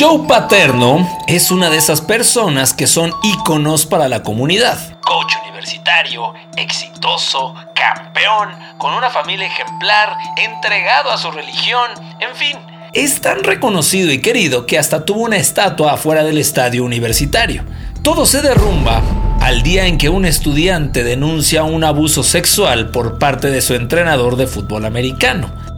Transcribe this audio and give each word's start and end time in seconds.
Joe 0.00 0.26
Paterno 0.26 1.06
es 1.26 1.50
una 1.50 1.68
de 1.68 1.76
esas 1.76 2.00
personas 2.00 2.72
que 2.72 2.86
son 2.86 3.12
íconos 3.22 3.84
para 3.84 4.08
la 4.08 4.22
comunidad. 4.22 4.98
Coach 5.02 5.34
universitario, 5.46 6.32
exitoso, 6.56 7.54
campeón, 7.74 8.48
con 8.78 8.94
una 8.94 9.10
familia 9.10 9.44
ejemplar, 9.44 10.16
entregado 10.38 11.10
a 11.10 11.18
su 11.18 11.30
religión, 11.30 11.90
en 12.18 12.34
fin. 12.34 12.56
Es 12.94 13.20
tan 13.20 13.44
reconocido 13.44 14.10
y 14.10 14.22
querido 14.22 14.64
que 14.64 14.78
hasta 14.78 15.04
tuvo 15.04 15.24
una 15.24 15.36
estatua 15.36 15.92
afuera 15.92 16.24
del 16.24 16.38
estadio 16.38 16.82
universitario. 16.82 17.62
Todo 18.02 18.24
se 18.24 18.40
derrumba 18.40 19.02
al 19.42 19.62
día 19.62 19.84
en 19.84 19.98
que 19.98 20.08
un 20.08 20.24
estudiante 20.24 21.04
denuncia 21.04 21.62
un 21.64 21.84
abuso 21.84 22.22
sexual 22.22 22.90
por 22.90 23.18
parte 23.18 23.50
de 23.50 23.60
su 23.60 23.74
entrenador 23.74 24.36
de 24.36 24.46
fútbol 24.46 24.86
americano 24.86 25.69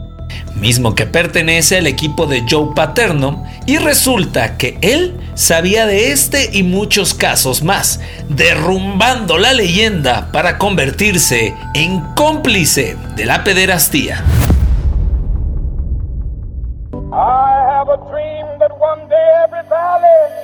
mismo 0.55 0.95
que 0.95 1.05
pertenece 1.05 1.77
al 1.77 1.87
equipo 1.87 2.25
de 2.25 2.43
Joe 2.49 2.73
Paterno, 2.75 3.43
y 3.65 3.77
resulta 3.77 4.57
que 4.57 4.77
él 4.81 5.17
sabía 5.35 5.85
de 5.85 6.11
este 6.11 6.49
y 6.53 6.63
muchos 6.63 7.13
casos 7.13 7.63
más, 7.63 7.99
derrumbando 8.29 9.37
la 9.37 9.53
leyenda 9.53 10.31
para 10.31 10.57
convertirse 10.57 11.53
en 11.73 12.01
cómplice 12.15 12.95
de 13.15 13.25
la 13.25 13.43
pederastía. 13.43 14.23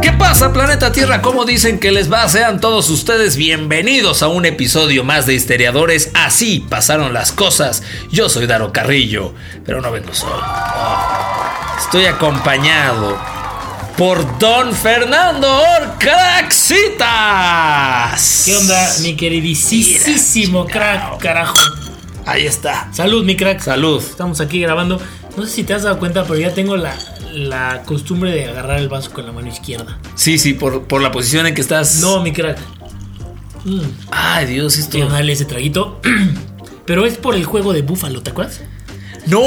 ¿Qué 0.00 0.12
pasa, 0.12 0.52
planeta 0.52 0.92
Tierra? 0.92 1.20
¿Cómo 1.22 1.44
dicen 1.44 1.80
que 1.80 1.90
les 1.90 2.12
va? 2.12 2.28
Sean 2.28 2.60
todos 2.60 2.88
ustedes 2.88 3.36
bienvenidos 3.36 4.22
a 4.22 4.28
un 4.28 4.46
episodio 4.46 5.02
más 5.02 5.26
de 5.26 5.34
Histeriadores. 5.34 6.12
Así 6.14 6.64
pasaron 6.68 7.12
las 7.12 7.32
cosas. 7.32 7.82
Yo 8.12 8.28
soy 8.28 8.46
Daro 8.46 8.72
Carrillo, 8.72 9.34
pero 9.66 9.80
no 9.80 9.90
vengo 9.90 10.14
solo. 10.14 10.40
Estoy 11.80 12.04
acompañado 12.06 13.18
por 13.96 14.38
Don 14.38 14.72
Fernando 14.72 15.48
Orcraxitas. 15.82 17.02
¿Qué 18.44 18.56
onda, 18.56 18.88
mi 19.02 19.16
queridísimo 19.16 20.64
crack, 20.66 21.18
carajo? 21.18 21.58
Ahí 22.24 22.46
está. 22.46 22.88
Salud, 22.92 23.24
mi 23.24 23.36
crack. 23.36 23.58
Salud. 23.60 24.00
Estamos 24.02 24.40
aquí 24.40 24.60
grabando. 24.60 25.00
No 25.36 25.44
sé 25.44 25.50
si 25.50 25.64
te 25.64 25.74
has 25.74 25.82
dado 25.82 25.98
cuenta, 25.98 26.22
pero 26.24 26.38
ya 26.38 26.54
tengo 26.54 26.76
la, 26.76 26.94
la 27.38 27.82
costumbre 27.84 28.30
de 28.30 28.46
agarrar 28.46 28.78
el 28.78 28.88
vaso 28.88 29.12
con 29.12 29.26
la 29.26 29.32
mano 29.32 29.48
izquierda. 29.48 29.98
Sí, 30.14 30.38
sí, 30.38 30.54
por, 30.54 30.84
por 30.84 31.00
la 31.00 31.12
posición 31.12 31.46
en 31.46 31.54
que 31.54 31.60
estás. 31.60 32.00
No, 32.00 32.22
mi 32.22 32.32
crack. 32.32 32.58
Mm. 33.64 33.80
Ay, 34.10 34.46
Dios, 34.46 34.76
esto. 34.78 34.98
Darle 35.08 35.32
ese 35.32 35.44
traguito. 35.44 36.00
pero 36.86 37.06
es 37.06 37.16
por 37.16 37.34
el 37.34 37.44
juego 37.44 37.72
de 37.72 37.82
Búfalo, 37.82 38.22
¿te 38.22 38.30
acuerdas? 38.30 38.62
¡No! 39.26 39.42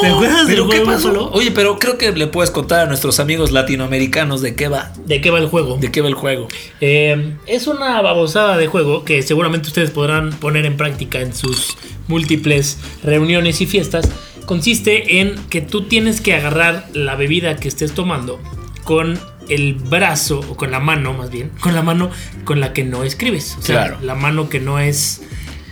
¿Te 0.00 0.06
acuerdas 0.06 0.46
del 0.46 0.56
¿Pero 0.56 0.68
qué 0.68 0.76
juego 0.76 0.92
pasó? 0.92 1.08
Búfalo? 1.08 1.30
Oye, 1.32 1.50
pero 1.50 1.78
creo 1.78 1.98
que 1.98 2.12
le 2.12 2.28
puedes 2.28 2.52
contar 2.52 2.80
a 2.80 2.86
nuestros 2.86 3.18
amigos 3.18 3.50
latinoamericanos 3.50 4.42
de 4.42 4.54
qué 4.54 4.68
va. 4.68 4.92
¿De 5.04 5.20
qué 5.20 5.30
va 5.30 5.40
el 5.40 5.48
juego? 5.48 5.76
¿De 5.76 5.90
qué 5.90 6.00
va 6.00 6.08
el 6.08 6.14
juego? 6.14 6.46
Eh, 6.80 7.34
es 7.46 7.66
una 7.66 8.00
babosada 8.00 8.56
de 8.56 8.68
juego 8.68 9.04
que 9.04 9.22
seguramente 9.22 9.68
ustedes 9.68 9.90
podrán 9.90 10.30
poner 10.30 10.66
en 10.66 10.76
práctica 10.76 11.20
en 11.20 11.34
sus 11.34 11.76
múltiples 12.06 12.78
reuniones 13.02 13.60
y 13.60 13.66
fiestas. 13.66 14.08
Consiste 14.46 15.20
en 15.20 15.36
que 15.48 15.60
tú 15.60 15.82
tienes 15.84 16.20
que 16.20 16.34
agarrar 16.34 16.86
la 16.92 17.14
bebida 17.16 17.56
que 17.56 17.68
estés 17.68 17.92
tomando 17.92 18.40
con 18.84 19.18
el 19.48 19.74
brazo, 19.74 20.40
o 20.48 20.56
con 20.56 20.70
la 20.70 20.80
mano 20.80 21.12
más 21.12 21.30
bien, 21.30 21.50
con 21.60 21.74
la 21.74 21.82
mano 21.82 22.10
con 22.44 22.60
la 22.60 22.72
que 22.72 22.84
no 22.84 23.04
escribes. 23.04 23.56
O 23.58 23.62
sea, 23.62 23.86
Claro. 23.86 23.98
la 24.02 24.14
mano 24.14 24.48
que 24.48 24.60
no 24.60 24.78
es 24.78 25.22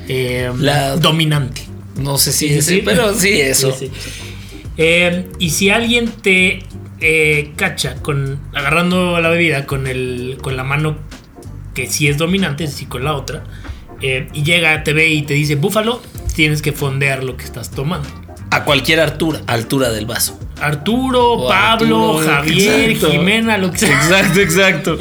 eh, 0.09 0.50
La- 0.59 0.97
dominante. 0.97 1.62
No 1.97 2.19
sé 2.19 2.32
si 2.32 2.49
Sí, 2.49 2.55
es, 2.55 2.65
sí. 2.66 2.82
pero 2.84 3.15
sí, 3.15 3.28
eso. 3.41 3.72
Sí. 3.72 3.91
Eh, 4.77 5.27
y 5.38 5.50
si 5.50 5.71
alguien 5.71 6.09
te 6.11 6.65
eh, 7.00 7.53
cacha 7.56 7.97
con 7.97 8.41
agarrando 8.55 9.21
la 9.21 9.28
bebida 9.28 9.66
con 9.66 9.87
el 9.87 10.38
con 10.41 10.56
la 10.56 10.65
mano 10.65 10.97
que 11.75 11.87
sí 11.88 12.09
es 12.09 12.16
dominante, 12.19 12.65
es 12.65 12.71
decir, 12.72 12.88
con 12.88 13.05
la 13.05 13.15
otra, 13.15 13.44
y 14.00 14.43
llega, 14.43 14.82
te 14.84 14.93
ve 14.93 15.09
y 15.09 15.22
te 15.22 15.34
dice 15.34 15.55
búfalo, 15.56 16.03
tienes 16.34 16.61
que 16.62 16.72
fondear 16.72 17.22
lo 17.25 17.37
que 17.37 17.44
estás 17.44 17.71
tomando. 17.71 18.09
A 18.52 18.64
cualquier 18.64 19.00
altura, 19.00 19.40
altura 19.46 19.90
del 19.90 20.06
vaso. 20.06 20.38
Arturo, 20.60 21.32
O 21.32 21.48
Pablo, 21.48 22.18
Arturo, 22.18 22.34
Javier, 22.34 22.90
exacto. 22.90 23.10
Jimena, 23.10 23.56
lo 23.58 23.72
que 23.72 23.78
sea. 23.78 23.88
Exacto, 23.88 24.40
exacto. 24.40 24.98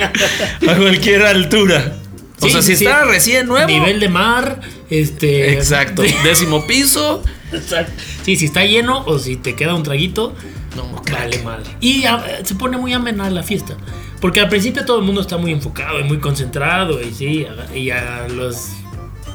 A 0.68 0.76
cualquier 0.76 1.24
altura. 1.24 1.98
O 2.40 2.50
sea, 2.50 2.62
si 2.62 2.76
sí, 2.76 2.86
está 2.86 3.06
recién 3.06 3.48
nuevo. 3.48 3.68
Nivel 3.68 4.00
de 4.00 4.10
mar, 4.10 4.62
este. 4.90 5.54
Exacto. 5.54 6.02
Décimo 6.24 6.66
piso. 6.66 7.24
Exacto. 7.52 7.92
Sí, 8.24 8.38
si 8.38 8.46
está 8.46 8.66
lleno 8.66 9.04
o 9.06 9.20
si 9.20 9.36
te 9.36 9.56
queda 9.56 9.76
un 9.76 9.84
traguito, 9.84 10.34
No, 10.76 11.02
Vale, 11.12 11.44
madre. 11.44 11.70
Y 11.82 12.06
ah, 12.06 12.24
se 12.44 12.56
pone 12.56 12.78
muy 12.78 12.94
amena 12.94 13.30
la 13.30 13.44
fiesta. 13.44 13.76
Porque 14.22 14.40
al 14.40 14.50
principio 14.50 14.86
todo 14.86 15.00
el 15.00 15.04
mundo 15.04 15.20
está 15.22 15.38
muy 15.38 15.52
enfocado 15.52 16.00
y 16.00 16.04
muy 16.04 16.20
concentrado. 16.20 17.02
Y 17.02 17.14
sí, 17.14 17.46
y 17.76 17.90
a 17.90 18.28
las 18.30 18.72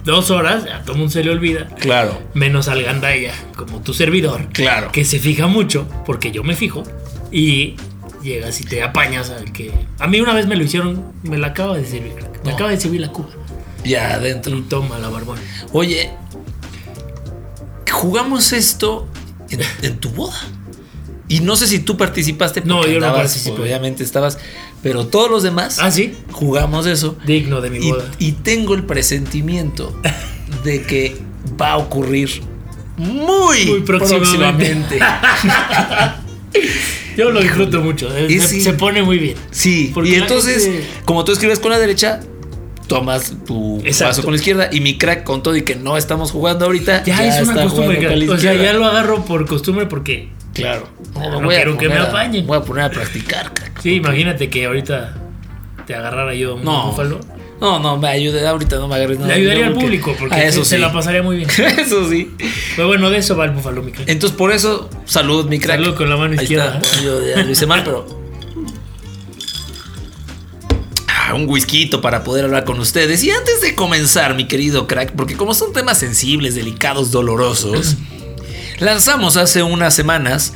dos 0.06 0.30
horas 0.30 0.64
a 0.72 0.82
todo 0.82 0.96
mundo 0.96 1.12
se 1.12 1.22
le 1.22 1.30
olvida. 1.30 1.66
Claro, 1.78 2.22
Menos 2.32 2.68
al 2.68 2.82
gandaya, 2.82 3.34
como 3.56 3.80
tu 3.82 3.92
servidor. 3.92 4.48
claro. 4.52 4.90
Que 4.92 5.04
se 5.04 5.18
fija 5.18 5.46
mucho, 5.48 5.86
porque 6.06 6.32
yo 6.32 6.42
me 6.42 6.56
fijo. 6.56 6.82
Y 7.30 7.74
llegas 8.22 8.60
y 8.60 8.64
te 8.64 8.82
apañas 8.82 9.28
al 9.30 9.52
que. 9.52 9.70
A 9.98 10.06
mí 10.06 10.20
una 10.20 10.32
vez 10.32 10.46
me 10.46 10.56
lo 10.56 10.64
hicieron, 10.64 11.12
me 11.22 11.36
la 11.36 11.48
acaba 11.48 11.76
de 11.76 11.84
servir. 11.84 12.14
Me 12.44 12.50
No. 12.50 12.56
acaba 12.56 12.70
de 12.70 12.80
servir 12.80 13.00
la 13.02 13.08
cuba. 13.12 13.28
Ya 13.84 14.14
adentro. 14.14 14.56
Y 14.56 14.62
toma 14.62 14.98
la 14.98 15.08
barbón. 15.10 15.38
Oye, 15.72 16.10
jugamos 17.90 18.52
esto 18.52 19.06
en, 19.50 19.60
en 19.82 19.98
tu 19.98 20.10
boda. 20.10 20.36
Y 21.28 21.40
no 21.40 21.56
sé 21.56 21.66
si 21.66 21.80
tú 21.80 21.96
participaste. 21.96 22.60
No, 22.64 22.86
yo 22.86 23.00
no 23.00 23.12
participé. 23.12 23.60
Obviamente 23.62 24.02
estabas. 24.04 24.38
Pero 24.82 25.06
todos 25.06 25.30
los 25.30 25.42
demás 25.42 25.78
Ah, 25.80 25.90
sí. 25.90 26.14
jugamos 26.32 26.86
eso. 26.86 27.16
Digno 27.26 27.60
de 27.60 27.70
mi 27.70 27.90
boda. 27.90 28.10
y 28.18 28.32
tengo 28.32 28.74
el 28.74 28.84
presentimiento 28.84 29.94
de 30.64 30.82
que 30.82 31.16
va 31.60 31.72
a 31.72 31.76
ocurrir 31.78 32.30
muy, 32.96 33.66
Muy 33.66 33.80
próximamente. 33.80 34.98
próximamente. 34.98 34.98
Yo 37.16 37.30
lo 37.30 37.40
disfruto 37.40 37.80
mucho. 37.80 38.14
eh, 38.16 38.40
sí. 38.40 38.60
Se 38.62 38.74
pone 38.74 39.02
muy 39.02 39.18
bien. 39.18 39.36
Sí, 39.50 39.90
Porque 39.94 40.10
y 40.10 40.14
entonces, 40.14 40.64
gente- 40.64 40.86
como 41.04 41.24
tú 41.24 41.32
escribes 41.32 41.58
con 41.60 41.70
la 41.70 41.78
derecha, 41.78 42.20
tomas 42.86 43.34
tu 43.46 43.78
Exacto. 43.84 44.04
vaso 44.04 44.22
con 44.22 44.32
la 44.32 44.36
izquierda 44.36 44.68
y 44.70 44.80
mi 44.80 44.96
crack 44.98 45.24
con 45.24 45.42
todo 45.42 45.56
y 45.56 45.62
que 45.62 45.76
no 45.76 45.96
estamos 45.96 46.30
jugando 46.30 46.66
ahorita. 46.66 47.04
Ya, 47.04 47.26
es 47.26 47.42
una 47.48 47.62
costumbre. 47.62 48.00
la 48.16 48.32
O 48.34 48.38
sea, 48.38 48.54
ya 48.54 48.72
lo 48.74 48.84
agarro 48.84 49.24
por 49.24 49.46
costumbre 49.46 49.86
porque. 49.86 50.28
Claro. 50.62 50.88
No 51.14 51.40
voy 51.40 51.54
a 51.54 51.58
quiero 51.58 51.76
que 51.78 51.88
me 51.88 51.96
a- 51.96 52.04
apañen. 52.04 52.46
Voy 52.46 52.58
a 52.58 52.62
poner 52.62 52.84
a 52.84 52.90
practicar. 52.90 53.52
Sí, 53.82 53.94
imagínate 53.94 54.48
que 54.50 54.66
ahorita 54.66 55.14
te 55.86 55.94
agarrara 55.94 56.34
yo 56.34 56.56
un 56.56 56.64
No. 56.64 56.88
búfalo. 56.88 57.20
No, 57.60 57.78
no, 57.78 57.96
me 57.96 58.08
ayude. 58.08 58.46
Ahorita 58.46 58.76
no 58.76 58.86
me 58.88 58.96
agarres 58.96 59.18
nada. 59.18 59.28
Le 59.28 59.40
ayudaría 59.40 59.66
al 59.68 59.74
público 59.74 60.14
porque 60.18 60.34
Ah, 60.34 60.44
eso 60.44 60.62
se 60.64 60.76
sí. 60.76 60.80
la 60.80 60.92
pasaría 60.92 61.22
muy 61.22 61.36
bien. 61.38 61.48
eso 61.78 62.08
sí. 62.10 62.34
Pero 62.76 62.88
bueno, 62.88 63.08
de 63.08 63.16
eso 63.18 63.34
va 63.36 63.46
el 63.46 63.52
búfalo, 63.52 63.82
mi 63.82 63.92
crack. 63.92 64.08
Entonces, 64.08 64.36
por 64.36 64.52
eso, 64.52 64.90
salud, 65.06 65.46
mi 65.48 65.58
crack. 65.58 65.80
Salud 65.80 65.94
con 65.96 66.10
la 66.10 66.16
mano 66.18 66.34
Ahí 66.36 66.42
izquierda. 66.42 66.80
está. 66.82 67.00
Yo 67.02 67.26
ya 67.26 67.42
lo 67.42 67.50
hice 67.50 67.66
mal, 67.66 67.82
pero. 67.82 68.06
Ah, 71.08 71.34
un 71.34 71.48
whisky 71.48 71.86
para 71.86 72.22
poder 72.24 72.44
hablar 72.44 72.64
con 72.64 72.78
ustedes. 72.78 73.24
Y 73.24 73.30
antes 73.30 73.60
de 73.60 73.74
comenzar, 73.74 74.34
mi 74.34 74.46
querido 74.46 74.86
crack, 74.86 75.12
porque 75.12 75.34
como 75.36 75.54
son 75.54 75.72
temas 75.72 75.98
sensibles, 75.98 76.54
delicados, 76.54 77.10
dolorosos, 77.10 77.96
lanzamos 78.78 79.36
hace 79.36 79.62
unas 79.62 79.94
semanas 79.94 80.52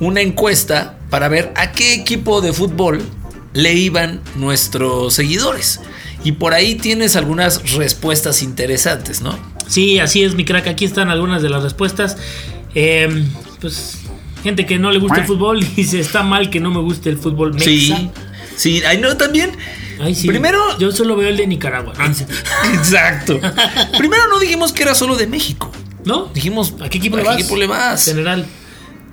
una 0.00 0.20
encuesta 0.20 0.98
para 1.10 1.28
ver 1.28 1.52
a 1.56 1.72
qué 1.72 1.94
equipo 1.94 2.40
de 2.40 2.52
fútbol 2.52 3.02
le 3.52 3.74
iban 3.74 4.20
nuestros 4.36 5.14
seguidores. 5.14 5.80
Y 6.24 6.32
por 6.32 6.54
ahí 6.54 6.74
tienes 6.74 7.16
algunas 7.16 7.72
respuestas 7.72 8.42
interesantes, 8.42 9.20
¿no? 9.20 9.38
Sí, 9.66 9.98
así 9.98 10.22
es, 10.22 10.34
mi 10.34 10.44
crack. 10.44 10.66
Aquí 10.66 10.84
están 10.84 11.10
algunas 11.10 11.42
de 11.42 11.48
las 11.50 11.62
respuestas. 11.62 12.16
Eh, 12.74 13.24
pues, 13.60 14.00
gente 14.42 14.66
que 14.66 14.78
no 14.78 14.90
le 14.90 14.98
gusta 14.98 15.20
el 15.20 15.26
fútbol 15.26 15.60
dice: 15.76 16.00
Está 16.00 16.22
mal 16.22 16.50
que 16.50 16.60
no 16.60 16.70
me 16.70 16.80
guste 16.80 17.10
el 17.10 17.18
fútbol. 17.18 17.54
mexa". 17.54 17.64
Sí, 17.64 18.10
sí, 18.56 18.82
ahí 18.84 18.98
no 18.98 19.16
también. 19.16 19.52
Ay, 20.00 20.14
sí. 20.14 20.28
Primero, 20.28 20.78
Yo 20.78 20.92
solo 20.92 21.16
veo 21.16 21.28
el 21.28 21.36
de 21.36 21.46
Nicaragua. 21.46 21.92
Ah, 21.98 22.12
sí. 22.14 22.24
exacto. 22.74 23.40
Primero 23.98 24.28
no 24.28 24.38
dijimos 24.38 24.72
que 24.72 24.82
era 24.82 24.94
solo 24.94 25.16
de 25.16 25.26
México. 25.26 25.70
¿No? 26.04 26.26
Dijimos, 26.34 26.74
¿A 26.80 26.88
qué 26.88 26.98
equipo 26.98 27.16
le 27.16 27.22
¿a 27.22 27.26
vas? 27.26 27.36
qué 27.36 27.42
equipo 27.42 27.56
le 27.56 27.66
vas? 27.66 28.04
General. 28.04 28.46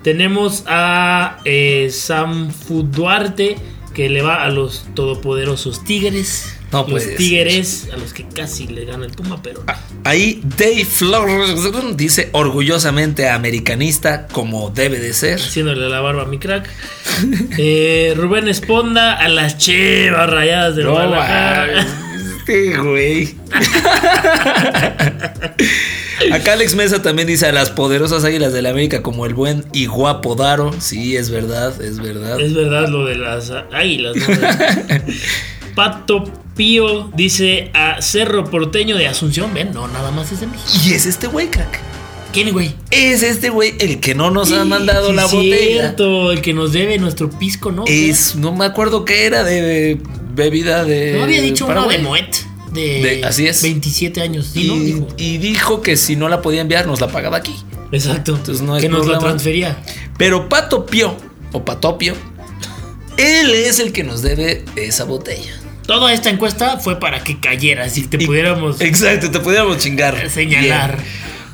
Tenemos 0.02 0.62
a 0.66 1.38
eh, 1.44 1.90
Sanfu 1.92 2.84
Duarte, 2.84 3.56
que 3.92 4.08
le 4.08 4.22
va 4.22 4.44
a 4.44 4.50
los 4.50 4.86
todopoderosos 4.94 5.82
Tigres. 5.84 6.52
los 6.86 7.16
Tigres, 7.16 7.88
a 7.92 7.96
los 7.96 8.12
que 8.12 8.24
casi 8.28 8.68
le 8.68 8.84
gana 8.84 9.04
el 9.06 9.12
Puma, 9.12 9.42
pero. 9.42 9.64
Ah, 9.66 9.80
ahí 10.04 10.40
Dave 10.58 10.84
Flores 10.84 11.56
dice 11.96 12.28
orgullosamente 12.32 13.28
americanista, 13.28 14.28
como 14.28 14.70
debe 14.70 15.00
de 15.00 15.12
ser. 15.12 15.40
Haciéndole 15.40 15.88
la 15.88 16.00
barba 16.00 16.22
a 16.22 16.26
mi 16.26 16.38
crack. 16.38 16.68
Eh, 17.58 18.12
Rubén 18.16 18.46
Esponda 18.46 19.14
a 19.14 19.28
las 19.28 19.56
chivas 19.56 20.28
rayadas 20.28 20.76
de 20.76 20.84
no, 20.84 20.98
Este 22.38 22.76
güey. 22.76 23.34
Acá 26.32 26.54
Alex 26.54 26.74
Mesa 26.74 27.02
también 27.02 27.28
dice 27.28 27.46
a 27.46 27.52
las 27.52 27.70
poderosas 27.70 28.24
águilas 28.24 28.52
de 28.52 28.62
la 28.62 28.70
América 28.70 29.02
como 29.02 29.26
el 29.26 29.34
buen 29.34 29.64
y 29.72 29.86
guapo 29.86 30.34
Daro. 30.34 30.74
Sí, 30.80 31.16
es 31.16 31.30
verdad, 31.30 31.80
es 31.80 31.98
verdad. 31.98 32.40
Es 32.40 32.54
verdad 32.54 32.88
lo 32.88 33.04
de 33.04 33.16
las 33.16 33.52
águilas. 33.72 34.16
Pato 35.74 36.24
Pío 36.56 37.10
dice 37.14 37.70
a 37.74 38.00
Cerro 38.00 38.44
Porteño 38.44 38.96
de 38.96 39.06
Asunción. 39.06 39.52
Ven, 39.52 39.72
no, 39.72 39.88
nada 39.88 40.10
más 40.10 40.32
es 40.32 40.40
de 40.40 40.46
México. 40.46 40.70
Y 40.86 40.94
es 40.94 41.04
este 41.04 41.26
güey, 41.26 41.48
crack. 41.48 41.80
¿Quién, 42.32 42.52
güey? 42.52 42.74
Es 42.90 43.22
este 43.22 43.50
güey 43.50 43.74
el 43.78 44.00
que 44.00 44.14
no 44.14 44.30
nos 44.30 44.52
ha 44.52 44.64
mandado 44.64 45.12
la 45.12 45.26
botella. 45.26 45.80
Cierto, 45.80 46.32
el 46.32 46.42
que 46.42 46.52
nos 46.52 46.72
debe 46.72 46.98
nuestro 46.98 47.30
pisco, 47.30 47.72
¿no? 47.72 47.84
Es, 47.86 48.36
no 48.36 48.54
me 48.54 48.64
acuerdo 48.64 49.04
qué 49.04 49.26
era 49.26 49.44
de 49.44 49.98
bebida 50.34 50.84
de. 50.84 51.14
No 51.16 51.24
había 51.24 51.40
dicho 51.40 51.66
una 51.66 51.86
de 51.86 51.98
Moet. 51.98 52.55
De, 52.82 53.24
así 53.24 53.46
es. 53.46 53.62
27 53.62 54.20
años. 54.20 54.52
y, 54.54 54.68
Dijo. 54.68 55.08
y, 55.16 55.38
dijo 55.38 55.82
que 55.82 55.96
si 55.96 56.16
no 56.16 56.28
la 56.28 56.42
podía 56.42 56.60
enviar, 56.60 56.86
nos 56.86 57.00
la 57.00 57.08
pagaba 57.08 57.38
aquí. 57.38 57.54
Exacto. 57.92 58.36
Entonces 58.36 58.62
no 58.62 58.78
que 58.78 58.88
nos 58.88 59.06
la 59.06 59.18
transfería. 59.18 59.82
Pero 60.18 60.48
Pato 60.48 60.86
Pío, 60.86 61.16
o 61.52 61.64
Patopio, 61.64 62.14
él 63.16 63.54
es 63.54 63.78
el 63.78 63.92
que 63.92 64.04
nos 64.04 64.22
debe 64.22 64.64
esa 64.76 65.04
botella. 65.04 65.52
Toda 65.86 66.12
esta 66.12 66.30
encuesta 66.30 66.78
fue 66.78 66.98
para 66.98 67.22
que 67.22 67.38
cayeras 67.38 67.96
y 67.96 68.02
te 68.02 68.18
pudiéramos. 68.18 68.80
Exacto, 68.80 69.30
te 69.30 69.40
pudiéramos 69.40 69.78
chingar. 69.78 70.28
Señalar. 70.30 70.98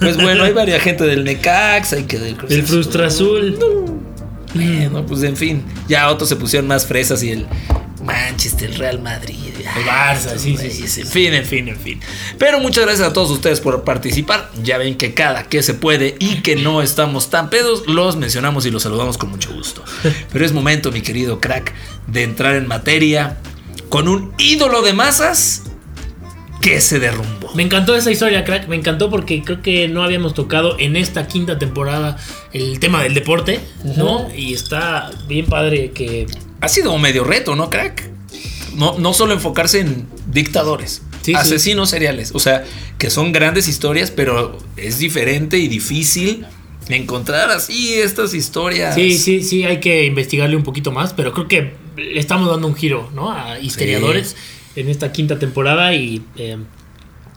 Pues 0.00 0.16
bueno, 0.16 0.42
hay 0.42 0.52
varias 0.52 0.82
gente 0.82 1.04
del 1.04 1.22
Necax, 1.22 1.92
hay 1.92 2.04
que 2.04 2.18
del 2.18 2.36
El 2.48 2.62
Frustra 2.64 3.06
Azul. 3.06 3.56
Bueno, 4.54 5.06
pues 5.06 5.22
en 5.22 5.36
fin, 5.36 5.62
ya 5.88 6.10
otros 6.10 6.28
se 6.28 6.36
pusieron 6.36 6.66
más 6.66 6.86
fresas 6.86 7.22
y 7.22 7.30
el 7.30 7.46
Manchester, 8.02 8.70
el 8.70 8.76
Real 8.76 9.00
Madrid. 9.00 9.36
El 9.58 9.84
Barça, 9.84 10.36
sí, 10.36 10.56
sí, 10.56 10.88
sí, 10.88 11.00
En 11.02 11.06
fin, 11.06 11.34
en 11.34 11.44
fin, 11.44 11.68
en 11.68 11.78
fin. 11.78 12.00
Pero 12.38 12.60
muchas 12.60 12.84
gracias 12.84 13.08
a 13.08 13.12
todos 13.12 13.30
ustedes 13.30 13.60
por 13.60 13.84
participar. 13.84 14.50
Ya 14.62 14.78
ven 14.78 14.96
que 14.96 15.14
cada 15.14 15.44
que 15.44 15.62
se 15.62 15.74
puede 15.74 16.16
y 16.18 16.42
que 16.42 16.56
no 16.56 16.82
estamos 16.82 17.30
tan 17.30 17.50
pedos, 17.50 17.86
los 17.86 18.16
mencionamos 18.16 18.66
y 18.66 18.70
los 18.70 18.82
saludamos 18.82 19.18
con 19.18 19.30
mucho 19.30 19.52
gusto. 19.52 19.84
Pero 20.32 20.44
es 20.44 20.52
momento, 20.52 20.90
mi 20.90 21.02
querido 21.02 21.40
crack, 21.40 21.72
de 22.06 22.22
entrar 22.24 22.56
en 22.56 22.66
materia 22.66 23.38
con 23.88 24.08
un 24.08 24.32
ídolo 24.38 24.82
de 24.82 24.92
masas 24.92 25.62
que 26.62 26.80
se 26.80 26.98
derrumbó. 26.98 27.52
Me 27.54 27.64
encantó 27.64 27.94
esa 27.94 28.10
historia, 28.10 28.44
crack. 28.44 28.68
Me 28.68 28.76
encantó 28.76 29.10
porque 29.10 29.42
creo 29.42 29.60
que 29.60 29.88
no 29.88 30.02
habíamos 30.02 30.32
tocado 30.32 30.78
en 30.78 30.96
esta 30.96 31.26
quinta 31.26 31.58
temporada 31.58 32.16
el 32.52 32.78
tema 32.78 33.02
del 33.02 33.14
deporte, 33.14 33.60
¿no? 33.96 34.28
Y 34.34 34.54
está 34.54 35.10
bien 35.28 35.46
padre 35.46 35.90
que. 35.90 36.26
Ha 36.62 36.68
sido 36.68 36.96
medio 36.96 37.24
reto, 37.24 37.56
¿no, 37.56 37.68
crack? 37.70 38.08
No, 38.76 38.96
no 38.98 39.12
solo 39.12 39.34
enfocarse 39.34 39.80
en 39.80 40.06
dictadores. 40.28 41.02
asesinos 41.34 41.90
seriales. 41.90 42.30
O 42.34 42.38
sea, 42.38 42.64
que 42.98 43.10
son 43.10 43.32
grandes 43.32 43.66
historias, 43.66 44.12
pero 44.12 44.58
es 44.76 44.98
diferente 44.98 45.58
y 45.58 45.66
difícil 45.66 46.46
encontrar 46.88 47.50
así 47.50 47.94
estas 47.94 48.32
historias. 48.32 48.94
Sí, 48.94 49.18
sí, 49.18 49.42
sí, 49.42 49.64
hay 49.64 49.80
que 49.80 50.04
investigarle 50.04 50.54
un 50.54 50.62
poquito 50.62 50.92
más, 50.92 51.12
pero 51.12 51.32
creo 51.32 51.48
que 51.48 51.74
le 51.96 52.20
estamos 52.20 52.48
dando 52.48 52.68
un 52.68 52.76
giro, 52.76 53.10
¿no? 53.12 53.32
A 53.32 53.58
historiadores 53.58 54.36
en 54.76 54.88
esta 54.88 55.10
quinta 55.10 55.40
temporada 55.40 55.94
y 55.94 56.22
eh, 56.36 56.58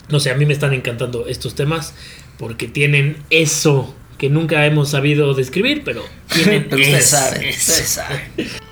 no 0.08 0.20
sé, 0.20 0.30
a 0.30 0.36
mí 0.36 0.46
me 0.46 0.54
están 0.54 0.74
encantando 0.74 1.26
estos 1.28 1.56
temas 1.56 1.96
porque 2.38 2.68
tienen 2.68 3.18
eso 3.32 3.96
que 4.20 4.30
nunca 4.30 4.68
hemos 4.68 4.90
sabido 4.92 5.34
describir, 5.34 5.82
pero 5.84 6.06
tienen 6.32 6.70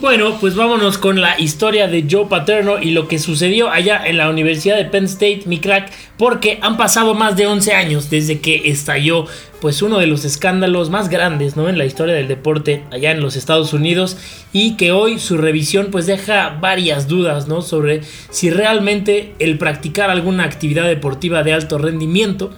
Bueno, 0.00 0.38
pues 0.38 0.54
vámonos 0.54 0.96
con 0.96 1.20
la 1.20 1.40
historia 1.40 1.88
de 1.88 2.06
Joe 2.08 2.26
Paterno 2.26 2.80
y 2.80 2.92
lo 2.92 3.08
que 3.08 3.18
sucedió 3.18 3.68
allá 3.68 4.00
en 4.06 4.16
la 4.16 4.30
Universidad 4.30 4.76
de 4.76 4.84
Penn 4.84 5.06
State, 5.06 5.42
mi 5.46 5.58
crack, 5.58 5.90
porque 6.16 6.60
han 6.62 6.76
pasado 6.76 7.14
más 7.14 7.36
de 7.36 7.48
11 7.48 7.72
años 7.72 8.08
desde 8.08 8.38
que 8.38 8.70
estalló 8.70 9.26
pues 9.60 9.82
uno 9.82 9.98
de 9.98 10.06
los 10.06 10.24
escándalos 10.24 10.88
más 10.88 11.08
grandes, 11.08 11.56
¿no? 11.56 11.68
en 11.68 11.78
la 11.78 11.84
historia 11.84 12.14
del 12.14 12.28
deporte 12.28 12.84
allá 12.92 13.10
en 13.10 13.20
los 13.20 13.34
Estados 13.34 13.72
Unidos 13.72 14.16
y 14.52 14.76
que 14.76 14.92
hoy 14.92 15.18
su 15.18 15.36
revisión 15.36 15.88
pues 15.90 16.06
deja 16.06 16.56
varias 16.60 17.08
dudas, 17.08 17.48
¿no? 17.48 17.60
sobre 17.60 18.02
si 18.30 18.50
realmente 18.50 19.34
el 19.40 19.58
practicar 19.58 20.10
alguna 20.10 20.44
actividad 20.44 20.86
deportiva 20.86 21.42
de 21.42 21.54
alto 21.54 21.76
rendimiento 21.76 22.52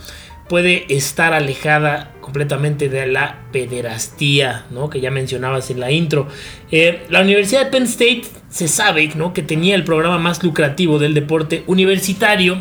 puede 0.47 0.85
estar 0.95 1.33
alejada 1.33 2.13
completamente 2.31 2.89
de 2.89 3.09
la 3.09 3.41
pederastía, 3.51 4.65
¿no? 4.71 4.89
Que 4.89 5.01
ya 5.01 5.11
mencionabas 5.11 5.69
en 5.71 5.81
la 5.81 5.91
intro. 5.91 6.29
Eh, 6.71 7.03
la 7.09 7.23
Universidad 7.23 7.65
de 7.65 7.71
Penn 7.73 7.83
State 7.83 8.23
se 8.49 8.69
sabe, 8.69 9.11
¿no? 9.17 9.33
Que 9.33 9.43
tenía 9.43 9.75
el 9.75 9.83
programa 9.83 10.17
más 10.19 10.41
lucrativo 10.45 11.01
del 11.01 11.13
deporte 11.13 11.65
universitario. 11.67 12.59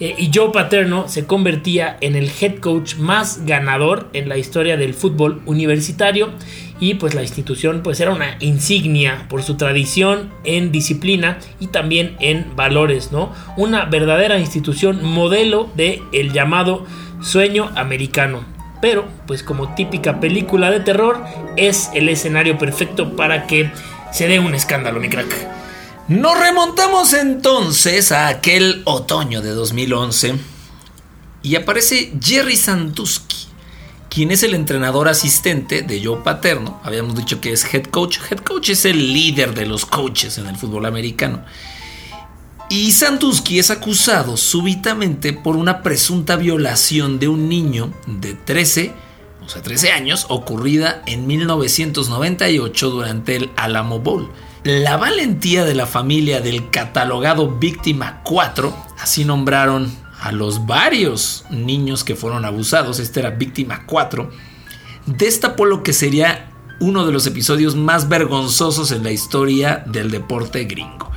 Eh, 0.00 0.14
y 0.16 0.30
Joe 0.34 0.52
Paterno 0.52 1.06
se 1.06 1.26
convertía 1.26 1.98
en 2.00 2.16
el 2.16 2.30
head 2.40 2.60
coach 2.60 2.94
más 2.94 3.44
ganador 3.44 4.08
en 4.14 4.30
la 4.30 4.38
historia 4.38 4.78
del 4.78 4.94
fútbol 4.94 5.42
universitario 5.44 6.30
y 6.80 6.94
pues 6.94 7.12
la 7.12 7.20
institución 7.20 7.82
pues 7.82 8.00
era 8.00 8.10
una 8.10 8.38
insignia 8.40 9.26
por 9.28 9.42
su 9.42 9.58
tradición 9.58 10.30
en 10.44 10.72
disciplina 10.72 11.38
y 11.60 11.66
también 11.66 12.16
en 12.20 12.56
valores, 12.56 13.12
¿no? 13.12 13.34
Una 13.58 13.84
verdadera 13.84 14.38
institución 14.38 15.04
modelo 15.04 15.68
de 15.76 16.00
el 16.14 16.32
llamado 16.32 16.86
sueño 17.20 17.70
americano. 17.76 18.59
Pero, 18.80 19.08
pues 19.26 19.42
como 19.42 19.74
típica 19.74 20.20
película 20.20 20.70
de 20.70 20.80
terror, 20.80 21.22
es 21.56 21.90
el 21.94 22.08
escenario 22.08 22.58
perfecto 22.58 23.14
para 23.14 23.46
que 23.46 23.70
se 24.12 24.26
dé 24.26 24.38
un 24.38 24.54
escándalo, 24.54 25.00
mi 25.00 25.08
crack. 25.08 25.48
Nos 26.08 26.38
remontamos 26.40 27.12
entonces 27.12 28.10
a 28.10 28.28
aquel 28.28 28.82
otoño 28.84 29.42
de 29.42 29.50
2011 29.50 30.34
y 31.42 31.54
aparece 31.54 32.12
Jerry 32.20 32.56
Sandusky, 32.56 33.46
quien 34.08 34.30
es 34.30 34.42
el 34.42 34.54
entrenador 34.54 35.08
asistente 35.08 35.82
de 35.82 36.04
Joe 36.04 36.22
Paterno. 36.24 36.80
Habíamos 36.82 37.14
dicho 37.14 37.40
que 37.40 37.52
es 37.52 37.72
head 37.72 37.84
coach. 37.84 38.18
Head 38.28 38.40
coach 38.40 38.70
es 38.70 38.84
el 38.86 39.12
líder 39.12 39.54
de 39.54 39.66
los 39.66 39.86
coaches 39.86 40.36
en 40.38 40.46
el 40.46 40.56
fútbol 40.56 40.86
americano. 40.86 41.44
Y 42.72 42.92
Sandusky 42.92 43.58
es 43.58 43.72
acusado 43.72 44.36
súbitamente 44.36 45.32
por 45.32 45.56
una 45.56 45.82
presunta 45.82 46.36
violación 46.36 47.18
de 47.18 47.26
un 47.26 47.48
niño 47.48 47.92
de 48.06 48.34
13, 48.34 48.94
o 49.44 49.48
sea, 49.48 49.60
13 49.60 49.90
años, 49.90 50.26
ocurrida 50.28 51.02
en 51.06 51.26
1998 51.26 52.90
durante 52.90 53.34
el 53.34 53.50
Alamo 53.56 53.98
Bowl. 53.98 54.30
La 54.62 54.96
valentía 54.96 55.64
de 55.64 55.74
la 55.74 55.86
familia 55.86 56.40
del 56.40 56.70
catalogado 56.70 57.58
víctima 57.58 58.20
4, 58.22 58.72
así 59.00 59.24
nombraron 59.24 59.92
a 60.20 60.30
los 60.30 60.64
varios 60.64 61.46
niños 61.50 62.04
que 62.04 62.14
fueron 62.14 62.44
abusados, 62.44 63.00
este 63.00 63.18
era 63.18 63.30
víctima 63.30 63.84
4, 63.84 64.30
destapó 65.06 65.64
lo 65.64 65.82
que 65.82 65.92
sería 65.92 66.52
uno 66.78 67.04
de 67.04 67.10
los 67.10 67.26
episodios 67.26 67.74
más 67.74 68.08
vergonzosos 68.08 68.92
en 68.92 69.02
la 69.02 69.10
historia 69.10 69.82
del 69.88 70.12
deporte 70.12 70.66
gringo. 70.66 71.09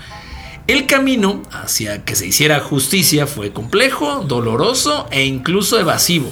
El 0.66 0.88
camino 0.88 1.42
hacia 1.52 2.06
que 2.06 2.16
se 2.16 2.28
hiciera 2.28 2.62
justicia 2.62 3.28
fue 3.28 3.52
complejo, 3.52 4.24
doloroso 4.26 5.08
e 5.12 5.26
incluso 5.26 5.78
evasivo. 5.78 6.32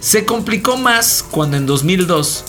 Se 0.00 0.24
complicó 0.24 0.78
más 0.78 1.22
cuando 1.30 1.58
en 1.58 1.66
2002 1.66 2.44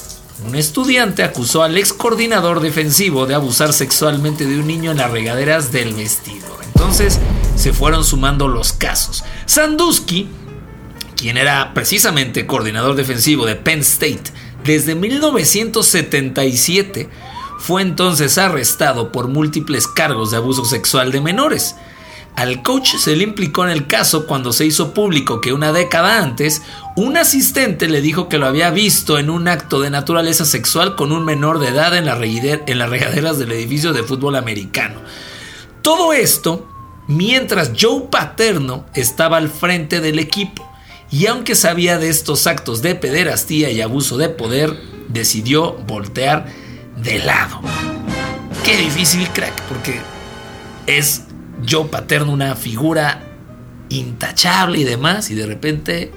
un 0.48 0.56
estudiante 0.56 1.24
acusó 1.24 1.64
al 1.64 1.78
ex 1.78 1.92
coordinador 1.92 2.62
defensivo 2.62 3.26
de 3.26 3.36
abusar 3.36 3.74
sexualmente 3.74 4.46
de 4.46 4.60
un 4.60 4.68
niño 4.68 4.92
en 4.92 4.98
las 4.98 5.12
regaderas 5.12 5.74
del 5.74 5.94
vestido. 5.94 6.48
Entonces 6.64 7.20
se 7.58 7.74
fueron 7.74 8.06
sumando 8.06 8.48
los 8.48 8.72
casos. 8.72 9.26
Sandusky, 9.46 10.30
quien 11.18 11.36
era 11.36 11.74
precisamente 11.74 12.48
coordinador 12.48 12.96
defensivo 12.96 13.46
de 13.46 13.58
Penn 13.58 13.82
State 13.82 14.32
desde 14.64 14.96
1977, 14.96 17.10
fue 17.60 17.82
entonces 17.82 18.38
arrestado 18.38 19.12
por 19.12 19.28
múltiples 19.28 19.88
cargos 19.88 20.32
de 20.32 20.38
abuso 20.38 20.66
sexual 20.66 21.12
de 21.12 21.22
menores. 21.22 21.76
Al 22.36 22.64
coach 22.64 22.96
se 22.96 23.18
le 23.18 23.26
implicó 23.26 23.66
en 23.66 23.72
el 23.72 23.86
caso 23.86 24.26
cuando 24.26 24.54
se 24.54 24.66
hizo 24.66 24.94
público 24.94 25.42
que 25.42 25.52
una 25.52 25.74
década 25.74 26.24
antes, 26.24 26.62
un 26.96 27.18
asistente 27.18 27.90
le 27.90 28.02
dijo 28.02 28.30
que 28.30 28.38
lo 28.38 28.48
había 28.48 28.70
visto 28.70 29.20
en 29.20 29.30
un 29.30 29.50
acto 29.50 29.82
de 29.82 29.90
naturaleza 29.90 30.46
sexual 30.46 30.96
con 30.96 31.12
un 31.12 31.26
menor 31.26 31.60
de 31.60 31.68
edad 31.68 31.96
en, 31.98 32.06
las 32.06 32.18
regaderas 32.90 33.38
del 33.40 33.52
edificio 33.52 33.92
de 33.92 34.04
fútbol 34.04 34.38
americano. 34.38 35.02
Todo 35.82 36.14
esto 36.14 36.66
mientras 37.08 37.74
Joe 37.78 38.04
Paterno 38.10 38.86
estaba 38.94 39.36
al 39.36 39.50
frente 39.50 40.00
del 40.00 40.18
equipo 40.18 40.66
y 41.12 41.26
aunque 41.26 41.56
sabía 41.56 41.98
de 41.98 42.08
estos 42.08 42.48
actos 42.48 42.82
de 42.82 42.96
pederastía 42.96 43.70
y 43.70 43.82
abuso 43.82 44.18
de 44.18 44.30
poder, 44.30 44.80
decidió 45.10 45.74
voltear 45.74 46.69
de 47.02 47.20
lado. 47.20 47.62
Qué 48.64 48.78
difícil, 48.78 49.28
crack, 49.30 49.62
porque 49.64 50.00
es 50.88 51.26
Joe 51.68 51.86
Paterno 51.86 52.32
una 52.32 52.56
figura 52.56 53.22
intachable 53.90 54.80
y 54.80 54.84
demás, 54.84 55.32
y 55.32 55.36
de 55.36 55.46
repente, 55.46 56.12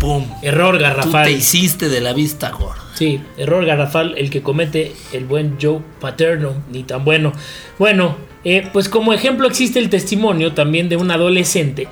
¡pum! 0.00 0.26
Error 0.42 0.78
garrafal. 0.78 1.24
Tú 1.24 1.30
te 1.30 1.32
hiciste 1.32 1.88
de 1.88 2.00
la 2.00 2.12
vista 2.12 2.50
gorda. 2.50 2.82
Sí, 2.94 3.20
error 3.36 3.64
garrafal 3.64 4.14
el 4.18 4.30
que 4.30 4.42
comete 4.42 4.92
el 5.12 5.24
buen 5.24 5.56
Joe 5.60 5.80
Paterno, 6.00 6.54
ni 6.70 6.82
tan 6.82 7.04
bueno. 7.04 7.32
Bueno, 7.78 8.16
eh, 8.44 8.68
pues 8.72 8.88
como 8.88 9.12
ejemplo 9.12 9.46
existe 9.46 9.78
el 9.78 9.88
testimonio 9.88 10.52
también 10.52 10.88
de 10.88 10.96
un 10.96 11.10
adolescente 11.10 11.88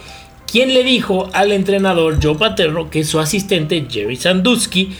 quien 0.50 0.74
le 0.74 0.82
dijo 0.82 1.30
al 1.32 1.52
entrenador 1.52 2.18
Joe 2.20 2.34
Paterno 2.34 2.90
que 2.90 3.04
su 3.04 3.20
asistente 3.20 3.86
Jerry 3.88 4.16
Sandusky 4.16 4.90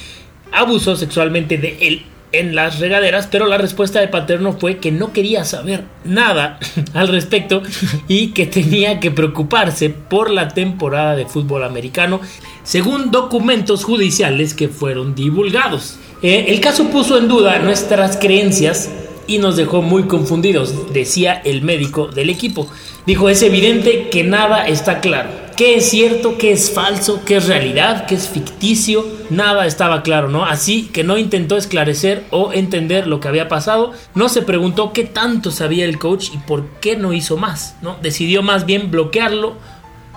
abusó 0.53 0.97
sexualmente 0.97 1.59
de 1.59 1.77
él 1.81 2.03
en 2.33 2.55
las 2.55 2.79
regaderas, 2.79 3.29
pero 3.31 3.47
la 3.47 3.59
respuesta 3.59 4.01
de 4.01 4.09
Paterno 4.09 4.53
fue 4.53 4.79
que 4.79 4.93
no 4.93 5.13
quería 5.13 5.45
saber 5.45 5.85
nada 6.05 6.59
al 6.95 7.09
respecto 7.09 7.63
y 8.09 8.29
que 8.29 8.47
tenía 8.47 9.01
que 9.01 9.11
preocuparse 9.11 9.91
por 9.91 10.31
la 10.31 10.49
temporada 10.49 11.17
de 11.17 11.27
fútbol 11.27 11.65
americano, 11.65 12.21
según 12.63 13.11
documentos 13.11 13.85
judiciales 13.85 14.55
que 14.55 14.69
fueron 14.69 15.15
divulgados. 15.15 15.99
Eh, 16.23 16.47
el 16.49 16.61
caso 16.61 16.89
puso 16.91 17.19
en 17.19 17.29
duda 17.29 17.59
nuestras 17.59 18.17
creencias 18.17 18.91
y 19.27 19.39
nos 19.39 19.57
dejó 19.57 19.81
muy 19.81 20.05
confundidos, 20.05 20.93
decía 20.93 21.41
el 21.45 21.63
médico 21.63 22.09
del 22.09 22.31
equipo. 22.31 22.69
Dijo, 23.07 23.29
es 23.29 23.43
evidente 23.43 24.09
que 24.11 24.25
nada 24.25 24.67
está 24.67 25.01
claro. 25.01 25.31
¿Qué 25.61 25.75
es 25.75 25.91
cierto? 25.91 26.39
¿Qué 26.39 26.53
es 26.53 26.71
falso? 26.71 27.21
¿Qué 27.27 27.37
es 27.37 27.47
realidad? 27.47 28.07
¿Qué 28.07 28.15
es 28.15 28.31
ficticio? 28.31 29.05
Nada 29.29 29.67
estaba 29.67 30.03
claro, 30.03 30.31
¿no? 30.31 30.47
Así 30.47 30.85
que 30.87 31.05
no 31.05 31.19
intentó 31.19 31.59
esclarecer 31.59 32.25
o 32.31 32.55
entender 32.55 33.07
lo 33.07 33.21
que 33.21 33.29
había 33.29 33.47
pasado. 33.47 33.93
No 34.15 34.31
se 34.31 34.41
preguntó 34.41 34.95
qué 34.95 35.05
tanto 35.05 35.51
sabía 35.51 35.85
el 35.85 35.99
coach 35.99 36.31
y 36.33 36.39
por 36.39 36.67
qué 36.81 36.97
no 36.97 37.13
hizo 37.13 37.37
más, 37.37 37.77
¿no? 37.83 37.99
Decidió 38.01 38.43
más 38.43 38.65
bien 38.65 38.91
bloquearlo, 38.91 39.59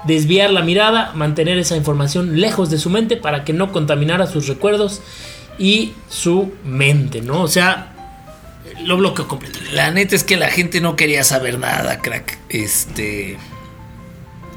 desviar 0.05 0.49
la 0.49 0.61
mirada, 0.61 1.11
mantener 1.13 1.57
esa 1.57 1.75
información 1.75 2.39
lejos 2.39 2.69
de 2.69 2.77
su 2.77 2.89
mente 2.89 3.17
para 3.17 3.43
que 3.43 3.51
no 3.51 3.73
contaminara 3.73 4.27
sus 4.27 4.47
recuerdos 4.47 5.01
y 5.59 5.91
su 6.07 6.53
mente, 6.63 7.21
¿no? 7.21 7.41
O 7.41 7.49
sea, 7.49 7.91
lo 8.85 8.95
bloqueó 8.95 9.27
completamente. 9.27 9.75
La 9.75 9.91
neta 9.91 10.15
es 10.15 10.23
que 10.23 10.37
la 10.37 10.47
gente 10.47 10.79
no 10.79 10.95
quería 10.95 11.25
saber 11.25 11.59
nada, 11.59 11.99
crack. 11.99 12.37
Este. 12.47 13.37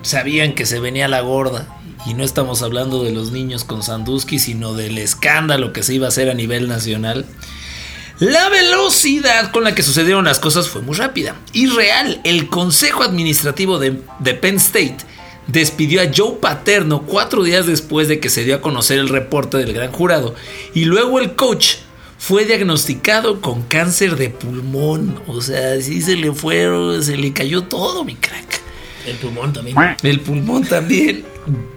Sabían 0.07 0.55
que 0.55 0.67
se 0.67 0.79
venía 0.79 1.09
la 1.09 1.21
gorda. 1.21 1.67
Y 2.07 2.15
no 2.15 2.23
estamos 2.23 2.63
hablando 2.63 3.03
de 3.03 3.11
los 3.11 3.33
niños 3.33 3.65
con 3.65 3.83
Sandusky, 3.83 4.39
sino 4.39 4.73
del 4.73 4.99
escándalo 4.99 5.73
que 5.73 5.83
se 5.83 5.95
iba 5.95 6.07
a 6.07 6.11
hacer 6.11 6.31
a 6.31 6.35
nivel 6.35 6.69
nacional. 6.69 7.27
La 8.21 8.49
velocidad 8.49 9.51
con 9.51 9.65
la 9.65 9.75
que 9.75 9.83
sucedieron 9.83 10.25
las 10.25 10.39
cosas 10.39 10.69
fue 10.69 10.81
muy 10.81 10.95
rápida 10.95 11.35
y 11.53 11.67
real. 11.67 12.21
El 12.23 12.49
Consejo 12.49 13.03
Administrativo 13.03 13.81
de, 13.81 13.95
Penn 14.35 14.57
State 14.57 14.99
despidió 15.49 16.01
a 16.01 16.11
Joe 16.17 16.37
Paterno 16.41 17.03
cuatro 17.03 17.43
días 17.43 17.67
después 17.67 18.07
de 18.07 18.21
que 18.21 18.31
se 18.31 18.45
dio 18.45 18.55
a 18.55 18.61
conocer 18.61 19.01
el 19.01 19.09
reporte 19.09 19.57
del 19.57 19.73
gran 19.73 19.91
jurado. 19.91 20.37
Y 20.73 20.85
luego 20.85 21.19
el 21.19 21.35
coach 21.35 21.79
fue 22.17 22.45
diagnosticado 22.45 23.41
con 23.41 23.63
cáncer 23.63 24.15
de 24.15 24.31
pulmón. 24.31 25.21
O 25.27 25.41
sea, 25.41 25.81
sí 25.83 26.01
se 26.01 26.15
le 26.15 26.31
fue, 26.31 27.03
se 27.03 27.17
le 27.17 27.33
cayó 27.33 27.65
todo, 27.65 28.05
mi 28.05 28.15
crack. 28.15 28.56
El 29.07 29.17
pulmón 29.17 29.53
también. 29.53 29.77
El 30.03 30.21
pulmón 30.21 30.65
también. 30.65 31.25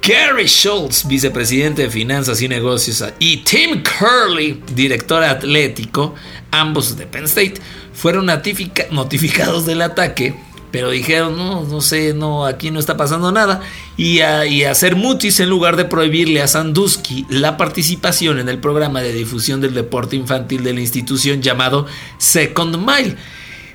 Gary 0.02 0.48
Schultz, 0.48 1.08
vicepresidente 1.08 1.84
de 1.84 1.90
Finanzas 1.90 2.42
y 2.42 2.48
Negocios, 2.48 3.04
y 3.20 3.38
Tim 3.38 3.84
Curley, 3.84 4.64
director 4.74 5.24
atlético, 5.24 6.16
ambos 6.50 6.98
de 6.98 7.06
Penn 7.06 7.26
State, 7.26 7.56
fueron 7.94 8.26
notificados 8.26 9.66
del 9.68 9.82
ataque 9.84 10.36
pero 10.72 10.92
dijeron, 10.92 11.36
no, 11.36 11.64
no 11.64 11.82
sé, 11.82 12.14
no, 12.14 12.46
aquí 12.46 12.70
no 12.70 12.80
está 12.80 12.96
pasando 12.96 13.32
nada. 13.32 13.62
Y, 13.98 14.20
hacer 14.22 14.96
mutis 14.96 15.40
en 15.40 15.50
lugar 15.50 15.76
de 15.76 15.86
prohibirle 15.86 16.42
a 16.42 16.48
Sandusky 16.48 17.26
la 17.30 17.58
participación 17.58 18.40
en 18.40 18.50
el 18.50 18.60
programa 18.60 19.02
de 19.02 19.14
difusión 19.14 19.62
del 19.62 19.74
deporte 19.74 20.16
infantil 20.16 20.64
de 20.64 20.74
la 20.74 20.82
institución 20.82 21.42
llamado 21.42 21.88
Second 22.18 22.78
Mile. 22.78 23.16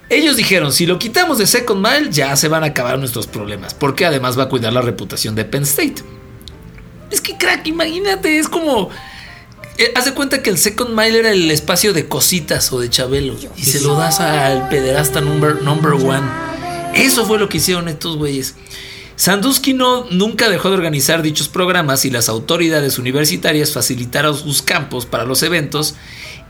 Ellos 0.08 0.36
dijeron, 0.36 0.72
si 0.72 0.86
lo 0.86 0.98
quitamos 0.98 1.38
de 1.38 1.46
Second 1.46 1.86
Mile 1.86 2.10
ya 2.10 2.36
se 2.36 2.48
van 2.48 2.62
a 2.62 2.66
acabar 2.66 2.98
nuestros 2.98 3.26
problemas, 3.26 3.74
porque 3.74 4.04
además 4.04 4.38
va 4.38 4.44
a 4.44 4.48
cuidar 4.48 4.72
la 4.72 4.82
reputación 4.82 5.34
de 5.34 5.44
Penn 5.44 5.62
State. 5.62 6.02
Es 7.10 7.20
que 7.20 7.36
crack, 7.36 7.66
imagínate, 7.66 8.38
es 8.38 8.48
como... 8.48 8.90
Eh, 9.76 9.92
haz 9.96 10.04
de 10.04 10.14
cuenta 10.14 10.40
que 10.40 10.50
el 10.50 10.58
Second 10.58 10.90
Mile 10.90 11.18
era 11.18 11.30
el 11.32 11.50
espacio 11.50 11.92
de 11.92 12.06
cositas 12.06 12.72
o 12.72 12.78
de 12.78 12.88
Chabelo 12.90 13.34
y 13.56 13.64
se 13.64 13.80
lo 13.80 13.96
das 13.96 14.20
al 14.20 14.68
pederasta 14.68 15.20
number, 15.20 15.62
number 15.62 15.94
one. 15.94 16.22
Eso 16.94 17.26
fue 17.26 17.40
lo 17.40 17.48
que 17.48 17.56
hicieron 17.56 17.88
estos 17.88 18.16
güeyes. 18.16 18.54
Sandusky 19.16 19.74
no, 19.74 20.04
nunca 20.10 20.48
dejó 20.48 20.70
de 20.70 20.76
organizar 20.76 21.22
dichos 21.22 21.48
programas 21.48 22.04
y 22.04 22.10
las 22.10 22.28
autoridades 22.28 22.98
universitarias 22.98 23.72
facilitaron 23.72 24.36
sus 24.36 24.62
campos 24.62 25.06
para 25.06 25.24
los 25.24 25.42
eventos 25.42 25.94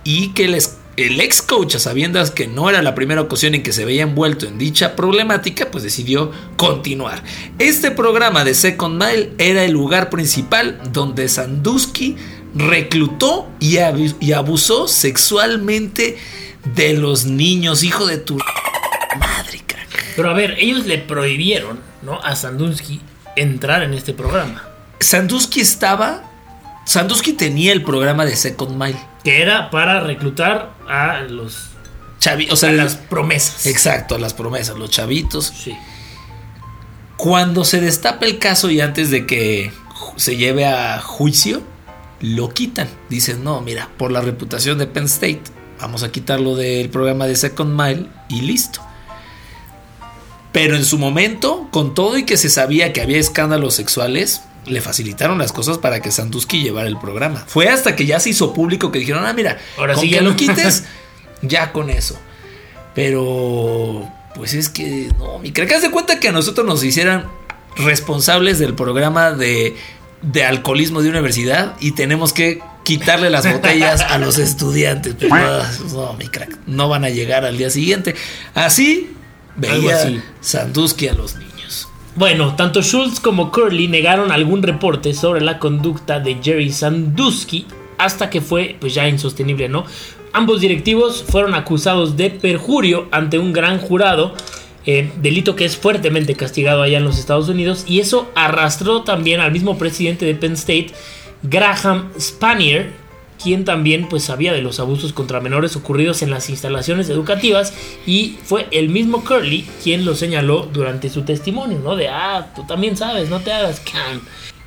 y 0.03 0.33
que 0.33 0.49
el 0.97 1.21
ex 1.21 1.43
coach, 1.43 1.75
a 1.77 1.79
sabiendas 1.79 2.31
que 2.31 2.47
no 2.47 2.71
era 2.71 2.83
la 2.83 2.95
primera 2.95 3.21
ocasión 3.21 3.55
en 3.55 3.63
que 3.63 3.73
se 3.73 3.85
veía 3.85 4.03
envuelto 4.03 4.47
en 4.47 4.59
dicha 4.59 4.97
problemática, 4.97 5.71
pues 5.71 5.85
decidió 5.85 6.31
continuar. 6.57 7.23
Este 7.59 7.91
programa 7.91 8.45
de 8.45 8.55
Second 8.55 9.03
Mile 9.03 9.33
era 9.39 9.65
el 9.65 9.73
lugar 9.73 10.11
principal 10.11 10.81
donde 10.93 11.29
Sandusky 11.29 12.17
reclutó 12.55 13.49
y, 13.61 13.79
y 14.21 14.33
abusó 14.33 14.89
sexualmente 14.89 16.17
de 16.77 16.95
los 16.95 17.25
niños, 17.25 17.83
hijo 17.83 18.07
de 18.07 18.19
tu 18.19 18.39
pero 20.17 20.31
a 20.31 20.33
ver, 20.33 20.57
ellos 20.59 20.87
le 20.87 20.99
prohibieron 20.99 21.81
¿no? 22.03 22.21
a 22.23 22.37
Sandusky 22.37 23.01
entrar 23.37 23.83
en 23.83 23.95
este 23.95 24.13
programa. 24.13 24.63
Sandusky 25.01 25.61
estaba. 25.61 26.31
Sandusky 26.85 27.33
tenía 27.33 27.73
el 27.73 27.83
programa 27.83 28.25
de 28.25 28.37
Second 28.37 28.77
Mile. 28.77 28.99
Que 29.23 29.43
era 29.43 29.71
para 29.71 30.01
reclutar 30.01 30.75
a 30.89 31.21
los. 31.21 31.71
Chavi 32.19 32.49
o 32.51 32.57
sea, 32.57 32.71
a 32.71 32.73
las 32.73 32.97
promesas. 32.97 33.67
Exacto, 33.67 34.15
a 34.15 34.19
las 34.19 34.35
promesas, 34.35 34.77
los 34.77 34.91
chavitos. 34.91 35.53
Sí. 35.57 35.77
Cuando 37.17 37.65
se 37.65 37.81
destapa 37.81 38.27
el 38.27 38.39
caso 38.39 38.71
y 38.71 38.81
antes 38.81 39.11
de 39.11 39.27
que 39.27 39.73
se 40.17 40.37
lleve 40.37 40.67
a 40.67 41.01
juicio, 41.01 41.63
lo 42.21 42.51
quitan. 42.51 42.89
Dicen, 43.09 43.45
no, 43.45 43.61
mira, 43.61 43.91
por 43.97 44.11
la 44.11 44.21
reputación 44.21 44.79
de 44.79 44.87
Penn 44.87 45.05
State, 45.05 45.43
vamos 45.81 46.03
a 46.03 46.11
quitarlo 46.11 46.57
del 46.57 46.89
programa 46.91 47.27
de 47.27 47.37
Second 47.37 47.81
Mile 47.81 48.07
y 48.29 48.43
listo. 48.43 48.81
Pero 50.53 50.77
en 50.77 50.85
su 50.85 50.99
momento, 50.99 51.69
con 51.71 51.95
todo 51.95 52.17
y 52.17 52.25
que 52.25 52.37
se 52.37 52.49
sabía 52.49 52.93
que 52.93 53.03
había 53.03 53.19
escándalos 53.19 53.75
sexuales, 53.75 54.43
le 54.67 54.81
facilitaron 54.81 55.39
las 55.39 55.53
cosas 55.53 55.79
para 55.79 56.01
que 56.01 56.11
Sandusky 56.11 56.63
llevara 56.63 56.89
el 56.89 56.99
programa. 56.99 57.45
Fue 57.47 57.69
hasta 57.69 57.97
que 57.97 58.07
ya 58.07 58.21
se 58.21 58.31
hizo 58.31 58.53
público 58.53 58.91
que 58.91 58.99
dijeron, 58.99 59.25
ah, 59.27 59.33
mira, 59.33 59.59
ahora 59.79 59.97
sí 59.97 60.11
que 60.11 60.21
lo 60.21 60.37
quites, 60.37 60.85
ya 61.43 61.73
con 61.73 61.91
eso. 61.91 62.19
Pero, 62.95 64.11
pues 64.35 64.55
es 64.55 64.69
que, 64.69 65.11
no, 65.19 65.39
mi 65.39 65.51
que 65.51 65.67
de 65.67 65.91
cuenta 65.91 66.21
que 66.21 66.29
a 66.29 66.33
nosotros 66.33 66.67
nos 66.67 66.83
hicieran 66.85 67.29
responsables 67.77 68.59
del 68.59 68.75
programa 68.75 69.33
de, 69.33 69.77
de 70.23 70.45
alcoholismo 70.45 71.03
de 71.03 71.11
universidad 71.11 71.75
y 71.81 71.93
tenemos 71.93 72.33
que 72.33 72.63
quitarle 72.85 73.31
las 73.31 73.51
botellas 73.51 74.01
a 74.03 74.19
los 74.19 74.39
estudiantes. 74.39 75.17
no, 75.93 76.13
mi 76.15 76.29
crack, 76.29 76.59
no 76.67 76.89
van 76.89 77.05
a 77.05 77.11
llegar 77.11 77.45
al 77.45 77.59
día 77.59 77.71
siguiente. 77.71 78.15
Así 78.55 79.11
veía 79.57 80.23
Sandusky 80.41 81.09
a 81.09 81.15
los 81.15 81.35
niños. 81.35 81.54
Bueno, 82.17 82.55
tanto 82.55 82.81
Schultz 82.81 83.19
como 83.19 83.51
Curly 83.51 83.89
negaron 83.89 84.31
algún 84.31 84.63
reporte 84.63 85.13
sobre 85.15 85.41
la 85.41 85.59
conducta 85.59 86.21
de 86.21 86.37
Jerry 86.41 86.71
Sandusky 86.71 87.67
hasta 87.99 88.31
que 88.31 88.41
fue 88.41 88.77
pues 88.79 88.95
ya 88.95 89.09
insostenible, 89.09 89.69
¿no? 89.69 89.85
Ambos 90.33 90.61
directivos 90.61 91.25
fueron 91.29 91.55
acusados 91.55 92.17
de 92.17 92.31
perjurio 92.31 93.09
ante 93.11 93.41
un 93.41 93.53
gran 93.53 93.79
jurado, 93.79 94.33
eh, 94.87 95.11
delito 95.21 95.57
que 95.57 95.65
es 95.65 95.77
fuertemente 95.77 96.37
castigado 96.37 96.83
allá 96.83 96.99
en 96.99 97.05
los 97.05 97.19
Estados 97.19 97.49
Unidos, 97.49 97.85
y 97.89 97.99
eso 97.99 98.31
arrastró 98.37 99.03
también 99.03 99.41
al 99.41 99.51
mismo 99.51 99.77
presidente 99.77 100.25
de 100.25 100.37
Penn 100.37 100.53
State, 100.53 100.93
Graham 101.43 102.11
Spanier, 102.19 102.93
quien 103.45 103.67
también 103.67 104.09
pues 104.09 104.25
sabía 104.25 104.55
de 104.55 104.63
los 104.63 104.81
abusos 104.81 105.13
contra 105.13 105.39
menores 105.39 105.77
ocurridos 105.77 106.23
en 106.23 106.31
las 106.31 106.49
instalaciones 106.49 107.11
educativas 107.11 107.75
y 108.07 108.39
fue 108.43 108.67
el 108.71 108.89
mismo 108.89 109.23
Curly 109.23 109.67
quien 109.83 110.07
lo 110.07 110.15
señaló 110.17 110.67
durante 110.73 111.11
su 111.11 111.23
testimonio, 111.23 111.79
¿no? 111.85 111.95
De, 111.95 112.09
ah, 112.09 112.53
tú 112.57 112.65
también 112.67 112.97
sabes, 112.97 113.29
no 113.29 113.41
te 113.41 113.53
hagas 113.53 113.81
cam. 113.81 114.23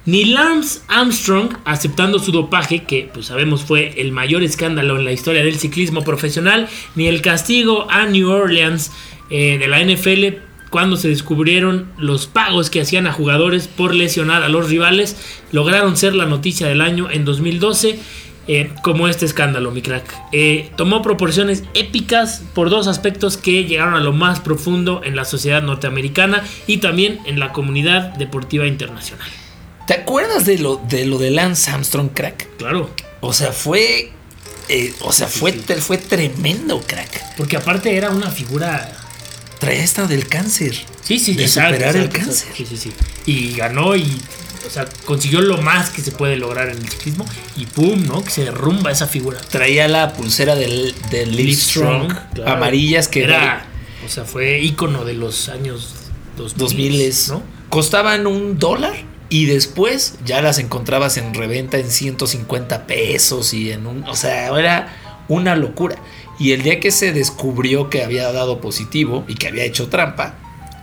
Ni 0.05 0.25
Lance 0.25 0.81
Armstrong, 0.87 1.57
aceptando 1.65 2.19
su 2.19 2.31
dopaje, 2.31 2.83
que 2.83 3.09
pues 3.11 3.25
sabemos 3.25 3.63
fue 3.63 3.99
el 3.99 4.11
mayor 4.11 4.43
escándalo 4.43 4.97
en 4.97 5.05
la 5.05 5.11
historia 5.11 5.43
del 5.43 5.57
ciclismo 5.57 6.03
profesional, 6.03 6.69
ni 6.95 7.07
el 7.07 7.21
castigo 7.23 7.87
a 7.89 8.05
New 8.05 8.29
Orleans 8.29 8.91
eh, 9.31 9.57
de 9.57 9.67
la 9.67 9.83
NFL 9.83 10.45
cuando 10.69 10.97
se 10.97 11.07
descubrieron 11.07 11.89
los 11.97 12.27
pagos 12.27 12.69
que 12.69 12.81
hacían 12.81 13.07
a 13.07 13.13
jugadores 13.13 13.67
por 13.67 13.95
lesionar 13.95 14.43
a 14.43 14.49
los 14.49 14.69
rivales, 14.69 15.17
lograron 15.51 15.97
ser 15.97 16.13
la 16.13 16.25
noticia 16.25 16.67
del 16.67 16.81
año 16.81 17.09
en 17.09 17.25
2012 17.25 17.99
eh, 18.47 18.71
como 18.81 19.07
este 19.07 19.25
escándalo, 19.25 19.71
mi 19.71 19.81
crack. 19.81 20.05
Eh, 20.31 20.71
tomó 20.77 21.01
proporciones 21.01 21.63
épicas 21.73 22.41
por 22.53 22.69
dos 22.69 22.87
aspectos 22.87 23.37
que 23.37 23.65
llegaron 23.65 23.93
a 23.95 23.99
lo 23.99 24.13
más 24.13 24.39
profundo 24.39 25.01
en 25.03 25.15
la 25.15 25.25
sociedad 25.25 25.61
norteamericana 25.61 26.43
y 26.65 26.77
también 26.77 27.19
en 27.25 27.39
la 27.39 27.51
comunidad 27.53 28.13
deportiva 28.15 28.65
internacional. 28.67 29.27
¿Te 29.87 29.93
acuerdas 29.93 30.45
de 30.45 30.59
lo 30.59 30.77
de, 30.77 31.05
lo 31.05 31.17
de 31.17 31.31
Lance 31.31 31.71
Armstrong, 31.71 32.09
crack? 32.13 32.47
Claro. 32.57 32.89
O 33.21 33.33
sea, 33.33 33.51
fue. 33.51 34.11
eh, 34.69 34.93
o 35.01 35.11
sea, 35.13 35.27
fue, 35.27 35.53
fue 35.53 35.97
tremendo, 35.97 36.81
crack. 36.85 37.35
Porque 37.37 37.57
aparte 37.57 37.95
era 37.95 38.09
una 38.09 38.29
figura. 38.29 38.91
Traía 39.59 39.83
esta 39.83 40.05
del 40.05 40.27
cáncer. 40.27 40.75
Sí, 41.01 41.19
sí, 41.19 41.33
De 41.35 41.43
exacto, 41.45 41.73
superar 41.75 41.95
el 41.95 42.03
exacto, 42.03 42.25
cáncer. 42.25 42.47
Sí, 42.55 42.65
sí, 42.65 42.77
sí. 42.77 42.93
Y 43.27 43.53
ganó 43.53 43.95
y. 43.95 44.19
O 44.65 44.69
sea, 44.69 44.85
consiguió 45.05 45.41
lo 45.41 45.61
más 45.61 45.91
que 45.91 46.01
se 46.01 46.11
puede 46.11 46.35
lograr 46.35 46.69
en 46.69 46.77
el 46.77 46.89
ciclismo. 46.89 47.25
Y 47.55 47.67
pum, 47.67 48.03
¿no? 48.07 48.23
Que 48.23 48.31
se 48.31 48.45
derrumba 48.45 48.91
esa 48.91 49.05
figura. 49.05 49.39
Traía 49.39 49.87
la 49.87 50.13
pulsera 50.13 50.55
del, 50.55 50.95
del 51.11 51.35
Livestrong, 51.35 52.11
claro. 52.33 52.51
amarillas 52.51 53.07
que 53.07 53.23
era. 53.23 53.67
O 54.03 54.09
sea, 54.09 54.25
fue 54.25 54.59
ícono 54.59 55.05
de 55.05 55.13
los 55.13 55.49
años 55.49 55.93
2000, 56.37 56.57
2000 56.57 57.13
¿no? 57.29 57.43
costaban 57.69 58.27
un 58.27 58.57
dólar 58.59 58.95
y 59.29 59.45
después 59.45 60.15
ya 60.25 60.41
las 60.41 60.57
encontrabas 60.59 61.17
en 61.17 61.33
reventa 61.33 61.77
en 61.77 61.89
150 61.89 62.87
pesos 62.87 63.53
y 63.53 63.71
en 63.71 63.85
un, 63.87 64.03
o 64.05 64.15
sea, 64.15 64.47
era 64.57 64.95
una 65.27 65.55
locura. 65.55 65.97
Y 66.39 66.51
el 66.53 66.61
día 66.61 66.79
que 66.79 66.91
se 66.91 67.11
descubrió 67.11 67.89
que 67.89 68.03
había 68.03 68.31
dado 68.31 68.61
positivo 68.61 69.25
y 69.27 69.35
que 69.35 69.47
había 69.47 69.63
hecho 69.63 69.89
trampa, 69.89 70.35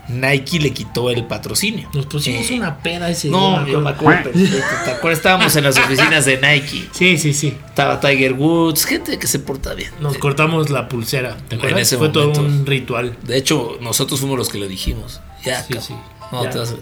Nike 0.08 0.58
le 0.60 0.72
quitó 0.72 1.10
el 1.10 1.24
patrocinio. 1.26 1.88
Nos 1.94 2.06
pusimos 2.06 2.50
Eh, 2.50 2.54
una 2.54 2.78
peda 2.78 3.08
ese 3.10 3.28
No, 3.28 3.62
día. 3.64 3.72
yo 3.72 3.80
me 3.80 3.90
acuerdo 3.90 4.30
perfecto. 4.30 4.56
¿Te 4.84 4.90
acuerdas? 4.90 5.18
Estábamos 5.18 5.56
en 5.56 5.64
las 5.64 5.78
oficinas 5.78 6.24
de 6.24 6.36
Nike. 6.40 6.88
Sí, 6.92 7.16
sí, 7.18 7.32
sí. 7.34 7.56
Estaba 7.66 8.00
Tiger 8.00 8.34
Woods, 8.34 8.84
gente 8.84 9.18
que 9.18 9.26
se 9.26 9.38
porta 9.38 9.74
bien. 9.74 9.90
Nos 10.00 10.18
cortamos 10.18 10.70
la 10.70 10.88
pulsera. 10.88 11.36
¿Te 11.48 11.54
En 11.54 11.60
acuerdas? 11.60 11.82
ese 11.82 11.96
Fue 11.96 12.08
todo 12.10 12.30
un 12.40 12.66
ritual. 12.66 13.16
De 13.22 13.36
hecho, 13.36 13.78
nosotros 13.80 14.20
fuimos 14.20 14.38
los 14.38 14.48
que 14.48 14.58
lo 14.58 14.68
dijimos. 14.68 15.20
Ya, 15.44 15.62
Sí, 15.62 15.74
sí. 15.80 15.94
No, 16.32 16.42
Ya. 16.44 16.50
te 16.50 16.58
vas 16.58 16.70
a. 16.72 16.74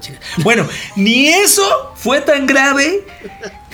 Bueno, 0.42 0.66
ni 0.96 1.28
eso 1.28 1.92
fue 1.96 2.20
tan 2.20 2.46
grave 2.46 3.04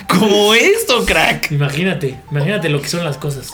como 0.07 0.53
esto, 0.53 1.05
crack. 1.05 1.51
Imagínate, 1.51 2.19
imagínate 2.31 2.69
lo 2.69 2.81
que 2.81 2.89
son 2.89 3.03
las 3.05 3.17
cosas. 3.17 3.51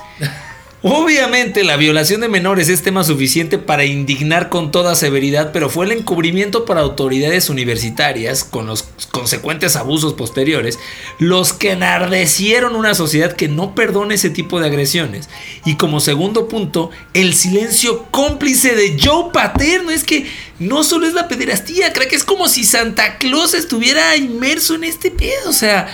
Obviamente 0.88 1.64
la 1.64 1.78
violación 1.78 2.22
de 2.22 2.28
menores 2.28 2.70
es 2.70 2.84
tema 2.84 3.04
suficiente 3.04 3.58
para 3.58 3.86
indignar 3.86 4.50
con 4.50 4.70
toda 4.70 4.94
severidad, 4.94 5.52
pero 5.52 5.68
fue 5.68 5.88
el 5.88 5.92
encubrimiento 5.92 6.64
para 6.64 6.82
autoridades 6.82 7.50
universitarias, 7.50 8.44
con 8.44 8.68
los 8.68 8.84
consecuentes 9.10 9.78
abusos 9.78 10.14
posteriores, 10.14 10.78
los 11.18 11.54
que 11.54 11.72
enardecieron 11.72 12.76
una 12.76 12.94
sociedad 12.94 13.34
que 13.34 13.48
no 13.48 13.74
perdona 13.74 14.14
ese 14.14 14.30
tipo 14.30 14.60
de 14.60 14.68
agresiones. 14.68 15.28
Y 15.66 15.74
como 15.74 16.00
segundo 16.00 16.48
punto, 16.48 16.92
el 17.16 17.34
silencio 17.34 18.06
cómplice 18.12 18.76
de 18.76 18.96
Joe 19.04 19.32
Paterno. 19.34 19.90
Es 19.90 20.04
que 20.04 20.30
no 20.60 20.84
solo 20.84 21.08
es 21.08 21.14
la 21.14 21.28
pederastía, 21.28 21.94
que 21.94 22.16
es 22.16 22.24
como 22.24 22.48
si 22.48 22.64
Santa 22.64 23.18
Claus 23.18 23.56
estuviera 23.56 24.16
inmerso 24.18 24.76
en 24.76 24.84
este 24.84 25.10
pedo. 25.10 25.50
O 25.50 25.54
sea, 25.54 25.88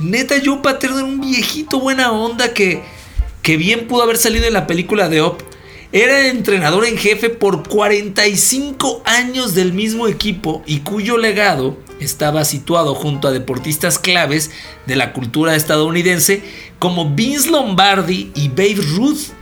neta, 0.00 0.36
Joe 0.42 0.60
Paterno 0.62 1.00
era 1.00 1.06
un 1.06 1.20
viejito 1.20 1.80
buena 1.80 2.12
onda 2.12 2.54
que 2.54 3.01
que 3.42 3.56
bien 3.56 3.86
pudo 3.86 4.04
haber 4.04 4.16
salido 4.16 4.46
en 4.46 4.54
la 4.54 4.66
película 4.66 5.08
de 5.08 5.20
Op. 5.20 5.42
Era 5.90 6.28
entrenador 6.28 6.86
en 6.86 6.96
jefe 6.96 7.28
por 7.28 7.68
45 7.68 9.02
años 9.04 9.54
del 9.54 9.74
mismo 9.74 10.08
equipo 10.08 10.62
y 10.64 10.80
cuyo 10.80 11.18
legado 11.18 11.76
estaba 12.00 12.44
situado 12.46 12.94
junto 12.94 13.28
a 13.28 13.32
deportistas 13.32 13.98
claves 13.98 14.50
de 14.86 14.96
la 14.96 15.12
cultura 15.12 15.54
estadounidense 15.54 16.42
como 16.78 17.10
Vince 17.10 17.50
Lombardi 17.50 18.32
y 18.34 18.48
Babe 18.48 18.78
Ruth. 18.96 19.32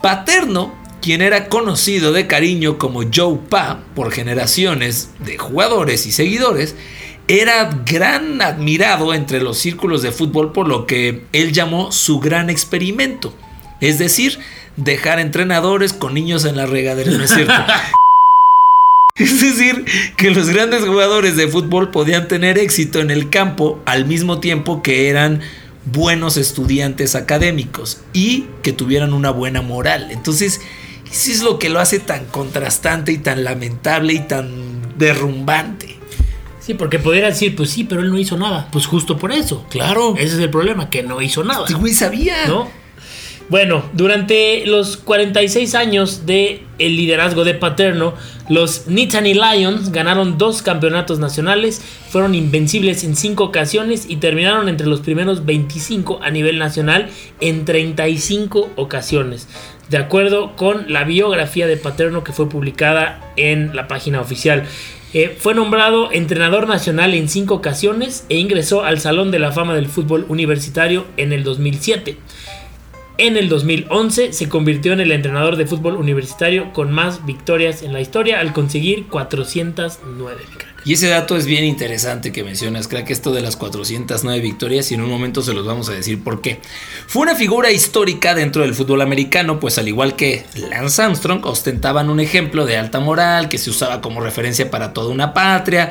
Paterno, 0.00 0.72
quien 1.02 1.20
era 1.20 1.48
conocido 1.48 2.12
de 2.12 2.26
cariño 2.26 2.78
como 2.78 3.02
Joe 3.14 3.38
Pa 3.50 3.82
por 3.94 4.10
generaciones 4.10 5.10
de 5.18 5.36
jugadores 5.36 6.06
y 6.06 6.12
seguidores, 6.12 6.74
era 7.38 7.70
gran 7.86 8.42
admirado 8.42 9.14
entre 9.14 9.40
los 9.40 9.56
círculos 9.56 10.02
de 10.02 10.10
fútbol 10.10 10.50
por 10.50 10.66
lo 10.66 10.84
que 10.84 11.22
él 11.32 11.52
llamó 11.52 11.92
su 11.92 12.18
gran 12.18 12.50
experimento. 12.50 13.32
Es 13.80 14.00
decir, 14.00 14.40
dejar 14.76 15.20
entrenadores 15.20 15.92
con 15.92 16.12
niños 16.12 16.44
en 16.44 16.56
la 16.56 16.66
regadera, 16.66 17.12
¿no 17.12 17.22
es 17.22 17.30
cierto? 17.30 17.54
Es 19.16 19.42
decir, 19.42 19.84
que 20.16 20.30
los 20.30 20.48
grandes 20.48 20.82
jugadores 20.82 21.36
de 21.36 21.46
fútbol 21.46 21.90
podían 21.90 22.26
tener 22.26 22.56
éxito 22.56 23.00
en 23.00 23.10
el 23.10 23.28
campo 23.28 23.82
al 23.84 24.06
mismo 24.06 24.40
tiempo 24.40 24.82
que 24.82 25.10
eran 25.10 25.40
buenos 25.84 26.38
estudiantes 26.38 27.14
académicos 27.14 28.00
y 28.14 28.46
que 28.62 28.72
tuvieran 28.72 29.12
una 29.12 29.30
buena 29.30 29.60
moral. 29.60 30.10
Entonces, 30.10 30.62
eso 31.12 31.32
es 31.32 31.42
lo 31.42 31.58
que 31.58 31.68
lo 31.68 31.80
hace 31.80 31.98
tan 31.98 32.24
contrastante 32.26 33.12
y 33.12 33.18
tan 33.18 33.44
lamentable 33.44 34.14
y 34.14 34.20
tan 34.20 34.96
derrumbante. 34.96 35.99
Sí, 36.70 36.74
porque 36.74 37.00
podría 37.00 37.26
decir, 37.26 37.56
pues 37.56 37.70
sí, 37.70 37.82
pero 37.82 38.00
él 38.00 38.10
no 38.10 38.18
hizo 38.20 38.36
nada. 38.36 38.68
Pues 38.70 38.86
justo 38.86 39.16
por 39.16 39.32
eso. 39.32 39.66
Claro. 39.70 40.14
Ese 40.16 40.36
es 40.36 40.38
el 40.38 40.50
problema, 40.50 40.88
que 40.88 41.02
no 41.02 41.20
hizo 41.20 41.42
nada. 41.42 41.64
Este 41.66 41.74
güey 41.74 41.92
sabía. 41.92 42.46
¿No? 42.46 42.70
Bueno, 43.48 43.82
durante 43.92 44.64
los 44.66 44.96
46 44.96 45.74
años 45.74 46.26
de 46.26 46.62
el 46.78 46.94
liderazgo 46.94 47.42
de 47.42 47.54
Paterno, 47.54 48.14
los 48.48 48.86
Nittany 48.86 49.34
Lions 49.34 49.90
ganaron 49.90 50.38
dos 50.38 50.62
campeonatos 50.62 51.18
nacionales, 51.18 51.82
fueron 52.08 52.36
invencibles 52.36 53.02
en 53.02 53.16
cinco 53.16 53.42
ocasiones 53.42 54.06
y 54.08 54.18
terminaron 54.18 54.68
entre 54.68 54.86
los 54.86 55.00
primeros 55.00 55.44
25 55.44 56.20
a 56.22 56.30
nivel 56.30 56.60
nacional 56.60 57.10
en 57.40 57.64
35 57.64 58.70
ocasiones. 58.76 59.48
De 59.88 59.98
acuerdo 59.98 60.54
con 60.54 60.84
la 60.92 61.02
biografía 61.02 61.66
de 61.66 61.76
Paterno 61.76 62.22
que 62.22 62.32
fue 62.32 62.48
publicada 62.48 63.32
en 63.36 63.74
la 63.74 63.88
página 63.88 64.20
oficial. 64.20 64.68
Eh, 65.12 65.36
fue 65.36 65.54
nombrado 65.54 66.12
entrenador 66.12 66.68
nacional 66.68 67.14
en 67.14 67.28
cinco 67.28 67.54
ocasiones 67.54 68.24
e 68.28 68.36
ingresó 68.36 68.84
al 68.84 69.00
Salón 69.00 69.32
de 69.32 69.40
la 69.40 69.50
Fama 69.50 69.74
del 69.74 69.88
Fútbol 69.88 70.24
Universitario 70.28 71.04
en 71.16 71.32
el 71.32 71.42
2007. 71.42 72.16
En 73.22 73.36
el 73.36 73.50
2011 73.50 74.32
se 74.32 74.48
convirtió 74.48 74.94
en 74.94 75.00
el 75.00 75.12
entrenador 75.12 75.56
de 75.56 75.66
fútbol 75.66 75.96
universitario 75.96 76.72
con 76.72 76.90
más 76.90 77.26
victorias 77.26 77.82
en 77.82 77.92
la 77.92 78.00
historia 78.00 78.40
al 78.40 78.54
conseguir 78.54 79.08
409. 79.08 80.40
crack. 80.56 80.80
Y 80.86 80.94
ese 80.94 81.08
dato 81.08 81.36
es 81.36 81.44
bien 81.44 81.64
interesante 81.64 82.32
que 82.32 82.42
mencionas, 82.42 82.88
que 82.88 83.12
esto 83.12 83.30
de 83.32 83.42
las 83.42 83.56
409 83.56 84.40
victorias 84.40 84.90
y 84.90 84.94
en 84.94 85.02
un 85.02 85.10
momento 85.10 85.42
se 85.42 85.52
los 85.52 85.66
vamos 85.66 85.90
a 85.90 85.92
decir 85.92 86.24
por 86.24 86.40
qué. 86.40 86.60
Fue 87.06 87.20
una 87.20 87.34
figura 87.34 87.70
histórica 87.70 88.34
dentro 88.34 88.62
del 88.62 88.72
fútbol 88.72 89.02
americano, 89.02 89.60
pues 89.60 89.76
al 89.76 89.88
igual 89.88 90.16
que 90.16 90.46
Lance 90.54 91.02
Armstrong, 91.02 91.44
ostentaban 91.44 92.08
un 92.08 92.20
ejemplo 92.20 92.64
de 92.64 92.78
alta 92.78 93.00
moral 93.00 93.50
que 93.50 93.58
se 93.58 93.68
usaba 93.68 94.00
como 94.00 94.22
referencia 94.22 94.70
para 94.70 94.94
toda 94.94 95.10
una 95.10 95.34
patria. 95.34 95.90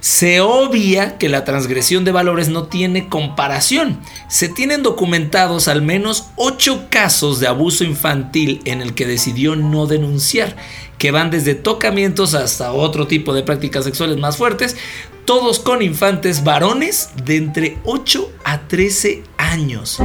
Se 0.00 0.40
obvia 0.40 1.18
que 1.18 1.28
la 1.28 1.44
transgresión 1.44 2.04
de 2.04 2.12
valores 2.12 2.48
no 2.48 2.64
tiene 2.64 3.08
comparación. 3.08 4.00
Se 4.28 4.48
tienen 4.48 4.82
documentados 4.82 5.68
al 5.68 5.82
menos 5.82 6.26
8 6.36 6.86
casos 6.90 7.40
de 7.40 7.48
abuso 7.48 7.84
infantil 7.84 8.62
en 8.64 8.80
el 8.80 8.94
que 8.94 9.06
decidió 9.06 9.56
no 9.56 9.86
denunciar, 9.86 10.56
que 10.98 11.10
van 11.10 11.30
desde 11.30 11.54
tocamientos 11.54 12.34
hasta 12.34 12.72
otro 12.72 13.06
tipo 13.06 13.34
de 13.34 13.42
prácticas 13.42 13.84
sexuales 13.84 14.16
más 14.18 14.36
fuertes, 14.36 14.76
todos 15.24 15.58
con 15.58 15.82
infantes 15.82 16.42
varones 16.42 17.10
de 17.24 17.36
entre 17.36 17.78
8 17.84 18.32
a 18.44 18.68
13 18.68 19.24
años. 19.36 19.98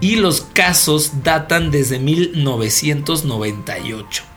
Y 0.00 0.16
los 0.16 0.42
casos 0.42 1.24
datan 1.24 1.70
desde 1.70 1.98
1998. 1.98 4.29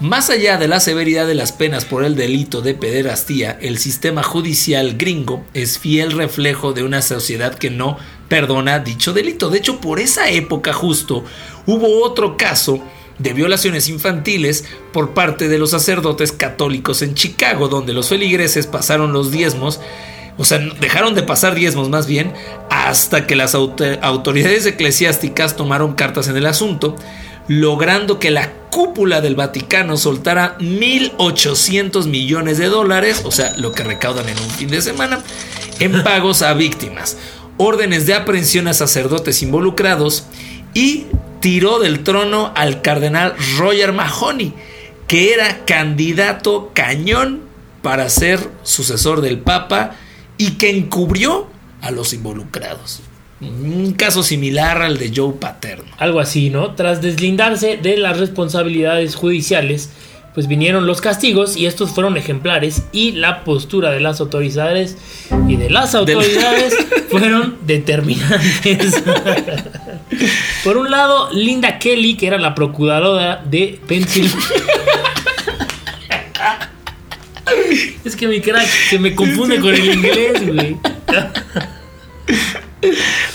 Más 0.00 0.30
allá 0.30 0.56
de 0.56 0.66
la 0.66 0.80
severidad 0.80 1.26
de 1.26 1.34
las 1.34 1.52
penas 1.52 1.84
por 1.84 2.04
el 2.04 2.16
delito 2.16 2.62
de 2.62 2.72
pederastía, 2.72 3.58
el 3.60 3.76
sistema 3.76 4.22
judicial 4.22 4.96
gringo 4.96 5.44
es 5.52 5.78
fiel 5.78 6.12
reflejo 6.12 6.72
de 6.72 6.82
una 6.82 7.02
sociedad 7.02 7.54
que 7.54 7.68
no 7.68 7.98
perdona 8.28 8.78
dicho 8.78 9.12
delito. 9.12 9.50
De 9.50 9.58
hecho, 9.58 9.78
por 9.78 10.00
esa 10.00 10.30
época 10.30 10.72
justo 10.72 11.22
hubo 11.66 12.02
otro 12.02 12.38
caso 12.38 12.82
de 13.18 13.34
violaciones 13.34 13.90
infantiles 13.90 14.64
por 14.94 15.12
parte 15.12 15.48
de 15.48 15.58
los 15.58 15.72
sacerdotes 15.72 16.32
católicos 16.32 17.02
en 17.02 17.14
Chicago, 17.14 17.68
donde 17.68 17.92
los 17.92 18.08
feligreses 18.08 18.66
pasaron 18.66 19.12
los 19.12 19.30
diezmos, 19.30 19.80
o 20.38 20.46
sea, 20.46 20.56
dejaron 20.80 21.14
de 21.14 21.24
pasar 21.24 21.54
diezmos 21.54 21.90
más 21.90 22.06
bien, 22.06 22.32
hasta 22.70 23.26
que 23.26 23.36
las 23.36 23.54
auto- 23.54 23.84
autoridades 24.00 24.64
eclesiásticas 24.64 25.56
tomaron 25.56 25.92
cartas 25.92 26.28
en 26.28 26.38
el 26.38 26.46
asunto, 26.46 26.96
logrando 27.50 28.20
que 28.20 28.30
la 28.30 28.52
cúpula 28.70 29.20
del 29.20 29.34
Vaticano 29.34 29.96
soltara 29.96 30.56
1.800 30.58 32.06
millones 32.06 32.58
de 32.58 32.66
dólares, 32.66 33.22
o 33.24 33.32
sea, 33.32 33.56
lo 33.56 33.72
que 33.72 33.82
recaudan 33.82 34.28
en 34.28 34.38
un 34.38 34.50
fin 34.50 34.68
de 34.68 34.80
semana, 34.80 35.20
en 35.80 36.04
pagos 36.04 36.42
a 36.42 36.54
víctimas, 36.54 37.16
órdenes 37.56 38.06
de 38.06 38.14
aprehensión 38.14 38.68
a 38.68 38.72
sacerdotes 38.72 39.42
involucrados 39.42 40.26
y 40.74 41.06
tiró 41.40 41.80
del 41.80 42.04
trono 42.04 42.52
al 42.54 42.82
cardenal 42.82 43.34
Roger 43.58 43.92
Mahony, 43.92 44.54
que 45.08 45.34
era 45.34 45.64
candidato 45.64 46.70
cañón 46.72 47.40
para 47.82 48.08
ser 48.10 48.48
sucesor 48.62 49.22
del 49.22 49.40
Papa 49.40 49.96
y 50.38 50.52
que 50.52 50.70
encubrió 50.70 51.50
a 51.80 51.90
los 51.90 52.12
involucrados. 52.12 53.00
Un 53.40 53.94
caso 53.94 54.22
similar 54.22 54.82
al 54.82 54.98
de 54.98 55.12
Joe 55.14 55.32
Paterno. 55.32 55.90
Algo 55.96 56.20
así, 56.20 56.50
¿no? 56.50 56.74
Tras 56.74 57.00
deslindarse 57.00 57.78
de 57.78 57.96
las 57.96 58.18
responsabilidades 58.18 59.14
judiciales, 59.14 59.90
pues 60.34 60.46
vinieron 60.46 60.86
los 60.86 61.00
castigos 61.00 61.56
y 61.56 61.64
estos 61.64 61.90
fueron 61.90 62.18
ejemplares 62.18 62.82
y 62.92 63.12
la 63.12 63.42
postura 63.42 63.90
de 63.92 64.00
las 64.00 64.20
autoridades 64.20 64.98
y 65.48 65.56
de 65.56 65.70
las 65.70 65.94
autoridades 65.94 66.74
fueron 67.10 67.56
determinantes. 67.66 69.02
Por 70.64 70.76
un 70.76 70.90
lado, 70.90 71.32
Linda 71.32 71.78
Kelly, 71.78 72.16
que 72.16 72.26
era 72.26 72.38
la 72.38 72.54
procuradora 72.54 73.42
de 73.42 73.80
Pensilvania. 73.86 74.46
es 78.04 78.16
que 78.16 78.28
mi 78.28 78.40
crack 78.40 78.68
se 78.90 78.98
me 78.98 79.14
confunde 79.14 79.58
con 79.60 79.74
el 79.74 79.94
inglés, 79.94 80.46
güey. 80.46 80.76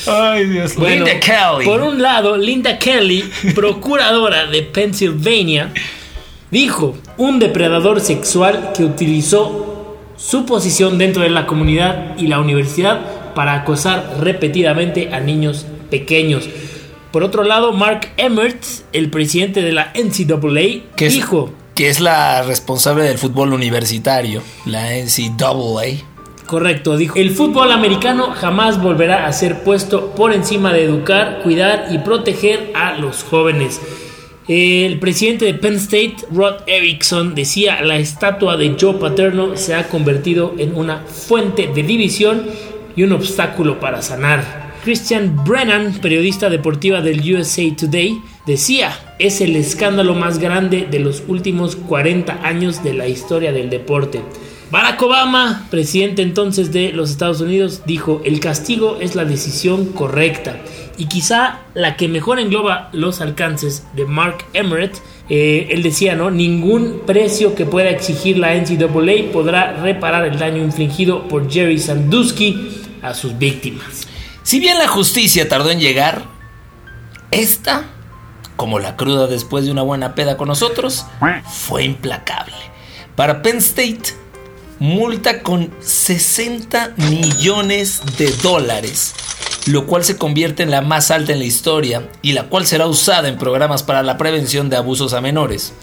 Ay, 0.08 0.46
Dios 0.46 0.76
Bueno, 0.76 1.06
Linda 1.06 1.20
Kelly. 1.20 1.66
Por 1.66 1.82
un 1.82 2.02
lado, 2.02 2.38
Linda 2.38 2.78
Kelly, 2.80 3.24
procuradora 3.54 4.46
de 4.48 4.62
Pennsylvania, 4.64 5.72
dijo, 6.52 6.96
un 7.18 7.40
depredador 7.40 8.00
sexual 8.02 8.72
que 8.76 8.84
utilizó 8.84 9.98
su 10.18 10.46
posición 10.46 10.98
dentro 10.98 11.24
de 11.24 11.30
la 11.30 11.46
comunidad 11.46 12.18
y 12.18 12.28
la 12.28 12.40
universidad 12.40 13.34
para 13.34 13.54
acosar 13.54 14.18
repetidamente 14.22 15.14
a 15.14 15.20
niños 15.20 15.66
pequeños. 15.90 16.48
Por 17.12 17.24
otro 17.24 17.44
lado, 17.44 17.72
Mark 17.74 18.10
Emmert, 18.18 18.64
el 18.94 19.10
presidente 19.10 19.62
de 19.62 19.72
la 19.72 19.92
NCAA, 19.94 20.96
Que 20.96 21.08
es- 21.08 21.14
dijo, 21.14 21.52
que 21.74 21.90
es 21.90 22.00
la 22.00 22.42
responsable 22.44 23.04
del 23.04 23.18
fútbol 23.18 23.54
universitario, 23.54 24.42
la 24.66 24.94
NCAA. 24.96 26.04
Correcto, 26.46 26.96
dijo. 26.96 27.16
El 27.18 27.32
fútbol 27.32 27.72
americano 27.72 28.32
jamás 28.32 28.82
volverá 28.82 29.26
a 29.26 29.34
ser 29.34 29.64
puesto 29.64 30.12
por 30.12 30.32
encima 30.32 30.74
de 30.74 30.84
educar, 30.84 31.40
cuidar 31.42 31.88
y 31.92 31.98
proteger 32.00 32.72
a 32.76 32.98
los 32.98 33.24
jóvenes. 33.24 33.82
El 34.48 35.00
presidente 35.00 35.46
de 35.46 35.56
Penn 35.56 35.76
State, 35.76 36.18
Rod 36.32 36.62
Erickson, 36.68 37.34
decía, 37.34 37.82
la 37.82 37.98
estatua 37.98 38.58
de 38.58 38.76
Joe 38.80 38.94
Paterno 38.96 39.58
se 39.58 39.74
ha 39.74 39.88
convertido 39.88 40.54
en 40.60 40.76
una 40.76 41.00
fuente 41.00 41.68
de 41.74 41.82
división 41.82 42.46
y 42.96 43.02
un 43.02 43.14
obstáculo 43.14 43.80
para 43.80 44.04
sanar. 44.04 44.66
Christian 44.84 45.44
Brennan, 45.44 45.94
periodista 45.94 46.52
deportiva 46.52 47.02
del 47.02 47.22
USA 47.22 47.64
Today, 47.76 48.22
decía, 48.46 48.96
es 49.18 49.42
el 49.42 49.56
escándalo 49.56 50.14
más 50.14 50.38
grande 50.38 50.88
de 50.92 51.00
los 51.00 51.24
últimos 51.28 51.76
40 51.76 52.42
años 52.44 52.84
de 52.84 52.94
la 52.94 53.08
historia 53.08 53.52
del 53.52 53.72
deporte. 53.72 54.22
Barack 54.72 55.02
Obama, 55.04 55.68
presidente 55.70 56.22
entonces 56.22 56.72
de 56.72 56.92
los 56.92 57.12
Estados 57.12 57.40
Unidos, 57.40 57.84
dijo, 57.86 58.22
el 58.26 58.40
castigo 58.40 58.98
es 59.00 59.16
la 59.16 59.24
decisión 59.24 59.86
correcta 59.88 60.58
y 60.98 61.06
quizá 61.06 61.60
la 61.74 61.96
que 61.96 62.08
mejor 62.08 62.40
engloba 62.40 62.90
los 62.92 63.22
alcances 63.22 63.86
de 63.94 64.06
Mark 64.06 64.46
Emmert. 64.54 64.96
Eh, 65.30 65.68
él 65.72 65.84
decía, 65.84 66.16
¿no? 66.16 66.32
Ningún 66.32 67.02
precio 67.06 67.56
que 67.56 67.66
pueda 67.66 67.90
exigir 67.90 68.38
la 68.38 68.56
NCAA 68.56 69.32
podrá 69.32 69.74
reparar 69.74 70.26
el 70.26 70.40
daño 70.40 70.64
infligido 70.64 71.28
por 71.28 71.50
Jerry 71.50 71.80
Sandusky 71.80 72.84
a 73.02 73.14
sus 73.14 73.38
víctimas. 73.38 74.08
Si 74.44 74.60
bien 74.60 74.78
la 74.78 74.88
justicia 74.88 75.48
tardó 75.48 75.72
en 75.72 75.80
llegar, 75.80 76.24
esta, 77.32 77.86
como 78.56 78.80
la 78.80 78.96
cruda 78.96 79.28
después 79.28 79.66
de 79.66 79.72
una 79.72 79.82
buena 79.82 80.16
peda 80.16 80.38
con 80.38 80.48
nosotros, 80.48 81.06
fue 81.52 81.84
implacable. 81.84 82.54
Para 83.16 83.42
Penn 83.42 83.58
State, 83.58 84.14
multa 84.80 85.42
con 85.42 85.72
60 85.80 86.94
millones 86.98 88.02
de 88.18 88.32
dólares, 88.44 89.14
lo 89.68 89.88
cual 89.88 90.04
se 90.04 90.18
convierte 90.18 90.64
en 90.64 90.72
la 90.72 90.82
más 90.82 91.12
alta 91.12 91.34
en 91.34 91.40
la 91.40 91.46
historia 91.46 92.10
y 92.22 92.34
la 92.34 92.44
cual 92.44 92.66
será 92.66 92.88
usada 92.88 93.28
en 93.28 93.38
programas 93.38 93.84
para 93.84 94.04
la 94.04 94.18
prevención 94.18 94.70
de 94.70 94.78
abusos 94.78 95.14
a 95.14 95.22
menores. 95.22 95.74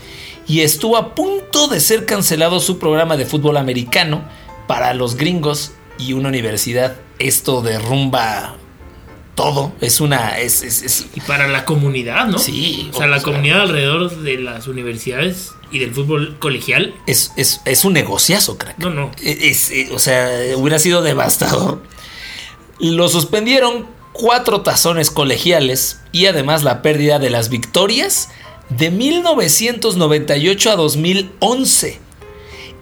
Y 0.46 0.60
estuvo 0.60 0.96
a 0.96 1.14
punto 1.14 1.68
de 1.68 1.80
ser 1.80 2.04
cancelado 2.06 2.60
su 2.60 2.78
programa 2.78 3.16
de 3.16 3.26
fútbol 3.26 3.56
americano 3.56 4.22
para 4.66 4.94
los 4.94 5.16
gringos 5.16 5.72
y 5.98 6.12
una 6.14 6.28
universidad. 6.28 6.96
Esto 7.18 7.62
derrumba 7.62 8.56
todo. 9.34 9.72
Es 9.80 10.00
una. 10.00 10.38
Es, 10.38 10.62
es- 10.62 10.82
es- 10.82 11.06
Y 11.14 11.20
para 11.20 11.48
la 11.48 11.64
comunidad, 11.64 12.26
¿no? 12.26 12.38
Sí, 12.38 12.90
O 12.92 12.96
sea, 12.96 13.06
o 13.06 13.08
la 13.08 13.16
sea- 13.16 13.24
comunidad 13.24 13.62
alrededor 13.62 14.14
de 14.22 14.38
las 14.38 14.66
universidades 14.68 15.50
y 15.70 15.78
del 15.78 15.92
fútbol 15.94 16.36
colegial. 16.38 16.94
es, 17.06 17.32
es- 17.36 17.60
es 17.64 17.84
un 17.84 17.92
negociazo, 17.94 18.58
crack. 18.58 18.78
No, 18.78 18.90
no. 18.90 19.10
Es- 19.22 19.70
es- 19.70 19.90
o 19.90 19.98
sea, 19.98 20.28
hubiera 20.56 20.78
sido 20.78 21.02
devastador. 21.02 21.82
Lo 22.78 23.08
suspendieron 23.08 23.86
cuatro 24.12 24.60
tazones 24.60 25.10
colegiales 25.10 26.00
y 26.12 26.26
además 26.26 26.62
la 26.62 26.82
pérdida 26.82 27.18
de 27.18 27.30
las 27.30 27.48
victorias 27.48 28.28
de 28.68 28.90
1998 28.90 30.70
a 30.70 30.76
2011. 30.76 32.00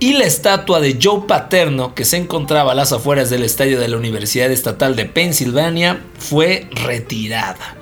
Y 0.02 0.14
la 0.14 0.24
estatua 0.24 0.80
de 0.80 0.98
Joe 1.00 1.24
Paterno, 1.28 1.94
que 1.94 2.06
se 2.06 2.16
encontraba 2.16 2.72
a 2.72 2.74
las 2.74 2.90
afueras 2.90 3.28
del 3.28 3.42
estadio 3.42 3.78
de 3.78 3.86
la 3.86 3.98
Universidad 3.98 4.50
Estatal 4.50 4.96
de 4.96 5.04
Pensilvania, 5.04 6.00
fue 6.18 6.68
retirada. 6.72 7.76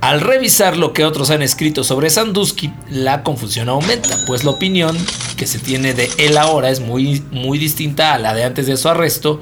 Al 0.00 0.22
revisar 0.22 0.76
lo 0.76 0.92
que 0.92 1.04
otros 1.04 1.30
han 1.30 1.42
escrito 1.42 1.84
sobre 1.84 2.10
Sandusky, 2.10 2.72
la 2.90 3.22
confusión 3.22 3.68
aumenta, 3.68 4.18
pues 4.26 4.42
la 4.42 4.50
opinión 4.50 4.96
que 5.36 5.46
se 5.46 5.60
tiene 5.60 5.94
de 5.94 6.10
él 6.18 6.36
ahora 6.36 6.68
es 6.68 6.80
muy, 6.80 7.22
muy 7.30 7.58
distinta 7.58 8.12
a 8.12 8.18
la 8.18 8.34
de 8.34 8.42
antes 8.42 8.66
de 8.66 8.76
su 8.76 8.88
arresto, 8.88 9.40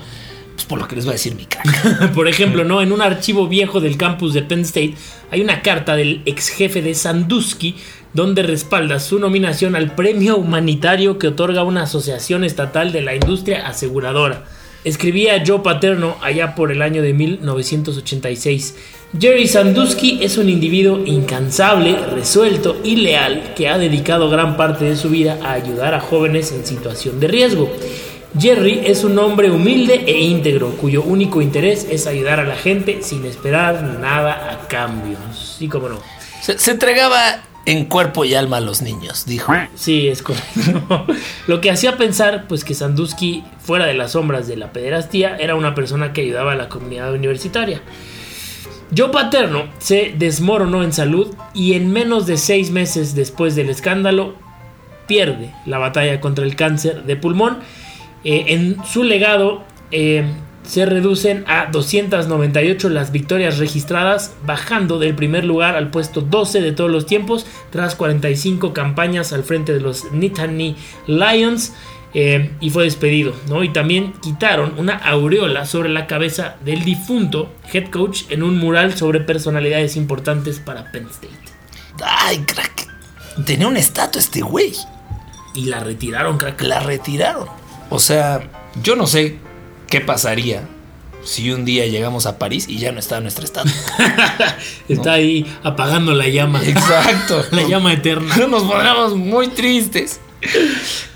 pues 0.54 0.66
por 0.66 0.78
lo 0.78 0.86
que 0.86 0.96
les 0.96 1.06
va 1.06 1.10
a 1.10 1.14
decir 1.14 1.34
mi. 1.34 1.48
Por 2.14 2.28
ejemplo, 2.28 2.64
¿no? 2.64 2.82
En 2.82 2.92
un 2.92 3.00
archivo 3.00 3.48
viejo 3.48 3.80
del 3.80 3.96
campus 3.96 4.34
de 4.34 4.42
Penn 4.42 4.60
State 4.60 4.94
hay 5.30 5.40
una 5.40 5.62
carta 5.62 5.96
del 5.96 6.20
ex 6.26 6.48
jefe 6.50 6.82
de 6.82 6.94
Sandusky 6.94 7.76
donde 8.14 8.44
respalda 8.44 9.00
su 9.00 9.18
nominación 9.18 9.76
al 9.76 9.94
premio 9.94 10.36
humanitario 10.36 11.18
que 11.18 11.28
otorga 11.28 11.64
una 11.64 11.82
asociación 11.82 12.44
estatal 12.44 12.92
de 12.92 13.02
la 13.02 13.14
industria 13.14 13.66
aseguradora. 13.66 14.44
Escribía 14.84 15.42
Joe 15.44 15.60
Paterno 15.60 16.16
allá 16.22 16.54
por 16.54 16.70
el 16.70 16.82
año 16.82 17.02
de 17.02 17.12
1986. 17.12 18.76
Jerry 19.18 19.48
Sandusky 19.48 20.18
es 20.22 20.38
un 20.38 20.48
individuo 20.48 21.00
incansable, 21.04 21.96
resuelto 22.14 22.76
y 22.84 22.96
leal 22.96 23.54
que 23.56 23.68
ha 23.68 23.78
dedicado 23.78 24.28
gran 24.28 24.56
parte 24.56 24.84
de 24.84 24.96
su 24.96 25.08
vida 25.08 25.38
a 25.42 25.52
ayudar 25.52 25.94
a 25.94 26.00
jóvenes 26.00 26.52
en 26.52 26.66
situación 26.66 27.18
de 27.18 27.28
riesgo. 27.28 27.70
Jerry 28.38 28.82
es 28.84 29.04
un 29.04 29.18
hombre 29.18 29.50
humilde 29.50 30.04
e 30.06 30.20
íntegro, 30.20 30.70
cuyo 30.76 31.02
único 31.02 31.40
interés 31.40 31.86
es 31.90 32.06
ayudar 32.06 32.40
a 32.40 32.44
la 32.44 32.56
gente 32.56 32.98
sin 33.02 33.24
esperar 33.24 33.82
nada 34.00 34.52
a 34.52 34.68
cambio. 34.68 35.16
Sí, 35.32 35.68
como 35.68 35.88
no. 35.88 36.00
Se, 36.42 36.58
se 36.58 36.72
entregaba 36.72 37.42
en 37.66 37.86
cuerpo 37.86 38.24
y 38.24 38.34
alma 38.34 38.58
a 38.58 38.60
los 38.60 38.82
niños, 38.82 39.24
dijo. 39.26 39.52
Sí, 39.74 40.08
es 40.08 40.22
correcto. 40.22 41.06
Lo 41.46 41.60
que 41.60 41.70
hacía 41.70 41.96
pensar, 41.96 42.46
pues, 42.48 42.64
que 42.64 42.74
Sandusky, 42.74 43.44
fuera 43.58 43.86
de 43.86 43.94
las 43.94 44.12
sombras 44.12 44.46
de 44.46 44.56
la 44.56 44.72
pederastía, 44.72 45.36
era 45.36 45.54
una 45.54 45.74
persona 45.74 46.12
que 46.12 46.22
ayudaba 46.22 46.52
a 46.52 46.56
la 46.56 46.68
comunidad 46.68 47.12
universitaria. 47.12 47.80
Joe 48.96 49.08
Paterno 49.08 49.64
se 49.78 50.14
desmoronó 50.16 50.82
en 50.82 50.92
salud 50.92 51.34
y 51.54 51.74
en 51.74 51.90
menos 51.90 52.26
de 52.26 52.36
seis 52.36 52.70
meses 52.70 53.14
después 53.14 53.56
del 53.56 53.70
escándalo 53.70 54.34
pierde 55.06 55.52
la 55.66 55.78
batalla 55.78 56.20
contra 56.20 56.44
el 56.44 56.54
cáncer 56.54 57.04
de 57.04 57.16
pulmón. 57.16 57.58
Eh, 58.24 58.44
en 58.48 58.84
su 58.84 59.02
legado 59.02 59.64
eh, 59.90 60.24
se 60.64 60.86
reducen 60.86 61.44
a 61.46 61.66
298 61.66 62.88
las 62.88 63.12
victorias 63.12 63.58
registradas, 63.58 64.34
bajando 64.46 64.98
del 64.98 65.14
primer 65.14 65.44
lugar 65.44 65.76
al 65.76 65.90
puesto 65.90 66.22
12 66.22 66.60
de 66.60 66.72
todos 66.72 66.90
los 66.90 67.06
tiempos, 67.06 67.46
tras 67.70 67.94
45 67.94 68.72
campañas 68.72 69.32
al 69.32 69.44
frente 69.44 69.72
de 69.72 69.80
los 69.80 70.10
Nittany 70.12 70.76
Lions. 71.06 71.72
eh, 72.16 72.52
y 72.60 72.70
fue 72.70 72.84
despedido, 72.84 73.34
¿no? 73.48 73.64
Y 73.64 73.72
también 73.72 74.12
quitaron 74.22 74.74
una 74.78 74.94
aureola 74.94 75.66
sobre 75.66 75.88
la 75.88 76.06
cabeza 76.06 76.54
del 76.64 76.84
difunto 76.84 77.52
head 77.72 77.90
coach 77.90 78.22
en 78.30 78.44
un 78.44 78.56
mural 78.56 78.94
sobre 78.96 79.18
personalidades 79.18 79.96
importantes 79.96 80.60
para 80.60 80.92
Penn 80.92 81.08
State. 81.10 81.34
Ay, 82.04 82.38
crack. 82.38 82.88
Tenía 83.44 83.66
una 83.66 83.80
estatua 83.80 84.20
este 84.20 84.42
güey. 84.42 84.72
Y 85.56 85.64
la 85.64 85.80
retiraron, 85.80 86.38
crack. 86.38 86.62
La 86.62 86.78
retiraron. 86.78 87.48
O 87.90 87.98
sea, 87.98 88.48
yo 88.80 88.94
no 88.94 89.08
sé 89.08 89.40
qué 89.88 90.00
pasaría 90.00 90.68
si 91.24 91.50
un 91.50 91.64
día 91.64 91.86
llegamos 91.86 92.26
a 92.26 92.38
París 92.38 92.66
y 92.68 92.78
ya 92.78 92.92
no 92.92 92.98
está 92.98 93.20
nuestra 93.20 93.44
estatua. 93.44 93.72
Está 94.88 95.14
ahí 95.14 95.46
apagando 95.62 96.12
la 96.12 96.28
llama. 96.28 96.62
Exacto. 96.62 97.44
La 97.50 97.62
llama 97.62 97.94
eterna. 97.94 98.36
Nos 98.48 98.64
pondremos 98.64 99.16
muy 99.16 99.48
tristes. 99.48 100.20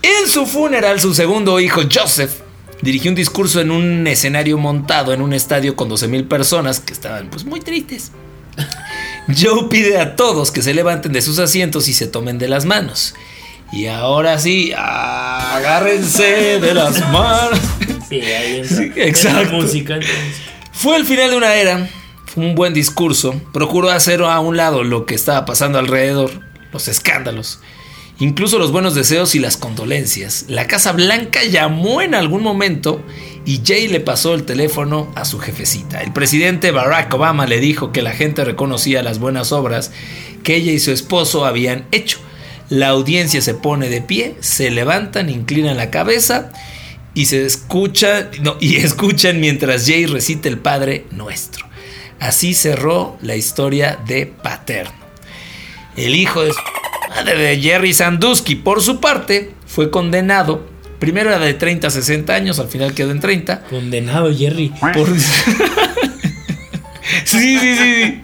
En 0.01 0.29
su 0.29 0.47
funeral, 0.47 1.01
su 1.01 1.15
segundo 1.15 1.61
hijo, 1.61 1.83
Joseph, 1.93 2.33
dirigió 2.81 3.11
un 3.11 3.15
discurso 3.15 3.61
en 3.61 3.71
un 3.71 4.07
escenario 4.07 4.57
montado 4.57 5.13
en 5.13 5.21
un 5.21 5.35
estadio 5.35 5.77
con 5.77 5.91
12.000 5.91 6.27
personas 6.27 6.81
que 6.81 6.95
estaban 6.95 7.29
pues 7.29 7.45
muy 7.45 7.61
tristes. 7.61 8.13
Joe 9.29 9.69
pide 9.69 10.01
a 10.01 10.17
todos 10.17 10.51
que 10.51 10.63
se 10.63 10.73
levanten 10.73 11.13
de 11.13 11.21
sus 11.21 11.39
asientos 11.39 11.89
y 11.89 11.93
se 11.93 12.07
tomen 12.07 12.39
de 12.39 12.49
las 12.49 12.65
manos. 12.65 13.15
Y 13.71 13.87
ahora 13.87 14.39
sí, 14.39 14.73
agárrense 14.75 16.59
de 16.59 16.73
las 16.73 16.99
manos. 17.13 17.61
Sí, 18.09 18.21
ahí 18.21 18.57
entra. 18.59 18.77
Sí, 18.77 18.93
exacto. 18.97 19.53
Música. 19.55 19.99
Fue 20.73 20.97
el 20.97 21.05
final 21.05 21.31
de 21.31 21.37
una 21.37 21.55
era 21.55 21.89
Fue 22.27 22.45
un 22.45 22.55
buen 22.55 22.73
discurso. 22.73 23.41
Procuró 23.53 23.91
hacer 23.91 24.23
a 24.23 24.39
un 24.41 24.57
lado 24.57 24.85
lo 24.85 25.07
que 25.07 25.15
estaba 25.15 25.45
pasando 25.45 25.79
alrededor, 25.79 26.31
los 26.73 26.89
escándalos, 26.89 27.61
incluso 28.19 28.59
los 28.59 28.71
buenos 28.71 28.95
deseos 28.95 29.35
y 29.35 29.41
las 29.41 29.57
condolencias. 29.57 30.45
La 30.49 30.67
Casa 30.67 30.93
Blanca 30.93 31.43
llamó 31.45 32.01
en 32.01 32.15
algún 32.15 32.43
momento 32.43 33.03
y 33.45 33.63
Jay 33.65 33.89
le 33.89 34.01
pasó 34.01 34.35
el 34.35 34.45
teléfono 34.45 35.11
a 35.17 35.25
su 35.25 35.39
jefecita. 35.39 36.01
El 36.01 36.13
presidente 36.13 36.71
Barack 36.71 37.13
Obama 37.13 37.47
le 37.47 37.61
dijo 37.61 37.93
que 37.93 38.03
la 38.03 38.13
gente 38.13 38.45
reconocía 38.45 39.03
las 39.03 39.19
buenas 39.19 39.53
obras 39.53 39.91
que 40.43 40.57
ella 40.57 40.73
y 40.73 40.79
su 40.79 40.93
esposo 40.93 41.45
habían 41.45 41.87
hecho. 41.91 42.19
La 42.69 42.89
audiencia 42.89 43.41
se 43.41 43.55
pone 43.55 43.89
de 43.89 44.03
pie, 44.03 44.37
se 44.41 44.71
levantan, 44.71 45.31
inclinan 45.31 45.77
la 45.77 45.91
cabeza 45.91 46.53
y 47.15 47.27
se 47.27 47.45
escucha 47.45 48.31
y 48.61 48.77
escuchan 48.77 49.41
mientras 49.41 49.87
Jay 49.87 50.07
recita 50.07 50.49
el 50.49 50.59
Padre 50.59 51.07
Nuestro. 51.11 51.67
Así 52.21 52.55
cerró 52.55 53.17
la 53.23 53.37
historia 53.37 53.99
de 54.07 54.27
Paterno. 54.27 54.93
El 55.97 56.15
hijo 56.15 56.43
de, 56.43 56.53
de 57.25 57.61
Jerry 57.61 57.93
Sandusky, 57.93 58.57
por 58.57 58.83
su 58.83 59.01
parte, 59.01 59.53
fue 59.67 59.91
condenado 59.91 60.79
Primero 60.99 61.31
era 61.31 61.39
de 61.39 61.55
30 61.55 61.87
a 61.87 61.91
60 61.91 62.35
años, 62.35 62.59
al 62.59 62.69
final 62.69 62.93
quedó 62.93 63.13
en 63.13 63.21
30. 63.21 63.61
Condenado 63.71 64.37
Jerry. 64.37 64.73
sí, 67.25 67.59
sí, 67.59 67.77
sí. 67.77 68.21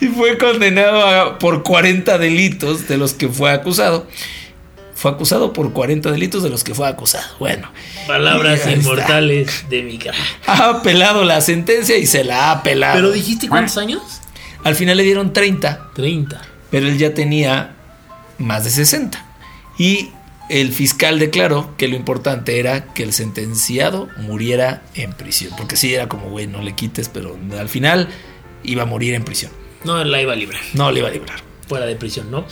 Y 0.00 0.06
fue 0.06 0.38
condenado 0.38 1.38
por 1.38 1.62
40 1.62 2.16
delitos 2.16 2.88
de 2.88 2.96
los 2.96 3.12
que 3.12 3.28
fue 3.28 3.50
acusado. 3.50 4.06
Fue 5.02 5.10
acusado 5.10 5.52
por 5.52 5.72
40 5.72 6.12
delitos 6.12 6.44
de 6.44 6.48
los 6.48 6.62
que 6.62 6.76
fue 6.76 6.86
acusado. 6.86 7.26
Bueno. 7.40 7.68
Palabras 8.06 8.68
inmortales 8.68 9.68
de 9.68 9.82
mi 9.82 9.98
cara. 9.98 10.16
Ha 10.46 10.70
apelado 10.70 11.24
la 11.24 11.40
sentencia 11.40 11.98
y 11.98 12.06
se 12.06 12.22
la 12.22 12.44
ha 12.44 12.50
apelado. 12.52 12.94
¿Pero 12.94 13.10
dijiste 13.10 13.48
cuántos 13.48 13.78
años? 13.78 14.00
Al 14.62 14.76
final 14.76 14.96
le 14.96 15.02
dieron 15.02 15.32
30. 15.32 15.90
30. 15.96 16.40
Pero 16.70 16.86
él 16.86 16.98
ya 16.98 17.14
tenía 17.14 17.74
más 18.38 18.62
de 18.62 18.70
60. 18.70 19.26
Y 19.76 20.10
el 20.48 20.70
fiscal 20.70 21.18
declaró 21.18 21.74
que 21.76 21.88
lo 21.88 21.96
importante 21.96 22.60
era 22.60 22.84
que 22.94 23.02
el 23.02 23.12
sentenciado 23.12 24.08
muriera 24.18 24.84
en 24.94 25.14
prisión. 25.14 25.52
Porque 25.58 25.74
sí, 25.74 25.92
era 25.92 26.08
como, 26.08 26.30
güey, 26.30 26.46
no 26.46 26.62
le 26.62 26.76
quites, 26.76 27.08
pero 27.08 27.36
al 27.58 27.68
final 27.68 28.08
iba 28.62 28.84
a 28.84 28.86
morir 28.86 29.14
en 29.14 29.24
prisión. 29.24 29.50
No 29.82 30.04
la 30.04 30.22
iba 30.22 30.32
a 30.32 30.36
librar. 30.36 30.62
No 30.74 30.92
la 30.92 30.98
iba 31.00 31.08
a 31.08 31.10
librar. 31.10 31.40
Fuera 31.66 31.86
de 31.86 31.96
prisión, 31.96 32.30
¿no? 32.30 32.46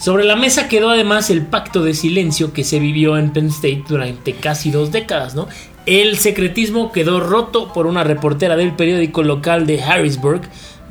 Sobre 0.00 0.24
la 0.24 0.34
mesa 0.34 0.66
quedó 0.66 0.88
además 0.88 1.28
el 1.28 1.44
pacto 1.44 1.82
de 1.82 1.92
silencio 1.92 2.54
que 2.54 2.64
se 2.64 2.78
vivió 2.78 3.18
en 3.18 3.34
Penn 3.34 3.48
State 3.48 3.84
durante 3.86 4.32
casi 4.32 4.70
dos 4.70 4.90
décadas, 4.92 5.34
¿no? 5.34 5.46
El 5.84 6.16
secretismo 6.16 6.90
quedó 6.90 7.20
roto 7.20 7.70
por 7.74 7.86
una 7.86 8.02
reportera 8.02 8.56
del 8.56 8.74
periódico 8.74 9.22
local 9.22 9.66
de 9.66 9.82
Harrisburg, 9.82 10.40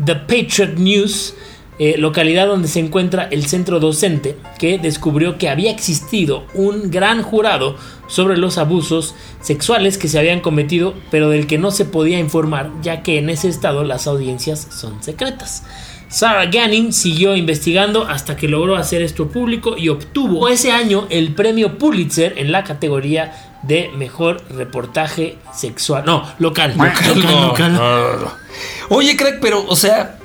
The 0.05 0.15
Patriot 0.15 0.77
News, 0.77 1.33
eh, 1.79 1.95
localidad 1.97 2.45
donde 2.45 2.67
se 2.67 2.81
encuentra 2.81 3.23
el 3.31 3.47
centro 3.47 3.79
docente, 3.79 4.37
que 4.59 4.77
descubrió 4.77 5.39
que 5.39 5.49
había 5.49 5.71
existido 5.71 6.45
un 6.53 6.91
gran 6.91 7.23
jurado 7.23 7.77
sobre 8.07 8.37
los 8.37 8.59
abusos 8.59 9.15
sexuales 9.41 9.97
que 9.97 10.07
se 10.07 10.19
habían 10.19 10.41
cometido, 10.41 10.93
pero 11.09 11.29
del 11.29 11.47
que 11.47 11.57
no 11.57 11.71
se 11.71 11.85
podía 11.85 12.19
informar, 12.19 12.69
ya 12.83 13.01
que 13.01 13.17
en 13.17 13.31
ese 13.31 13.47
estado 13.47 13.83
las 13.83 14.05
audiencias 14.05 14.67
son 14.69 15.01
secretas. 15.01 15.63
Sarah 16.09 16.47
Ganning 16.47 16.91
siguió 16.91 17.35
investigando 17.35 18.07
hasta 18.07 18.35
que 18.35 18.47
logró 18.47 18.75
hacer 18.75 19.03
esto 19.03 19.29
público 19.29 19.77
y 19.77 19.89
obtuvo 19.89 20.49
ese 20.49 20.71
año 20.71 21.05
el 21.11 21.35
premio 21.35 21.77
Pulitzer 21.77 22.33
en 22.37 22.51
la 22.51 22.63
categoría 22.63 23.59
de 23.61 23.91
mejor 23.95 24.41
reportaje 24.49 25.37
sexual. 25.53 26.03
No, 26.05 26.27
local. 26.39 26.73
Local, 26.75 28.31
Oye, 28.89 29.15
crack, 29.15 29.39
pero, 29.39 29.63
o 29.67 29.75
sea, 29.75 30.17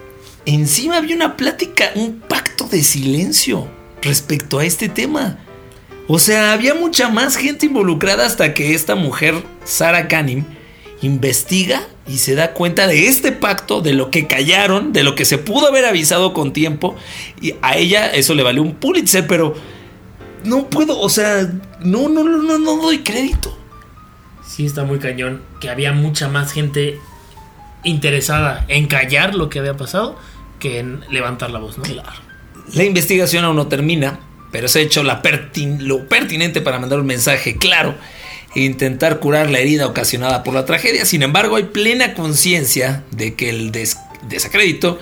encima 0.46 0.96
había 0.96 1.16
una 1.16 1.36
plática, 1.36 1.90
un 1.94 2.20
pacto 2.20 2.64
de 2.64 2.82
silencio 2.82 3.68
respecto 4.00 4.60
a 4.60 4.64
este 4.64 4.88
tema. 4.88 5.38
O 6.08 6.18
sea, 6.18 6.52
había 6.52 6.74
mucha 6.74 7.10
más 7.10 7.36
gente 7.36 7.66
involucrada 7.66 8.24
hasta 8.24 8.54
que 8.54 8.74
esta 8.74 8.94
mujer, 8.94 9.34
Sarah 9.64 10.08
Canning, 10.08 10.46
investiga 11.02 11.82
y 12.06 12.18
se 12.18 12.34
da 12.34 12.52
cuenta 12.52 12.86
de 12.86 13.08
este 13.08 13.32
pacto, 13.32 13.80
de 13.80 13.94
lo 13.94 14.10
que 14.10 14.26
callaron, 14.26 14.92
de 14.92 15.02
lo 15.02 15.14
que 15.14 15.24
se 15.24 15.38
pudo 15.38 15.68
haber 15.68 15.84
avisado 15.84 16.34
con 16.34 16.52
tiempo. 16.52 16.96
Y 17.40 17.54
a 17.62 17.76
ella 17.76 18.10
eso 18.10 18.34
le 18.34 18.42
valió 18.42 18.62
un 18.62 18.74
Pulitzer, 18.74 19.26
pero 19.26 19.54
no 20.44 20.68
puedo, 20.68 20.98
o 21.00 21.08
sea, 21.08 21.50
no, 21.80 22.08
no, 22.08 22.24
no, 22.24 22.38
no, 22.38 22.58
no 22.58 22.76
doy 22.76 22.98
crédito. 22.98 23.56
Sí, 24.46 24.66
está 24.66 24.84
muy 24.84 24.98
cañón. 24.98 25.42
Que 25.60 25.70
había 25.70 25.92
mucha 25.92 26.28
más 26.28 26.52
gente 26.52 26.98
interesada 27.82 28.64
en 28.68 28.86
callar 28.86 29.34
lo 29.34 29.48
que 29.48 29.58
había 29.58 29.76
pasado 29.76 30.18
que 30.58 30.78
en 30.78 31.00
levantar 31.10 31.50
la 31.50 31.58
voz, 31.58 31.76
¿no? 31.76 31.84
Claro. 31.84 32.20
La 32.72 32.84
investigación 32.84 33.44
aún 33.44 33.56
no 33.56 33.66
termina, 33.66 34.20
pero 34.50 34.68
se 34.68 34.78
ha 34.78 34.82
hecho 34.82 35.02
lo 35.02 36.08
pertinente 36.08 36.60
para 36.60 36.78
mandar 36.78 37.00
un 37.00 37.06
mensaje 37.06 37.56
claro 37.56 37.94
intentar 38.54 39.20
curar 39.20 39.50
la 39.50 39.58
herida 39.58 39.86
ocasionada 39.86 40.42
por 40.44 40.54
la 40.54 40.64
tragedia. 40.64 41.04
Sin 41.04 41.22
embargo, 41.22 41.56
hay 41.56 41.64
plena 41.64 42.14
conciencia 42.14 43.04
de 43.10 43.34
que 43.34 43.50
el 43.50 43.72
desacrédito 44.28 44.98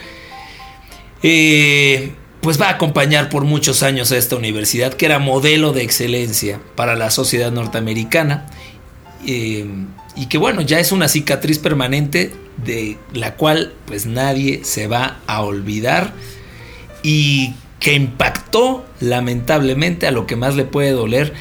eh, 1.23 2.13
pues 2.41 2.61
va 2.61 2.67
a 2.67 2.71
acompañar 2.71 3.29
por 3.29 3.45
muchos 3.45 3.83
años 3.83 4.11
a 4.13 4.17
esta 4.17 4.37
universidad, 4.37 4.95
que 4.95 5.07
era 5.07 5.19
modelo 5.19 5.73
de 5.73 5.83
excelencia 5.83 6.61
para 6.75 6.97
la 6.97 7.11
sociedad 7.11 7.53
norteamericana. 7.53 8.47
Eh, 9.27 9.67
y 10.17 10.27
que 10.27 10.39
bueno, 10.39 10.61
ya 10.61 10.79
es 10.79 10.93
una 10.93 11.09
cicatriz 11.09 11.59
permanente 11.59 12.33
de 12.65 12.99
la 13.15 13.35
cual 13.35 13.73
pues 13.87 14.07
nadie 14.07 14.61
se 14.65 14.87
va 14.87 15.21
a 15.27 15.43
olvidar 15.43 16.13
y 17.03 17.55
que 17.81 17.95
impactó 17.95 18.85
lamentablemente 19.01 20.07
a 20.07 20.11
lo 20.11 20.27
que 20.27 20.37
más 20.37 20.55
le 20.55 20.65
puede 20.65 20.91
doler 20.91 21.33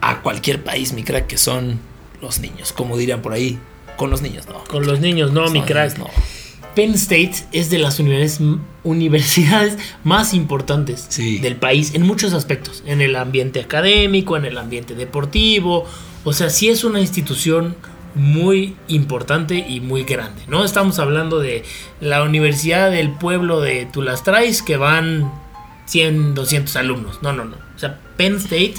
a 0.00 0.22
cualquier 0.22 0.62
país, 0.62 0.92
mi 0.92 1.02
crack, 1.02 1.26
que 1.26 1.38
son 1.38 1.80
los 2.20 2.40
niños, 2.40 2.72
como 2.72 2.96
dirían 2.96 3.22
por 3.22 3.32
ahí, 3.32 3.58
con 3.96 4.10
los 4.10 4.22
niños, 4.22 4.46
no. 4.46 4.64
Con 4.64 4.86
los 4.86 5.00
niños, 5.00 5.32
no, 5.32 5.50
mi 5.50 5.62
crack. 5.62 5.98
no. 5.98 6.08
Penn 6.74 6.94
State 6.94 7.34
es 7.52 7.70
de 7.70 7.78
las 7.78 7.98
universidades 7.98 9.78
más 10.04 10.32
importantes 10.32 11.08
del 11.16 11.56
país 11.56 11.94
en 11.94 12.02
muchos 12.02 12.32
aspectos, 12.34 12.84
en 12.86 13.00
el 13.00 13.16
ambiente 13.16 13.60
académico, 13.60 14.36
en 14.36 14.44
el 14.44 14.56
ambiente 14.56 14.94
deportivo, 14.94 15.86
o 16.24 16.32
sea, 16.32 16.50
sí 16.50 16.68
es 16.68 16.84
una 16.84 17.00
institución 17.00 17.74
muy 18.14 18.76
importante 18.88 19.56
y 19.56 19.80
muy 19.80 20.04
grande. 20.04 20.42
No 20.48 20.64
estamos 20.64 20.98
hablando 20.98 21.40
de 21.40 21.64
la 22.00 22.22
Universidad 22.22 22.90
del 22.90 23.10
Pueblo 23.10 23.60
de 23.60 23.86
Tulastrais 23.86 24.62
que 24.62 24.76
van 24.76 25.32
100, 25.86 26.34
200 26.34 26.76
alumnos. 26.76 27.22
No, 27.22 27.32
no, 27.32 27.44
no. 27.44 27.56
O 27.74 27.78
sea, 27.78 27.98
Penn 28.16 28.36
State 28.36 28.74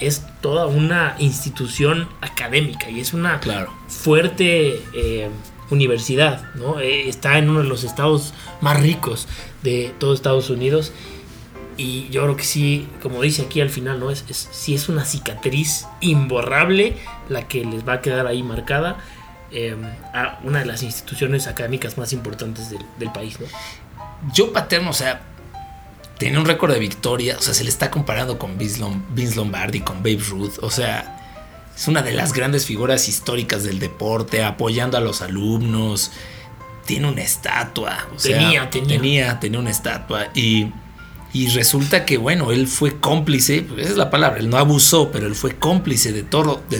es 0.00 0.24
toda 0.40 0.66
una 0.66 1.16
institución 1.18 2.08
académica 2.20 2.90
y 2.90 3.00
es 3.00 3.14
una 3.14 3.40
fuerte 3.88 4.82
eh, 4.94 5.30
universidad. 5.70 6.54
¿no? 6.54 6.80
Eh, 6.80 7.08
está 7.08 7.38
en 7.38 7.48
uno 7.48 7.62
de 7.62 7.68
los 7.68 7.84
estados 7.84 8.34
más 8.60 8.80
ricos 8.80 9.28
de 9.62 9.94
todo 9.98 10.14
Estados 10.14 10.50
Unidos 10.50 10.92
y 11.76 12.08
yo 12.10 12.22
creo 12.22 12.36
que 12.36 12.44
sí, 12.44 12.88
como 13.02 13.20
dice 13.20 13.42
aquí 13.42 13.60
al 13.60 13.70
final, 13.70 13.98
¿no? 13.98 14.10
Es, 14.10 14.24
es, 14.28 14.48
sí 14.52 14.74
es 14.74 14.88
una 14.88 15.04
cicatriz 15.04 15.86
imborrable 16.00 16.96
la 17.28 17.48
que 17.48 17.64
les 17.64 17.86
va 17.86 17.94
a 17.94 18.00
quedar 18.00 18.26
ahí 18.26 18.42
marcada 18.42 18.98
em, 19.50 19.82
a 20.12 20.38
una 20.44 20.60
de 20.60 20.66
las 20.66 20.82
instituciones 20.82 21.48
académicas 21.48 21.98
más 21.98 22.12
importantes 22.12 22.70
del, 22.70 23.10
país, 23.12 23.40
¿no? 23.40 23.46
Yo 24.32 24.52
Paterno, 24.52 24.90
o 24.90 24.94
sea, 24.94 25.22
tiene 26.18 26.38
un 26.38 26.44
récord 26.44 26.72
de 26.72 26.78
victoria, 26.78 27.36
o 27.38 27.42
sea, 27.42 27.54
se 27.54 27.64
le 27.64 27.70
está 27.70 27.90
comparando 27.90 28.38
con 28.38 28.56
Vince, 28.58 28.80
Lombardi, 29.36 29.80
con 29.80 29.98
Babe 29.98 30.22
Ruth, 30.28 30.58
o 30.62 30.70
sea, 30.70 31.70
es 31.76 31.88
una 31.88 32.02
de 32.02 32.12
las 32.12 32.32
grandes 32.32 32.66
figuras 32.66 33.08
históricas 33.08 33.64
del 33.64 33.78
deporte, 33.78 34.42
apoyando 34.44 34.96
a 34.96 35.00
los 35.00 35.22
alumnos, 35.22 36.12
tiene 36.86 37.08
una 37.08 37.22
estatua, 37.22 38.06
o 38.14 38.16
tenía, 38.16 38.70
tenía. 38.70 38.88
tenía, 38.88 39.40
tenía 39.40 39.58
una 39.58 39.70
estatua 39.70 40.28
y 40.34 40.68
y 41.34 41.48
resulta 41.48 42.04
que, 42.04 42.16
bueno, 42.16 42.52
él 42.52 42.68
fue 42.68 43.00
cómplice, 43.00 43.62
pues 43.62 43.80
esa 43.80 43.90
es 43.90 43.96
la 43.96 44.08
palabra, 44.08 44.38
él 44.38 44.48
no 44.48 44.56
abusó, 44.56 45.10
pero 45.10 45.26
él 45.26 45.34
fue 45.34 45.56
cómplice 45.56 46.12
de 46.12 46.22
todo. 46.22 46.62
De, 46.70 46.78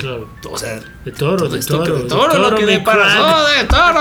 O 0.48 0.56
sea, 0.56 0.80
de 1.04 1.10
toro, 1.10 1.48
de 1.48 1.60
toro, 1.60 1.98
de 1.98 2.08
toro, 2.08 2.38
lo 2.38 2.54
que 2.56 2.64
le 2.64 2.78
pasó, 2.78 3.48
de 3.48 3.64
toro. 3.64 4.00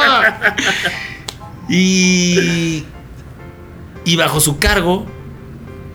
y, 1.70 2.86
y 4.06 4.16
bajo 4.16 4.40
su 4.40 4.60
cargo, 4.60 5.08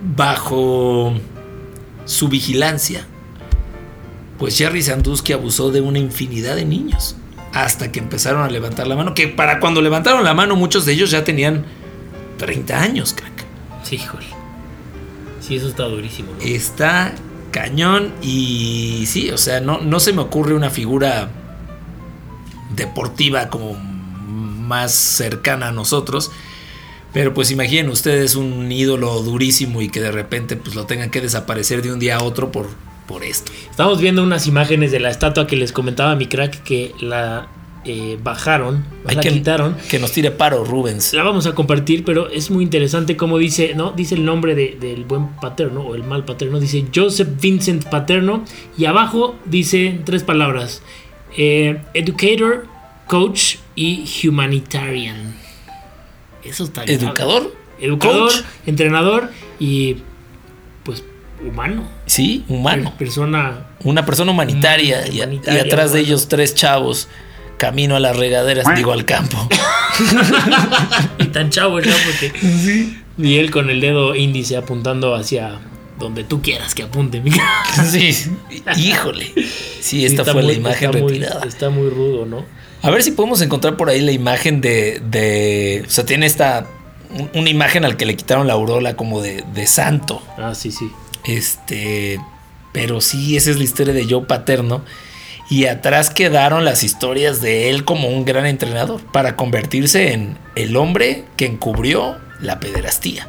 bajo 0.01 1.15
su 2.05 2.29
vigilancia, 2.29 3.07
pues 4.39 4.57
Jerry 4.57 4.83
Sandusky 4.83 5.33
abusó 5.33 5.71
de 5.71 5.81
una 5.81 5.99
infinidad 5.99 6.57
de 6.57 6.65
niños. 6.65 7.17
Hasta 7.53 7.91
que 7.91 7.99
empezaron 7.99 8.43
a 8.43 8.49
levantar 8.49 8.87
la 8.87 8.95
mano. 8.95 9.15
Que 9.15 9.27
para 9.27 9.59
cuando 9.59 9.81
levantaron 9.81 10.23
la 10.23 10.35
mano, 10.35 10.55
muchos 10.55 10.85
de 10.85 10.93
ellos 10.93 11.11
ya 11.11 11.25
tenían 11.25 11.65
30 12.37 12.81
años, 12.81 13.15
crack. 13.15 13.45
Sí, 13.83 13.97
híjole. 13.97 14.27
Sí, 15.41 15.57
eso 15.57 15.69
está 15.69 15.85
durísimo. 15.85 16.31
Está 16.41 17.15
cañón 17.51 18.13
y 18.21 19.05
sí, 19.07 19.31
o 19.31 19.39
sea, 19.39 19.61
no, 19.61 19.81
no 19.81 19.99
se 19.99 20.13
me 20.13 20.21
ocurre 20.21 20.55
una 20.55 20.69
figura 20.69 21.31
deportiva 22.77 23.49
como 23.49 23.75
más 23.75 24.93
cercana 24.93 25.69
a 25.69 25.73
nosotros. 25.73 26.31
Pero 27.13 27.33
pues 27.35 27.51
imaginen 27.51 27.89
ustedes 27.89 28.37
un 28.37 28.71
ídolo 28.71 29.21
durísimo 29.23 29.81
y 29.83 29.89
que 29.89 30.01
de 30.01 30.13
repente 30.13 30.57
pues 30.57 30.75
lo 30.77 30.85
tengan 30.87 31.11
que 31.11 31.21
desaparecer 31.21 31.83
de 31.83 31.93
un 31.93 31.99
día 31.99 32.17
a 32.17 32.23
otro 32.23 32.53
por, 32.53 32.69
por 33.07 33.25
esto. 33.25 33.51
Estamos 33.71 34.01
viendo 34.01 34.23
unas 34.23 34.47
imágenes 34.47 34.93
de 34.93 35.01
la 35.01 35.11
estatua 35.11 35.47
que 35.47 35.57
les 35.57 35.73
comentaba 35.73 36.15
mi 36.17 36.27
crack 36.27 36.63
que 36.63 36.93
la 37.01 37.49
eh, 37.85 38.19
bajaron, 38.23 38.85
Hay 39.07 39.17
la 39.17 39.23
que, 39.23 39.31
quitaron. 39.31 39.75
que 39.89 39.99
nos 39.99 40.13
tire 40.13 40.31
paro, 40.31 40.65
Rubens. 40.65 41.15
La 41.15 41.23
vamos 41.23 41.47
a 41.47 41.55
compartir, 41.55 42.05
pero 42.05 42.29
es 42.29 42.51
muy 42.51 42.63
interesante 42.63 43.17
como 43.17 43.39
dice, 43.39 43.73
¿no? 43.75 43.93
Dice 43.93 44.15
el 44.15 44.27
nombre 44.27 44.55
de- 44.55 44.77
del 44.79 45.05
buen 45.05 45.29
paterno 45.37 45.81
o 45.81 45.95
el 45.95 46.05
mal 46.05 46.27
paterno. 46.27 46.61
Dice 46.61 46.85
Joseph 46.95 47.29
Vincent 47.41 47.87
Paterno. 47.87 48.45
Y 48.77 48.85
abajo 48.85 49.37
dice 49.47 50.01
tres 50.05 50.23
palabras. 50.25 50.83
eh, 51.37 51.81
educator, 51.95 52.67
coach 53.07 53.57
y 53.77 54.05
humanitarian. 54.27 55.35
Eso 56.49 56.65
está. 56.65 56.85
¿Educador? 56.85 57.55
Educador, 57.81 58.31
¿Coach? 58.33 58.43
entrenador 58.67 59.31
y 59.61 59.99
pues 60.85 61.05
humano. 61.47 61.89
Sí, 62.07 62.45
humano. 62.49 62.93
Persona 62.99 63.67
Una 63.85 64.05
persona 64.05 64.33
humanitaria, 64.33 65.07
y- 65.09 65.21
atrás 65.21 65.93
de 65.93 66.01
ellos 66.01 66.29
tres 66.29 66.55
chavos 66.55 67.09
camino 67.59 67.97
a 67.97 68.01
las 68.01 68.17
regaderas, 68.17 68.67
digo 68.77 68.93
al 68.93 69.05
campo. 69.05 69.49
y 71.19 71.27
tan 71.27 71.51
chavo 71.51 71.81
ya 71.81 71.95
porque 72.05 72.33
y 73.19 73.37
él 73.37 73.51
con 73.51 73.69
el 73.71 73.81
dedo 73.81 74.15
índice 74.15 74.57
apuntando 74.57 75.15
hacia 75.15 75.59
donde 75.99 76.23
tú 76.25 76.41
quieras 76.41 76.75
que 76.75 76.85
apunte. 76.85 77.23
sí, 77.91 78.11
híjole. 78.77 79.33
Sí, 79.81 80.05
esta 80.05 80.25
fue 80.25 80.43
la 80.45 80.53
imagen 80.53 80.91
está 80.91 80.99
muy- 80.99 81.13
retirada. 81.13 81.45
está 81.47 81.71
muy 81.71 81.91
rudo, 81.91 82.27
¿no? 82.27 82.45
A 82.83 82.91
ver 82.91 83.03
si 83.03 83.11
podemos 83.11 83.41
encontrar 83.43 83.77
por 83.77 83.89
ahí 83.91 84.01
la 84.01 84.13
imagen 84.13 84.61
de. 84.61 85.01
de 85.05 85.85
o 85.87 85.91
sea, 85.91 86.05
tiene 86.05 86.27
esta. 86.27 86.67
un- 87.11 87.31
Una 87.41 87.51
imagen 87.51 87.85
al 87.85 87.97
que 87.97 88.07
le 88.07 88.17
quitaron 88.17 88.47
la 88.47 88.53
aureola 88.55 88.95
como 88.97 89.21
de, 89.21 89.45
de 89.55 89.67
santo. 89.67 90.23
Ah, 90.37 90.55
sí, 90.55 90.71
sí. 90.71 90.91
Este. 91.25 92.21
Pero 92.73 93.01
sí, 93.01 93.37
esa 93.37 93.51
es 93.51 93.57
la 93.59 93.65
historia 93.65 93.93
de 93.95 94.07
Joe 94.09 94.25
Paterno. 94.27 94.83
Y 95.51 95.65
atrás 95.65 96.11
quedaron 96.11 96.65
las 96.67 96.83
historias 96.85 97.41
de 97.41 97.71
él 97.71 97.85
como 97.87 98.09
un 98.09 98.27
gran 98.27 98.45
entrenador 98.45 99.01
para 99.13 99.35
convertirse 99.35 100.13
en 100.13 100.37
el 100.57 100.77
hombre 100.77 101.25
que 101.37 101.47
encubrió 101.47 102.17
la 102.41 102.61
pederastía. 102.61 103.29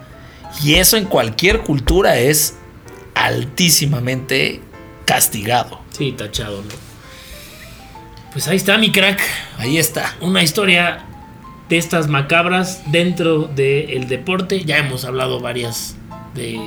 Y 0.62 0.76
eso 0.76 0.98
en 0.98 1.06
cualquier 1.06 1.62
cultura 1.62 2.18
es 2.20 2.56
altísimamente 3.16 4.60
castigado. 5.06 5.80
Sí, 5.98 6.12
tachado, 6.12 6.62
¿no? 6.62 6.89
Pues 8.32 8.48
ahí 8.48 8.58
está 8.58 8.78
mi 8.78 8.92
crack. 8.92 9.20
Ahí 9.58 9.78
está. 9.78 10.16
Una 10.22 10.44
historia 10.44 11.06
de 11.68 11.78
estas 11.78 12.08
macabras 12.08 12.84
dentro 12.92 13.44
del 13.44 14.08
deporte. 14.08 14.64
Ya 14.64 14.78
hemos 14.78 15.06
hablado 15.06 15.40
varias 15.40 15.96
de 16.36 16.60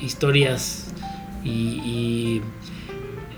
historias 0.00 0.86
y, 1.44 1.50
y, 1.50 2.42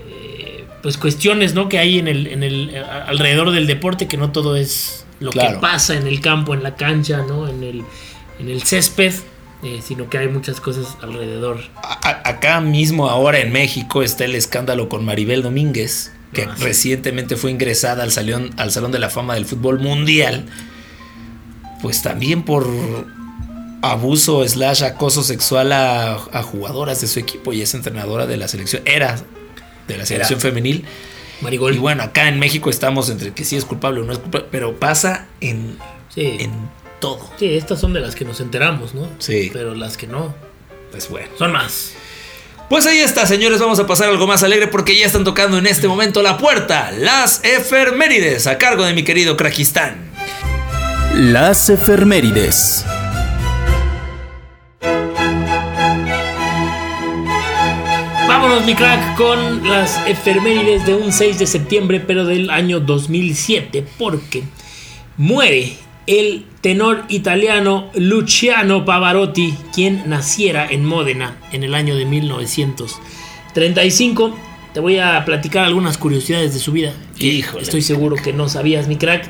eh, 0.09 0.65
pues 0.81 0.97
cuestiones 0.97 1.53
¿no? 1.53 1.67
que 1.69 1.77
hay 1.79 1.99
en 1.99 2.07
el, 2.07 2.27
en 2.27 2.43
el 2.43 2.75
alrededor 3.07 3.51
del 3.51 3.67
deporte, 3.67 4.07
que 4.07 4.17
no 4.17 4.31
todo 4.31 4.55
es 4.55 5.05
lo 5.19 5.31
Claro. 5.31 5.55
que 5.55 5.61
pasa 5.61 5.95
en 5.95 6.07
el 6.07 6.19
campo, 6.21 6.53
en 6.53 6.63
la 6.63 6.75
cancha, 6.75 7.23
¿no? 7.27 7.47
en, 7.47 7.63
el, 7.63 7.83
en 8.39 8.49
el 8.49 8.63
césped, 8.63 9.13
eh, 9.63 9.79
sino 9.83 10.09
que 10.09 10.17
hay 10.17 10.27
muchas 10.29 10.59
cosas 10.59 10.97
alrededor. 11.01 11.59
A- 11.75 12.21
acá 12.29 12.59
mismo, 12.61 13.09
ahora 13.09 13.39
en 13.39 13.51
México, 13.53 14.03
está 14.03 14.25
el 14.25 14.35
escándalo 14.35 14.89
con 14.89 15.05
Maribel 15.05 15.41
Domínguez, 15.43 16.11
que 16.33 16.43
Ah, 16.43 16.55
sí. 16.57 16.63
recientemente 16.63 17.35
fue 17.37 17.51
ingresada 17.51 18.03
al 18.03 18.11
salón, 18.11 18.51
al 18.57 18.71
Salón 18.71 18.91
de 18.91 18.99
la 18.99 19.09
Fama 19.09 19.35
del 19.35 19.45
Fútbol 19.45 19.79
Mundial, 19.79 20.45
pues 21.81 22.01
también 22.01 22.43
por 22.43 22.67
abuso 23.81 24.47
slash 24.47 24.83
acoso 24.83 25.23
sexual 25.23 25.71
a, 25.73 26.13
a 26.13 26.43
jugadoras 26.43 27.01
de 27.01 27.07
su 27.07 27.19
equipo 27.19 27.51
y 27.53 27.61
es 27.61 27.73
entrenadora 27.73 28.25
de 28.25 28.37
la 28.37 28.47
selección, 28.47 28.81
era 28.85 29.19
de 29.87 29.97
la 29.97 30.05
selección 30.05 30.39
femenil. 30.39 30.85
Marigol. 31.41 31.75
Y 31.75 31.77
bueno, 31.79 32.03
acá 32.03 32.29
en 32.29 32.39
México 32.39 32.69
estamos 32.69 33.09
entre 33.09 33.33
que 33.33 33.43
sí 33.43 33.57
es 33.57 33.65
culpable 33.65 33.99
o 34.01 34.03
no 34.05 34.13
es 34.13 34.19
culpable, 34.19 34.47
pero 34.49 34.79
pasa 34.79 35.27
en, 35.41 35.77
sí. 36.13 36.37
en 36.39 36.51
todo. 37.01 37.19
sí, 37.37 37.47
estas 37.57 37.81
son 37.81 37.91
de 37.91 37.99
las 37.99 38.15
que 38.15 38.23
nos 38.23 38.39
enteramos, 38.39 38.93
¿no? 38.93 39.09
Sí. 39.19 39.49
Pero 39.51 39.75
las 39.75 39.97
que 39.97 40.07
no, 40.07 40.33
Pues 40.91 41.09
bueno. 41.09 41.27
son 41.37 41.51
más. 41.51 41.91
Pues 42.69 42.87
ahí 42.87 42.99
está, 42.99 43.25
señores, 43.25 43.59
vamos 43.59 43.79
a 43.79 43.85
pasar 43.85 44.07
a 44.07 44.11
algo 44.11 44.25
más 44.25 44.41
alegre 44.41 44.67
porque 44.67 44.97
ya 44.97 45.05
están 45.05 45.23
tocando 45.23 45.57
en 45.57 45.67
este 45.67 45.87
momento 45.87 46.21
la 46.23 46.37
puerta, 46.37 46.91
las 46.91 47.43
efemérides, 47.43 48.47
a 48.47 48.57
cargo 48.57 48.83
de 48.83 48.93
mi 48.93 49.03
querido 49.03 49.37
Krakistán. 49.37 50.09
Las 51.13 51.69
efemérides. 51.69 52.85
Vámonos, 58.27 58.65
mi 58.65 58.73
crack, 58.73 59.15
con 59.15 59.69
las 59.69 59.99
efemérides 60.07 60.85
de 60.85 60.95
un 60.95 61.13
6 61.13 61.37
de 61.37 61.45
septiembre, 61.45 61.99
pero 61.99 62.25
del 62.25 62.49
año 62.49 62.79
2007, 62.79 63.85
porque 63.99 64.43
muere 65.17 65.77
el 66.07 66.45
tenor 66.61 67.03
italiano 67.09 67.91
Luciano 67.95 68.85
Pavarotti, 68.85 69.53
quien 69.73 70.09
naciera 70.09 70.65
en 70.69 70.85
Módena 70.85 71.37
en 71.51 71.63
el 71.63 71.75
año 71.75 71.95
de 71.95 72.05
1935. 72.05 74.35
Te 74.73 74.79
voy 74.79 74.99
a 74.99 75.25
platicar 75.25 75.65
algunas 75.65 75.97
curiosidades 75.97 76.53
de 76.53 76.59
su 76.59 76.71
vida. 76.71 76.93
Híjole. 77.19 77.63
Estoy 77.63 77.81
seguro 77.81 78.15
que 78.15 78.31
no 78.33 78.47
sabías, 78.49 78.87
mi 78.87 78.97
crack. 78.97 79.29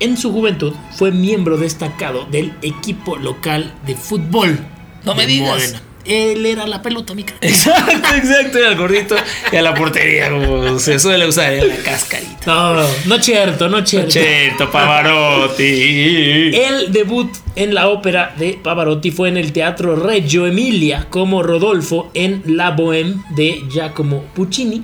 En 0.00 0.16
su 0.16 0.32
juventud 0.32 0.72
fue 0.96 1.10
miembro 1.10 1.58
destacado 1.58 2.24
del 2.26 2.52
equipo 2.62 3.16
local 3.16 3.74
de 3.86 3.94
fútbol. 3.94 4.58
No 5.04 5.14
me 5.14 5.22
de 5.22 5.32
digas. 5.32 5.50
Módena. 5.50 5.82
Él 6.08 6.44
era 6.46 6.66
la 6.66 6.80
pelota, 6.80 7.12
crack. 7.14 7.36
Exacto, 7.42 8.14
exacto, 8.16 8.58
era 8.58 8.70
el 8.70 8.76
gordito 8.76 9.14
y 9.52 9.56
a 9.56 9.62
la 9.62 9.74
portería, 9.74 10.30
como 10.30 10.78
se 10.78 10.98
suele 10.98 11.28
usar, 11.28 11.52
en 11.52 11.68
la 11.68 11.76
cascarita. 11.76 12.46
No, 12.46 12.82
no 13.04 13.22
cierto, 13.22 13.68
no 13.68 13.86
cierto. 13.86 14.08
Cheto 14.08 14.70
Pavarotti. 14.70 16.50
El 16.54 16.90
debut 16.90 17.30
en 17.54 17.74
la 17.74 17.88
ópera 17.88 18.34
de 18.38 18.58
Pavarotti 18.62 19.10
fue 19.10 19.28
en 19.28 19.36
el 19.36 19.52
Teatro 19.52 19.96
Reggio 19.96 20.46
Emilia 20.46 21.08
como 21.10 21.42
Rodolfo 21.42 22.10
en 22.14 22.42
La 22.46 22.74
Bohème 22.74 23.22
de 23.34 23.64
Giacomo 23.70 24.24
Puccini. 24.34 24.82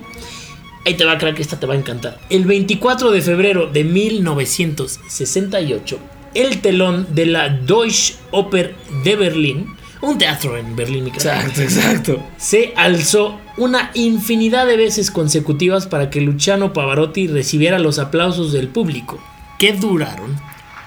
Ahí 0.85 0.93
te 0.93 1.05
va 1.05 1.13
a 1.13 1.17
creer 1.17 1.33
que 1.33 1.41
esta 1.41 1.59
te 1.59 1.65
va 1.65 1.73
a 1.73 1.77
encantar. 1.77 2.19
El 2.29 2.45
24 2.45 3.09
de 3.09 3.23
febrero 3.23 3.65
de 3.65 3.83
1968, 3.83 5.97
el 6.35 6.61
telón 6.61 7.07
de 7.09 7.25
la 7.25 7.49
Deutsche 7.49 8.13
Oper 8.29 8.75
de 9.03 9.15
Berlín, 9.15 9.75
un 10.05 10.17
teatro 10.17 10.57
en 10.57 10.75
Berlín, 10.75 11.07
Exacto, 11.07 11.61
exacto. 11.61 12.23
se 12.37 12.73
alzó 12.75 13.39
una 13.57 13.91
infinidad 13.93 14.65
de 14.67 14.77
veces 14.77 15.11
consecutivas 15.11 15.87
para 15.87 16.09
que 16.09 16.21
Luciano 16.21 16.73
Pavarotti 16.73 17.27
recibiera 17.27 17.79
los 17.79 17.99
aplausos 17.99 18.51
del 18.51 18.67
público, 18.67 19.19
que 19.57 19.73
duraron 19.73 20.35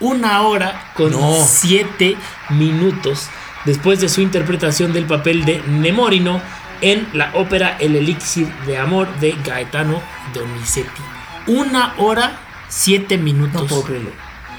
una 0.01 0.43
hora 0.43 0.93
con 0.95 1.11
No. 1.13 1.35
siete 1.47 2.17
minutos 2.51 3.29
después 3.65 4.01
de 4.01 4.09
su 4.09 4.21
interpretación 4.21 4.93
del 4.93 5.05
papel 5.07 5.45
de 5.45 5.63
Nemorino 5.67 6.41
en 6.81 7.09
la 7.13 7.33
ópera 7.35 7.77
El 7.81 7.97
Elixir 7.97 8.47
de 8.67 8.79
Amor 8.79 9.09
de 9.19 9.35
Gaetano 9.45 10.01
Donizetti. 10.33 11.03
Una 11.49 11.95
hora, 11.99 12.39
siete 12.69 13.19
minutos. 13.19 13.63
No 13.63 13.67
puedo 13.67 13.83
creerlo. 13.83 14.11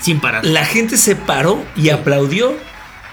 Sin 0.02 0.20
parar. 0.20 0.46
La 0.46 0.66
gente 0.66 0.98
se 0.98 1.16
paró 1.16 1.64
y 1.76 1.90
aplaudió 1.90 2.54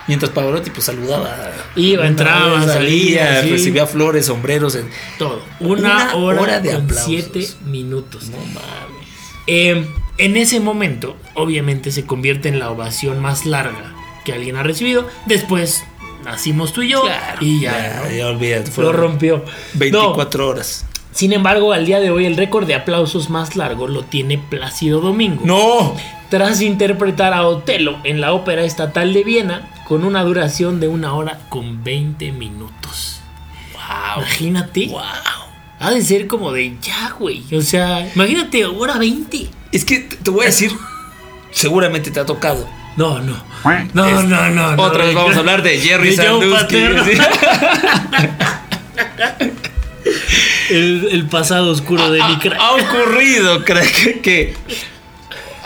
mientras 0.06 0.30
Pavarotti 0.32 0.70
pues 0.70 0.84
saludaba. 0.84 1.36
Iba, 1.76 2.06
entraba, 2.06 2.60
vez 2.60 2.72
salía, 2.72 3.42
sí. 3.42 3.50
recibía 3.50 3.86
flores, 3.86 4.26
sombreros. 4.26 4.74
en- 4.76 4.88
Todo. 5.18 5.42
Una, 5.60 6.12
Una 6.12 6.14
hora, 6.16 6.40
hora 6.40 6.60
de 6.60 6.72
con 6.72 6.82
aplausos. 6.84 7.06
siete 7.06 7.46
minutos. 7.66 8.28
No 8.28 8.38
mames. 8.38 9.08
Eh, 9.46 9.86
en 10.18 10.36
ese 10.36 10.60
momento, 10.60 11.16
obviamente, 11.34 11.90
se 11.92 12.04
convierte 12.06 12.48
en 12.48 12.58
la 12.58 12.70
ovación 12.70 13.20
más 13.20 13.46
larga 13.46 13.94
que 14.24 14.32
alguien 14.32 14.56
ha 14.56 14.62
recibido. 14.62 15.06
Después 15.26 15.84
nacimos 16.24 16.72
tú 16.72 16.82
y 16.82 16.88
yo 16.90 17.02
Claro, 17.02 17.38
y 17.40 17.60
ya, 17.60 18.02
¿no? 18.04 18.10
ya 18.16 18.26
olvídate. 18.28 18.70
lo 18.80 18.92
rompió. 18.92 19.44
24 19.74 20.48
horas. 20.48 20.84
Sin 21.12 21.32
embargo, 21.32 21.72
al 21.72 21.86
día 21.86 22.00
de 22.00 22.10
hoy 22.10 22.26
el 22.26 22.36
récord 22.36 22.66
de 22.66 22.74
aplausos 22.74 23.30
más 23.30 23.56
largo 23.56 23.88
lo 23.88 24.02
tiene 24.02 24.36
Plácido 24.36 25.00
Domingo. 25.00 25.42
¡No! 25.46 25.96
Tras 26.28 26.60
interpretar 26.60 27.32
a 27.32 27.46
Otelo 27.46 27.98
en 28.04 28.20
la 28.20 28.32
Ópera 28.32 28.64
Estatal 28.64 29.14
de 29.14 29.22
Viena 29.24 29.70
con 29.86 30.04
una 30.04 30.22
duración 30.24 30.80
de 30.80 30.88
una 30.88 31.12
hora 31.14 31.38
con 31.48 31.84
20 31.84 32.32
minutos. 32.32 33.20
¡Wow! 33.72 34.18
Imagínate. 34.24 34.86
¡Wow! 34.88 35.02
Ha 35.78 35.90
de 35.90 36.02
ser 36.02 36.26
como 36.26 36.52
de 36.52 36.74
ya, 36.80 37.14
güey. 37.18 37.44
O 37.54 37.60
sea, 37.60 38.10
imagínate, 38.14 38.64
hora 38.64 38.98
20. 38.98 39.48
Es 39.72 39.84
que 39.84 39.98
te 40.00 40.30
voy 40.30 40.44
a 40.44 40.46
decir, 40.46 40.72
seguramente 41.50 42.10
te 42.10 42.18
ha 42.20 42.24
tocado. 42.26 42.66
No, 42.96 43.18
no. 43.20 43.36
No, 43.92 44.06
Es- 44.06 44.24
no, 44.24 44.48
no, 44.50 44.74
no. 44.74 44.82
Otra 44.82 45.04
vez 45.04 45.14
vamos 45.14 45.36
a 45.36 45.40
hablar 45.40 45.62
de 45.62 45.78
Jerry 45.78 46.10
De 46.10 46.16
Sandusky. 46.16 46.76
Sí. 47.04 47.18
El, 50.70 51.08
el 51.12 51.26
pasado 51.26 51.70
oscuro 51.70 52.10
de 52.10 52.22
mi 52.24 52.38
crack. 52.38 52.58
Ha 52.60 52.72
ocurrido, 52.74 53.64
crack, 53.64 54.20
que 54.20 54.54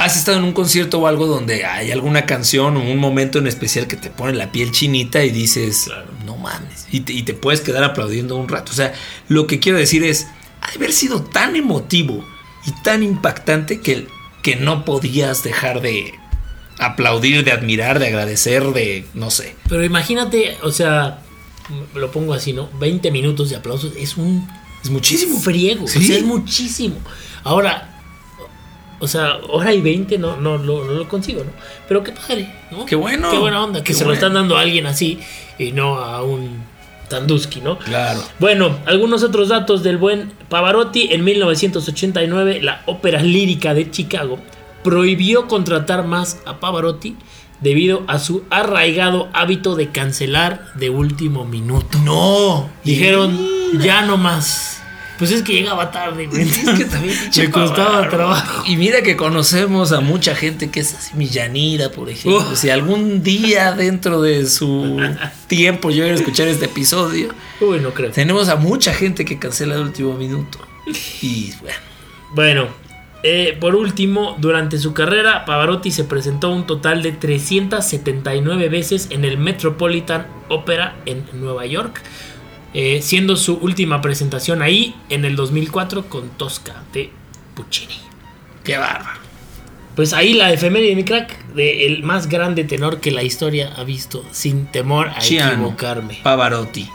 ¿Has 0.00 0.16
estado 0.16 0.38
en 0.38 0.44
un 0.44 0.52
concierto 0.52 0.98
o 0.98 1.06
algo 1.06 1.26
donde 1.26 1.64
hay 1.66 1.90
alguna 1.90 2.24
canción 2.26 2.76
o 2.76 2.80
un 2.80 2.96
momento 2.98 3.38
en 3.38 3.46
especial 3.46 3.86
que 3.86 3.96
te 3.96 4.08
pone 4.10 4.32
la 4.32 4.50
piel 4.50 4.72
chinita 4.72 5.22
y 5.24 5.30
dices, 5.30 5.84
Claro. 5.86 6.10
no 6.24 6.36
mames, 6.36 6.86
y 6.90 7.00
te, 7.00 7.12
y 7.12 7.22
te 7.22 7.34
puedes 7.34 7.60
quedar 7.60 7.84
aplaudiendo 7.84 8.36
un 8.36 8.48
rato? 8.48 8.72
O 8.72 8.74
sea, 8.74 8.92
lo 9.28 9.46
que 9.46 9.60
quiero 9.60 9.76
decir 9.78 10.02
es, 10.04 10.26
ha 10.62 10.70
de 10.70 10.76
haber 10.76 10.92
sido 10.92 11.22
tan 11.22 11.54
emotivo 11.54 12.24
y 12.66 12.70
tan 12.82 13.02
impactante 13.02 13.80
que, 13.80 14.06
que 14.42 14.56
no 14.56 14.84
podías 14.86 15.42
dejar 15.42 15.80
de 15.82 16.14
aplaudir, 16.78 17.44
de 17.44 17.52
admirar, 17.52 17.98
de 17.98 18.06
agradecer, 18.06 18.64
de, 18.72 19.04
no 19.14 19.30
sé. 19.30 19.54
Pero 19.68 19.84
imagínate, 19.84 20.56
o 20.62 20.72
sea, 20.72 21.18
lo 21.94 22.10
pongo 22.10 22.32
así, 22.32 22.52
¿no? 22.54 22.70
20 22.80 23.10
minutos 23.10 23.50
de 23.50 23.56
aplausos 23.56 23.92
es 23.98 24.16
un 24.16 24.48
Es 24.82 24.88
muchísimo. 24.90 25.38
friego, 25.40 25.86
Sí. 25.86 25.98
o 25.98 26.02
sea, 26.02 26.16
es 26.16 26.24
muchísimo. 26.24 26.96
Ahora, 27.44 27.89
o 29.00 29.08
sea, 29.08 29.38
hora 29.48 29.72
y 29.74 29.80
20 29.80 30.18
no, 30.18 30.36
no, 30.36 30.56
lo- 30.58 30.84
no 30.84 30.92
lo 30.92 31.08
consigo, 31.08 31.42
¿no? 31.42 31.50
Pero 31.88 32.04
qué 32.04 32.12
padre, 32.12 32.52
¿no? 32.70 32.84
Qué 32.86 32.94
bueno. 32.96 33.30
Qué 33.30 33.38
buena 33.38 33.64
onda, 33.64 33.80
que 33.80 33.86
Qué 33.92 33.94
se 33.94 34.04
lo 34.04 34.12
están 34.12 34.34
dando 34.34 34.56
a 34.56 34.60
alguien 34.60 34.86
así 34.86 35.18
y 35.58 35.72
no 35.72 35.96
a 35.96 36.22
un 36.22 36.62
Tanduski, 37.08 37.60
¿no? 37.60 37.76
Claro. 37.78 38.22
Bueno, 38.38 38.78
algunos 38.86 39.22
otros 39.24 39.48
datos 39.48 39.82
del 39.82 39.96
buen 39.98 40.32
Pavarotti. 40.48 41.08
En 41.12 41.24
1989, 41.24 42.60
la 42.62 42.82
ópera 42.86 43.20
lírica 43.22 43.74
de 43.74 43.90
Chicago 43.90 44.38
prohibió 44.84 45.48
contratar 45.48 46.04
más 46.06 46.38
a 46.46 46.60
Pavarotti 46.60 47.16
debido 47.60 48.02
a 48.06 48.18
su 48.18 48.44
arraigado 48.48 49.28
hábito 49.32 49.74
de 49.76 49.90
cancelar 49.90 50.72
de 50.76 50.88
último 50.90 51.44
minuto. 51.44 51.98
No. 52.04 52.68
Dijeron, 52.84 53.38
ya 53.80 54.02
no 54.02 54.16
más. 54.16 54.79
Pues 55.20 55.30
es 55.30 55.42
que 55.42 55.52
llegaba 55.52 55.90
tarde, 55.92 56.26
güey. 56.26 56.42
Es 56.48 56.58
que 56.70 56.84
también 56.86 57.14
Le 57.36 57.50
costaba 57.50 58.08
trabajo. 58.08 58.64
Y 58.66 58.76
mira 58.76 59.02
que 59.02 59.16
conocemos 59.16 59.92
a 59.92 60.00
mucha 60.00 60.34
gente 60.34 60.70
que 60.70 60.80
es 60.80 60.94
así, 60.94 61.14
Millanira, 61.14 61.92
por 61.92 62.08
ejemplo. 62.10 62.56
Si 62.56 62.70
algún 62.70 63.22
día 63.22 63.72
dentro 63.72 64.22
de 64.22 64.46
su 64.46 64.98
tiempo 65.46 65.90
yo 65.90 66.04
a 66.04 66.08
escuchar 66.08 66.48
este 66.48 66.64
episodio, 66.64 67.28
Uy, 67.60 67.78
no 67.80 67.94
creo. 67.94 68.10
tenemos 68.10 68.48
a 68.48 68.56
mucha 68.56 68.92
gente 68.92 69.24
que 69.24 69.38
cancela 69.38 69.76
de 69.76 69.82
último 69.82 70.14
minuto. 70.14 70.58
Y 71.20 71.52
bueno, 71.60 71.78
Bueno, 72.34 72.68
eh, 73.22 73.56
por 73.60 73.74
último, 73.74 74.36
durante 74.38 74.78
su 74.78 74.94
carrera, 74.94 75.44
Pavarotti 75.44 75.90
se 75.90 76.04
presentó 76.04 76.50
un 76.50 76.66
total 76.66 77.02
de 77.02 77.12
379 77.12 78.68
veces 78.70 79.08
en 79.10 79.24
el 79.26 79.36
Metropolitan 79.36 80.26
Opera 80.48 80.96
en 81.04 81.24
Nueva 81.34 81.66
York, 81.66 82.00
eh, 82.74 83.00
siendo 83.02 83.36
su 83.36 83.54
última 83.54 84.00
presentación 84.00 84.62
ahí 84.62 84.94
en 85.08 85.24
el 85.24 85.36
2004 85.36 86.08
con 86.08 86.28
Tosca 86.30 86.82
de 86.92 87.10
Puccini. 87.54 87.98
qué 88.64 88.78
bárbaro. 88.78 89.20
Pues 89.96 90.12
ahí 90.12 90.34
la 90.34 90.52
efeméride, 90.52 90.94
mi 90.94 91.04
crack, 91.04 91.46
de 91.54 91.86
el 91.86 92.02
más 92.04 92.28
grande 92.28 92.64
tenor 92.64 93.00
que 93.00 93.10
la 93.10 93.22
historia 93.22 93.72
ha 93.76 93.84
visto, 93.84 94.24
sin 94.30 94.66
temor 94.66 95.08
a 95.08 95.18
Chiano 95.18 95.52
equivocarme. 95.52 96.20
Pavarotti. 96.22 96.88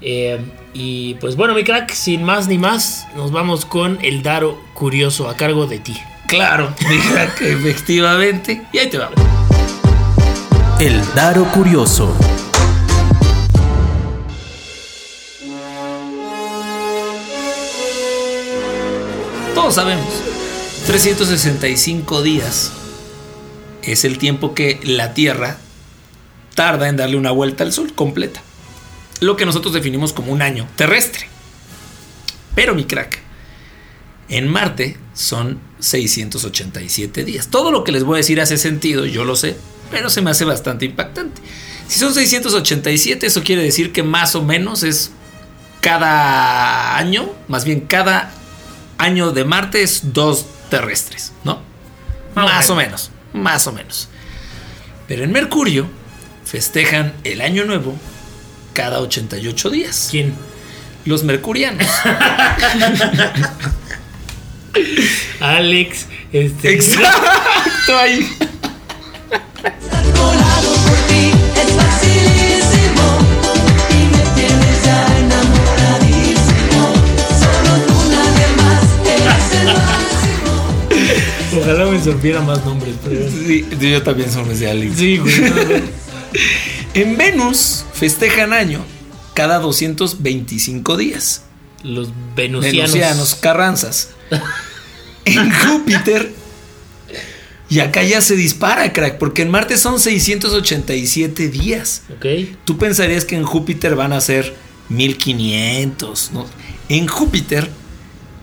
Eh, 0.00 0.40
y 0.72 1.14
pues 1.14 1.36
bueno, 1.36 1.54
mi 1.54 1.62
crack, 1.62 1.90
sin 1.92 2.24
más 2.24 2.48
ni 2.48 2.58
más, 2.58 3.06
nos 3.14 3.32
vamos 3.32 3.64
con 3.64 3.98
el 4.02 4.22
Daro 4.22 4.58
Curioso 4.74 5.28
a 5.28 5.36
cargo 5.36 5.66
de 5.66 5.78
ti. 5.78 5.96
Claro, 6.26 6.72
mira 6.88 7.34
que 7.34 7.52
efectivamente. 7.52 8.62
Y 8.72 8.78
ahí 8.78 8.88
te 8.88 8.98
va. 8.98 9.10
El 10.80 11.00
Daro 11.14 11.44
Curioso. 11.52 12.16
Todos 19.70 19.84
sabemos. 19.84 20.12
365 20.88 22.22
días 22.24 22.72
es 23.84 24.04
el 24.04 24.18
tiempo 24.18 24.52
que 24.52 24.80
la 24.82 25.14
Tierra 25.14 25.58
tarda 26.56 26.88
en 26.88 26.96
darle 26.96 27.16
una 27.16 27.30
vuelta 27.30 27.62
al 27.62 27.72
Sol 27.72 27.94
completa. 27.94 28.42
Lo 29.20 29.36
que 29.36 29.46
nosotros 29.46 29.72
definimos 29.72 30.12
como 30.12 30.32
un 30.32 30.42
año 30.42 30.66
terrestre. 30.74 31.28
Pero 32.56 32.74
mi 32.74 32.82
crack, 32.82 33.20
en 34.28 34.48
Marte 34.48 34.96
son 35.14 35.60
687 35.78 37.24
días. 37.24 37.46
Todo 37.46 37.70
lo 37.70 37.84
que 37.84 37.92
les 37.92 38.02
voy 38.02 38.16
a 38.16 38.16
decir 38.16 38.40
hace 38.40 38.58
sentido, 38.58 39.06
yo 39.06 39.24
lo 39.24 39.36
sé, 39.36 39.56
pero 39.92 40.10
se 40.10 40.20
me 40.20 40.32
hace 40.32 40.44
bastante 40.44 40.84
impactante. 40.84 41.40
Si 41.86 42.00
son 42.00 42.12
687, 42.12 43.24
eso 43.24 43.44
quiere 43.44 43.62
decir 43.62 43.92
que 43.92 44.02
más 44.02 44.34
o 44.34 44.42
menos 44.42 44.82
es 44.82 45.12
cada 45.80 46.96
año, 46.96 47.30
más 47.46 47.64
bien 47.64 47.82
cada 47.82 48.34
año 49.00 49.32
de 49.32 49.44
Marte 49.44 49.82
es 49.82 50.12
dos 50.12 50.46
terrestres, 50.68 51.32
¿no? 51.44 51.62
Más 52.34 52.44
o 52.44 52.48
Más 52.48 52.70
o 52.70 52.74
menos, 52.76 53.10
más 53.32 53.66
o 53.66 53.72
menos. 53.72 54.08
Pero 55.08 55.24
en 55.24 55.32
Mercurio 55.32 55.88
festejan 56.44 57.14
el 57.24 57.40
año 57.40 57.64
nuevo 57.64 57.96
cada 58.72 59.00
88 59.00 59.70
días. 59.70 60.08
¿Quién? 60.10 60.34
Los 61.04 61.24
mercurianos. 61.24 61.86
Alex, 65.40 66.06
este. 66.32 66.74
Exacto 66.74 67.98
ahí. 67.98 68.28
Ojalá 81.70 81.90
me 81.90 82.02
sorbiera 82.02 82.40
más 82.40 82.64
nombres, 82.64 82.94
pero. 83.04 83.30
Sí, 83.30 83.64
yo 83.80 84.02
también 84.02 84.30
soy 84.30 84.56
de 84.56 84.70
Alex. 84.70 84.96
Sí, 84.96 85.18
güey. 85.18 85.34
En 86.94 87.16
Venus 87.16 87.84
festejan 87.92 88.52
año 88.52 88.84
cada 89.34 89.60
225 89.60 90.96
días. 90.96 91.44
Los 91.84 92.10
venusianos. 92.34 92.92
Venusianos, 92.92 93.34
Carranzas. 93.36 94.10
En 95.24 95.52
Júpiter. 95.66 96.32
Y 97.68 97.78
acá 97.78 98.02
ya 98.02 98.20
se 98.20 98.34
dispara, 98.34 98.92
crack, 98.92 99.18
porque 99.18 99.42
en 99.42 99.50
Marte 99.50 99.76
son 99.76 100.00
687 100.00 101.48
días. 101.48 102.02
Ok. 102.16 102.26
Tú 102.64 102.78
pensarías 102.78 103.24
que 103.24 103.36
en 103.36 103.44
Júpiter 103.44 103.94
van 103.94 104.12
a 104.12 104.20
ser 104.20 104.52
1500, 104.88 106.32
¿no? 106.32 106.46
En 106.88 107.06
Júpiter, 107.06 107.70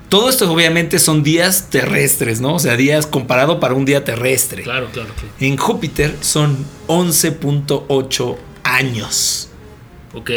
todo 0.10 0.30
esto 0.30 0.52
obviamente 0.52 1.00
son 1.00 1.24
días 1.24 1.70
terrestres, 1.70 2.40
¿no? 2.40 2.56
O 2.56 2.60
sea, 2.60 2.78
días 2.78 3.06
comparado 3.06 3.60
para 3.60 3.74
un 3.74 3.86
día 3.86 4.04
terrestre. 4.04 4.64
Claro, 4.64 4.90
claro, 4.92 5.14
claro. 5.14 5.30
En 5.40 5.58
Júpiter 5.58 6.16
son 6.22 6.66
11.8 6.88 8.38
años. 8.64 9.50
Ok. 10.14 10.32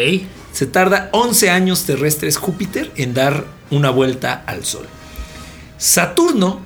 Se 0.52 0.66
tarda 0.66 1.08
11 1.12 1.50
años 1.50 1.84
terrestres 1.84 2.36
Júpiter 2.36 2.90
en 2.96 3.14
dar 3.14 3.46
una 3.70 3.90
vuelta 3.90 4.42
al 4.46 4.64
Sol. 4.64 4.86
Saturno, 5.78 6.60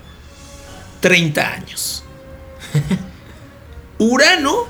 30 1.00 1.52
años. 1.52 2.04
Urano, 3.98 4.66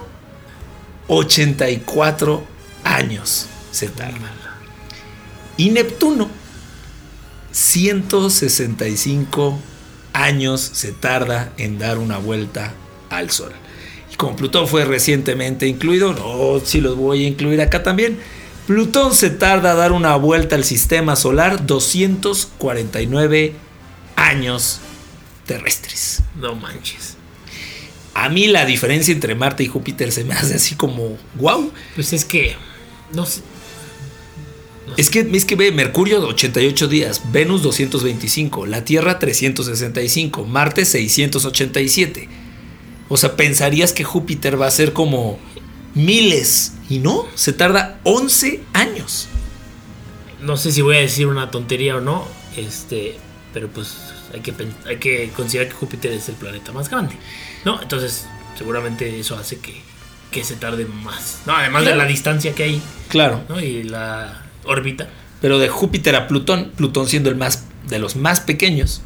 84 1.06 2.44
años 2.82 3.46
se 3.70 3.88
tarda. 3.88 4.32
Y 5.56 5.70
Neptuno, 5.70 6.28
165 7.54 9.58
años 10.12 10.60
se 10.60 10.90
tarda 10.90 11.52
en 11.56 11.78
dar 11.78 11.98
una 11.98 12.18
vuelta 12.18 12.74
al 13.10 13.30
Sol. 13.30 13.52
Y 14.12 14.16
como 14.16 14.34
Plutón 14.34 14.66
fue 14.66 14.84
recientemente 14.84 15.68
incluido, 15.68 16.14
no, 16.14 16.58
si 16.64 16.80
los 16.80 16.96
voy 16.96 17.24
a 17.24 17.28
incluir 17.28 17.60
acá 17.60 17.84
también. 17.84 18.18
Plutón 18.66 19.14
se 19.14 19.30
tarda 19.30 19.70
a 19.70 19.74
dar 19.74 19.92
una 19.92 20.16
vuelta 20.16 20.56
al 20.56 20.64
sistema 20.64 21.14
solar 21.14 21.64
249 21.64 23.52
años 24.16 24.80
terrestres. 25.46 26.24
No 26.34 26.56
manches. 26.56 27.18
A 28.14 28.28
mí 28.30 28.48
la 28.48 28.64
diferencia 28.64 29.14
entre 29.14 29.36
Marte 29.36 29.62
y 29.62 29.68
Júpiter 29.68 30.10
se 30.10 30.24
me 30.24 30.34
hace 30.34 30.54
así 30.54 30.74
como 30.74 31.16
wow. 31.36 31.72
Pues 31.94 32.12
es 32.12 32.24
que. 32.24 32.56
No 33.12 33.26
sé. 33.26 33.42
Es 34.96 35.10
que, 35.10 35.20
es 35.32 35.44
que 35.44 35.56
ve, 35.56 35.72
Mercurio 35.72 36.20
88 36.26 36.88
días, 36.88 37.22
Venus 37.32 37.62
225, 37.62 38.66
la 38.66 38.84
Tierra 38.84 39.18
365, 39.18 40.44
Marte 40.44 40.84
687. 40.84 42.28
O 43.08 43.16
sea, 43.16 43.36
pensarías 43.36 43.92
que 43.92 44.04
Júpiter 44.04 44.60
va 44.60 44.66
a 44.66 44.70
ser 44.70 44.92
como 44.92 45.38
miles 45.94 46.74
y 46.88 46.98
no, 46.98 47.26
se 47.34 47.52
tarda 47.52 47.98
11 48.04 48.60
años. 48.72 49.28
No 50.40 50.56
sé 50.56 50.72
si 50.72 50.82
voy 50.82 50.96
a 50.96 51.00
decir 51.00 51.26
una 51.26 51.50
tontería 51.50 51.96
o 51.96 52.00
no. 52.00 52.26
Este. 52.56 53.16
Pero 53.52 53.68
pues 53.68 53.96
hay 54.32 54.40
que, 54.40 54.52
hay 54.86 54.96
que 54.98 55.30
considerar 55.34 55.68
que 55.72 55.76
Júpiter 55.76 56.12
es 56.12 56.28
el 56.28 56.34
planeta 56.34 56.72
más 56.72 56.90
grande. 56.90 57.14
¿No? 57.64 57.80
Entonces, 57.80 58.26
seguramente 58.58 59.18
eso 59.18 59.36
hace 59.36 59.58
que, 59.58 59.80
que 60.30 60.44
se 60.44 60.56
tarde 60.56 60.86
más. 60.86 61.40
No, 61.46 61.56
además 61.56 61.84
de 61.84 61.94
la 61.94 62.04
distancia 62.04 62.54
que 62.54 62.64
hay, 62.64 62.82
Claro, 63.08 63.44
¿no? 63.48 63.60
Y 63.60 63.84
la 63.84 64.43
órbita. 64.64 65.08
pero 65.40 65.58
de 65.58 65.68
Júpiter 65.68 66.16
a 66.16 66.26
Plutón, 66.26 66.72
Plutón 66.76 67.08
siendo 67.08 67.28
el 67.28 67.36
más 67.36 67.64
de 67.88 67.98
los 67.98 68.16
más 68.16 68.40
pequeños, 68.40 69.02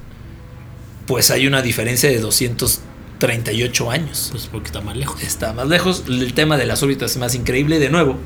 pues 1.07 1.31
hay 1.31 1.47
una 1.47 1.63
diferencia 1.63 2.09
de 2.09 2.21
238 2.21 3.91
años. 3.91 4.29
Pues 4.31 4.47
porque 4.47 4.67
está 4.67 4.81
más 4.81 4.97
lejos. 4.97 5.23
Está 5.23 5.53
más 5.53 5.67
lejos. 5.67 6.05
El 6.07 6.33
tema 6.35 6.57
de 6.57 6.67
las 6.67 6.83
órbitas 6.83 7.13
es 7.13 7.17
más 7.17 7.35
increíble. 7.35 7.79
De 7.79 7.89
nuevo, 7.89 8.19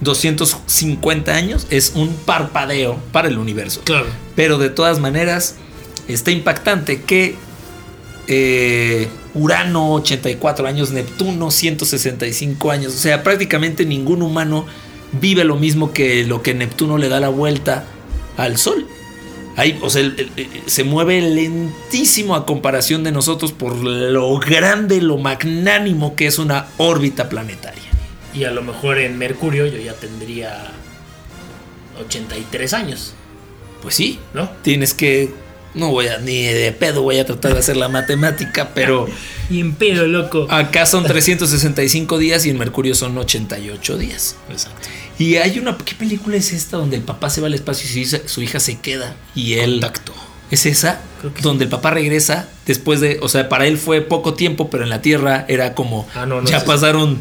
250 0.00 1.34
años 1.34 1.66
es 1.70 1.92
un 1.94 2.14
parpadeo 2.14 2.98
para 3.12 3.28
el 3.28 3.36
universo. 3.36 3.82
Claro. 3.84 4.06
Pero 4.36 4.58
de 4.58 4.70
todas 4.70 5.00
maneras, 5.00 5.56
está 6.08 6.30
impactante 6.30 7.02
que 7.02 7.34
eh, 8.28 9.08
Urano 9.34 9.94
84 9.94 10.66
años, 10.66 10.92
Neptuno 10.92 11.50
165 11.50 12.70
años. 12.70 12.94
O 12.94 12.98
sea, 12.98 13.22
prácticamente 13.22 13.84
ningún 13.84 14.22
humano 14.22 14.66
vive 15.12 15.44
lo 15.44 15.56
mismo 15.56 15.92
que 15.92 16.24
lo 16.24 16.42
que 16.42 16.54
Neptuno 16.54 16.98
le 16.98 17.08
da 17.08 17.20
la 17.20 17.28
vuelta 17.28 17.84
al 18.36 18.56
Sol. 18.58 18.86
Ahí, 19.56 19.78
o 19.82 19.90
sea, 19.90 20.10
se 20.66 20.84
mueve 20.84 21.20
lentísimo 21.20 22.34
a 22.34 22.46
comparación 22.46 23.02
de 23.02 23.12
nosotros 23.12 23.52
por 23.52 23.76
lo 23.76 24.38
grande, 24.38 25.02
lo 25.02 25.18
magnánimo 25.18 26.14
que 26.16 26.26
es 26.26 26.38
una 26.38 26.66
órbita 26.78 27.28
planetaria. 27.28 27.82
Y 28.32 28.44
a 28.44 28.52
lo 28.52 28.62
mejor 28.62 28.98
en 28.98 29.18
Mercurio 29.18 29.66
yo 29.66 29.78
ya 29.78 29.92
tendría 29.94 30.70
83 32.06 32.72
años, 32.74 33.12
Pues 33.82 33.94
sí, 33.94 34.18
¿no? 34.34 34.48
tienes 34.62 34.94
que. 34.94 35.30
No 35.74 35.90
voy 35.90 36.08
a, 36.08 36.18
ni 36.18 36.42
de 36.46 36.72
pedo 36.72 37.02
voy 37.02 37.18
a 37.20 37.24
tratar 37.26 37.52
de 37.52 37.60
hacer 37.60 37.76
la 37.76 37.88
matemática, 37.88 38.70
pero 38.74 39.06
Y 39.50 39.60
en 39.60 39.74
pedo, 39.74 40.06
loco. 40.06 40.46
acá 40.50 40.84
son 40.86 41.04
365 41.04 42.18
días 42.18 42.44
y 42.46 42.50
en 42.50 42.58
Mercurio 42.58 42.94
son 42.94 43.16
88 43.18 43.98
días. 43.98 44.36
Exacto. 44.48 44.88
Y 45.20 45.36
hay 45.36 45.58
una. 45.58 45.76
¿Qué 45.76 45.94
película 45.94 46.38
es 46.38 46.50
esta 46.54 46.78
donde 46.78 46.96
el 46.96 47.02
papá 47.02 47.28
se 47.28 47.42
va 47.42 47.46
al 47.48 47.52
espacio 47.52 47.84
y 47.84 47.92
su 47.92 47.98
hija, 48.16 48.26
su 48.26 48.42
hija 48.42 48.58
se 48.58 48.78
queda? 48.78 49.14
Y 49.34 49.54
él. 49.54 49.72
Contacto. 49.72 50.14
¿Es 50.50 50.64
esa? 50.64 51.02
Creo 51.20 51.34
que 51.34 51.42
donde 51.42 51.64
el 51.64 51.70
papá 51.70 51.90
regresa 51.90 52.48
después 52.64 53.00
de. 53.00 53.18
O 53.20 53.28
sea, 53.28 53.50
para 53.50 53.66
él 53.66 53.76
fue 53.76 54.00
poco 54.00 54.32
tiempo, 54.32 54.70
pero 54.70 54.82
en 54.82 54.88
la 54.88 55.02
Tierra 55.02 55.44
era 55.46 55.74
como. 55.74 56.08
Ah, 56.14 56.24
no, 56.24 56.40
no 56.40 56.48
ya 56.48 56.64
pasaron 56.64 57.20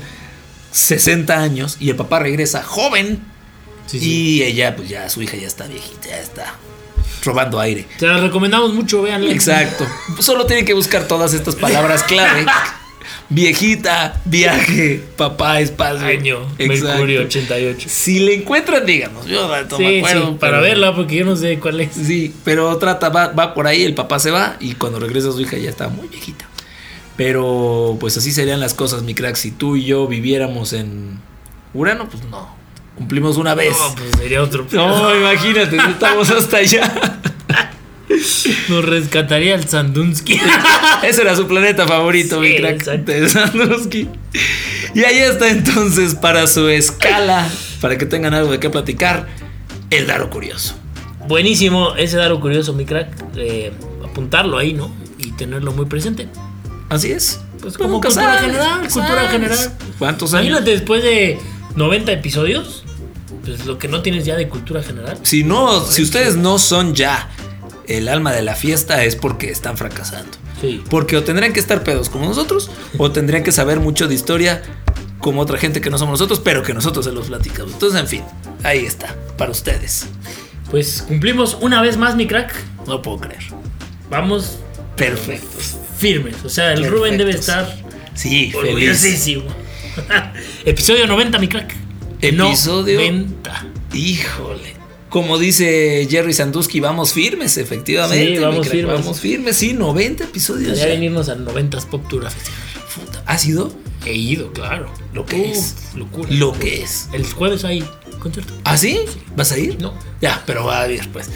60 0.72 1.38
años 1.38 1.76
y 1.82 1.90
el 1.90 1.98
papá 1.98 2.20
regresa 2.20 2.64
joven. 2.64 3.20
Sí, 3.86 4.00
sí. 4.00 4.10
Y 4.10 4.44
ella, 4.44 4.78
pues 4.78 4.88
ya, 4.88 5.10
su 5.10 5.22
hija 5.22 5.36
ya 5.36 5.48
está 5.48 5.68
viejita, 5.68 6.08
ya 6.08 6.20
está 6.20 6.56
robando 7.26 7.60
aire. 7.60 7.86
Te 7.98 8.08
la 8.08 8.22
recomendamos 8.22 8.74
mucho, 8.74 9.02
véanla. 9.02 9.30
Exacto. 9.30 9.86
Solo 10.20 10.46
tienen 10.46 10.66
que 10.66 10.74
buscar 10.74 11.06
todas 11.06 11.34
estas 11.34 11.56
palabras 11.56 12.04
clave. 12.04 12.46
Viejita, 13.32 14.20
viaje, 14.26 15.04
papá, 15.16 15.60
espacio. 15.62 16.48
Mercurio 16.58 17.22
88. 17.22 17.88
Si 17.88 18.20
le 18.20 18.34
encuentran, 18.34 18.86
díganos. 18.88 19.26
Yo 19.28 19.48
no 19.48 19.78
Sí, 19.78 19.84
me 19.84 19.98
acuerdo. 20.00 20.28
sí, 20.32 20.36
para 20.40 20.54
pero- 20.54 20.62
verla, 20.64 20.96
porque 20.96 21.16
yo 21.18 21.26
no 21.26 21.36
sé 21.36 21.60
cuál 21.60 21.80
es. 21.82 21.94
Sí, 21.94 22.34
pero 22.44 22.76
trata, 22.78 23.10
va, 23.10 23.28
va 23.28 23.54
por 23.54 23.68
ahí, 23.68 23.84
el 23.84 23.94
papá 23.94 24.18
se 24.18 24.32
va 24.32 24.58
y 24.60 24.74
cuando 24.74 25.00
regresa 25.00 25.32
su 25.32 25.40
hija 25.42 25.58
ya 25.58 25.70
está 25.70 25.90
muy 25.90 26.08
viejita. 26.08 26.46
Pero 27.18 27.98
pues 28.00 28.18
así 28.18 28.32
serían 28.32 28.60
las 28.60 28.74
cosas, 28.74 29.04
mi 29.04 29.14
crack. 29.14 29.36
Si 29.36 29.52
tú 29.52 29.76
y 29.76 29.86
yo 29.86 30.08
viviéramos 30.08 30.74
en 30.74 31.20
Urano, 31.74 32.10
pues 32.10 32.24
no. 32.26 32.58
Cumplimos 32.96 33.38
una 33.38 33.54
vez. 33.56 33.76
No, 33.78 33.94
pues 33.96 34.10
sería 34.18 34.42
otro. 34.42 34.66
No, 34.72 35.16
imagínate, 35.16 35.78
estamos 35.78 36.30
hasta 36.32 36.58
allá. 36.58 36.92
Nos 38.70 38.86
rescataría 38.86 39.56
el 39.56 39.68
Sandunsky. 39.68 40.40
Ese 41.04 41.22
era 41.22 41.36
su 41.36 41.48
planeta 41.48 41.88
favorito, 41.88 42.40
mi 42.40 42.50
Sí, 42.50 42.58
crack. 42.58 42.76
exacto. 42.76 43.12
de 43.12 43.30
Sandowski. 43.30 44.10
Y 44.96 45.04
ahí 45.04 45.18
está 45.20 45.50
entonces 45.50 46.16
para 46.16 46.48
su 46.48 46.68
escala, 46.68 47.48
para 47.82 47.98
que 47.98 48.06
tengan 48.06 48.34
algo 48.34 48.52
de 48.52 48.60
qué 48.60 48.70
platicar, 48.70 49.28
el 49.90 50.08
Daro 50.08 50.30
Curioso. 50.30 50.76
Buenísimo 51.28 51.96
ese 51.96 52.18
Daro 52.18 52.40
Curioso, 52.40 52.74
mi 52.74 52.86
crack. 52.86 53.10
Eh, 53.36 53.72
apuntarlo 54.04 54.58
ahí, 54.58 54.74
¿no? 54.74 54.94
Y 55.18 55.32
tenerlo 55.32 55.72
muy 55.74 55.86
presente. 55.86 56.28
Así 56.90 57.12
es. 57.12 57.40
Pues 57.62 57.74
Tú 57.74 57.80
como 57.84 58.02
cultura 58.02 58.26
sabes, 58.26 58.42
general, 58.42 58.80
cultura 58.88 59.28
general. 59.30 59.72
¿Cuántos 60.00 60.34
años? 60.34 60.48
Imagínate 60.48 60.72
después 60.72 61.04
de 61.04 61.38
90 61.76 62.12
episodios, 62.14 62.84
pues 63.46 63.66
lo 63.66 63.78
que 63.78 63.88
no 63.88 64.02
tienes 64.02 64.26
ya 64.26 64.36
de 64.36 64.48
cultura 64.48 64.82
general. 64.82 65.20
Si 65.24 65.44
no, 65.44 65.82
si 65.86 66.02
ustedes 66.02 66.36
no 66.36 66.58
son 66.58 66.96
ya 66.96 67.30
el 67.98 68.08
alma 68.08 68.32
de 68.34 68.42
la 68.42 68.56
fiesta 68.56 69.04
es 69.04 69.16
porque 69.16 69.50
están 69.52 69.78
fracasando. 69.78 70.32
Sí. 70.62 70.84
Porque 70.90 71.18
o 71.18 71.24
tendrían 71.24 71.54
que 71.54 71.60
estar 71.60 71.84
pedos 71.84 72.10
como 72.10 72.26
nosotros, 72.26 72.70
o 72.98 73.12
tendrían 73.12 73.44
que 73.44 73.52
saber 73.52 73.80
mucho 73.80 74.08
de 74.08 74.16
historia 74.16 74.62
como 75.20 75.42
otra 75.42 75.58
gente 75.58 75.82
que 75.82 75.90
no 75.90 75.98
somos 75.98 76.14
nosotros, 76.20 76.40
pero 76.44 76.64
que 76.64 76.74
nosotros 76.74 77.06
se 77.06 77.12
los 77.12 77.28
platicamos. 77.28 77.74
Entonces, 77.74 78.00
en 78.00 78.08
fin, 78.08 78.24
ahí 78.64 78.86
está, 78.86 79.16
para 79.38 79.52
ustedes. 79.52 80.08
Pues 80.72 81.04
cumplimos 81.08 81.58
una 81.62 81.82
vez 81.82 81.98
más, 81.98 82.16
mi 82.16 82.28
crack. 82.28 82.54
No 82.88 83.02
puedo 83.02 83.20
creer. 83.20 83.44
Vamos 84.10 84.60
Perfectos. 84.96 85.78
firmes. 85.98 86.36
O 86.46 86.50
sea, 86.50 86.74
el 86.74 86.86
Rubén 86.90 87.18
debe 87.18 87.32
estar 87.32 87.76
Sí, 88.14 88.52
feliz. 88.52 88.56
orgullosísimo. 88.56 89.44
Episodio 90.66 91.08
90, 91.08 91.40
mi 91.40 91.48
crack. 91.48 91.74
Episodio- 92.22 93.00
90. 93.00 93.66
Híjole. 93.94 94.76
Como 95.10 95.38
dice 95.40 96.08
Jerry 96.10 96.34
Sandusky, 96.34 96.80
vamos 96.80 97.14
firmes, 97.14 97.58
efectivamente. 97.58 98.36
Sí, 98.36 98.42
vamos 98.42 98.68
firmes. 98.68 98.96
Vamos 99.00 99.20
firmes, 99.20 99.58
sí, 99.58 99.74
90 99.74 100.26
episodios. 100.26 100.78
Ya 100.78 100.86
ya. 100.86 100.94
venirnos 100.94 101.30
al 101.30 101.46
90s 101.46 101.86
Pop 101.86 102.08
Tour 102.08 102.28
a 102.28 102.30
festejar. 102.30 102.60
¿Ha 103.26 103.38
sido? 103.38 103.72
He 104.06 104.14
ido, 104.14 104.52
claro. 104.54 104.92
Lo 105.14 105.26
que 105.26 105.52
es. 105.52 105.76
Locura. 105.96 106.30
Lo 106.32 106.54
que 106.54 106.82
es. 106.84 107.10
El 107.14 107.26
jueves 107.26 107.64
hay 107.66 107.84
concierto. 108.20 108.54
¿Ah, 108.64 108.78
sí? 108.78 109.00
¿Vas 109.36 109.52
a 109.52 109.58
ir? 109.60 109.80
No. 109.82 109.94
Ya, 110.22 110.42
pero 110.46 110.66
va 110.66 110.82
a 110.82 110.92
ir, 110.92 111.08
pues. 111.10 111.30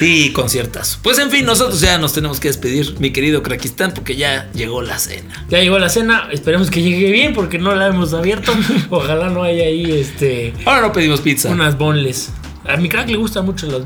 Y 0.00 0.30
conciertazo. 0.32 0.98
Pues 1.02 1.18
en 1.18 1.30
fin, 1.30 1.44
nosotros 1.44 1.80
ya 1.80 1.98
nos 1.98 2.12
tenemos 2.12 2.40
que 2.40 2.48
despedir, 2.48 2.94
mi 3.00 3.12
querido 3.12 3.42
Krakistán, 3.42 3.92
porque 3.94 4.16
ya 4.16 4.50
llegó 4.52 4.82
la 4.82 4.98
cena. 4.98 5.46
Ya 5.48 5.58
llegó 5.60 5.78
la 5.78 5.88
cena, 5.88 6.28
esperemos 6.32 6.70
que 6.70 6.82
llegue 6.82 7.10
bien 7.10 7.32
porque 7.34 7.58
no 7.58 7.74
la 7.74 7.86
hemos 7.88 8.12
abierto. 8.12 8.52
Ojalá 8.90 9.28
no 9.30 9.42
haya 9.42 9.64
ahí 9.64 9.90
este 9.90 10.52
Ahora 10.64 10.82
no 10.82 10.92
pedimos 10.92 11.20
pizza. 11.20 11.50
unas 11.50 11.76
boneless. 11.78 12.30
A 12.72 12.76
mi 12.76 12.88
crack 12.88 13.08
le 13.08 13.16
gustan 13.16 13.44
mucho 13.44 13.66
las. 13.66 13.82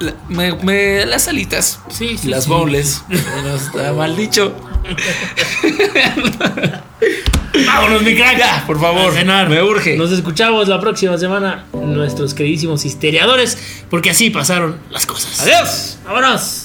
La- 0.00 0.14
me- 0.28 0.54
me- 0.62 1.06
las 1.06 1.28
alitas. 1.28 1.80
Sí, 1.90 2.16
sí, 2.18 2.28
Las 2.28 2.44
sí. 2.44 2.50
bowls. 2.50 3.02
No 3.08 3.54
está 3.56 3.92
mal 3.92 4.16
dicho. 4.16 4.54
Vámonos, 7.66 8.02
mi 8.02 8.14
crack. 8.14 8.38
Ya, 8.38 8.64
por 8.66 8.80
favor, 8.80 9.10
A 9.10 9.14
cenar. 9.14 9.48
me 9.48 9.62
urge. 9.62 9.96
Nos 9.96 10.12
escuchamos 10.12 10.68
la 10.68 10.80
próxima 10.80 11.18
semana, 11.18 11.64
nuestros 11.72 12.34
queridísimos 12.34 12.84
histeriadores, 12.84 13.58
porque 13.90 14.10
así 14.10 14.30
pasaron 14.30 14.78
las 14.90 15.06
cosas. 15.06 15.40
Adiós. 15.40 15.98
¡Vámonos! 16.04 16.64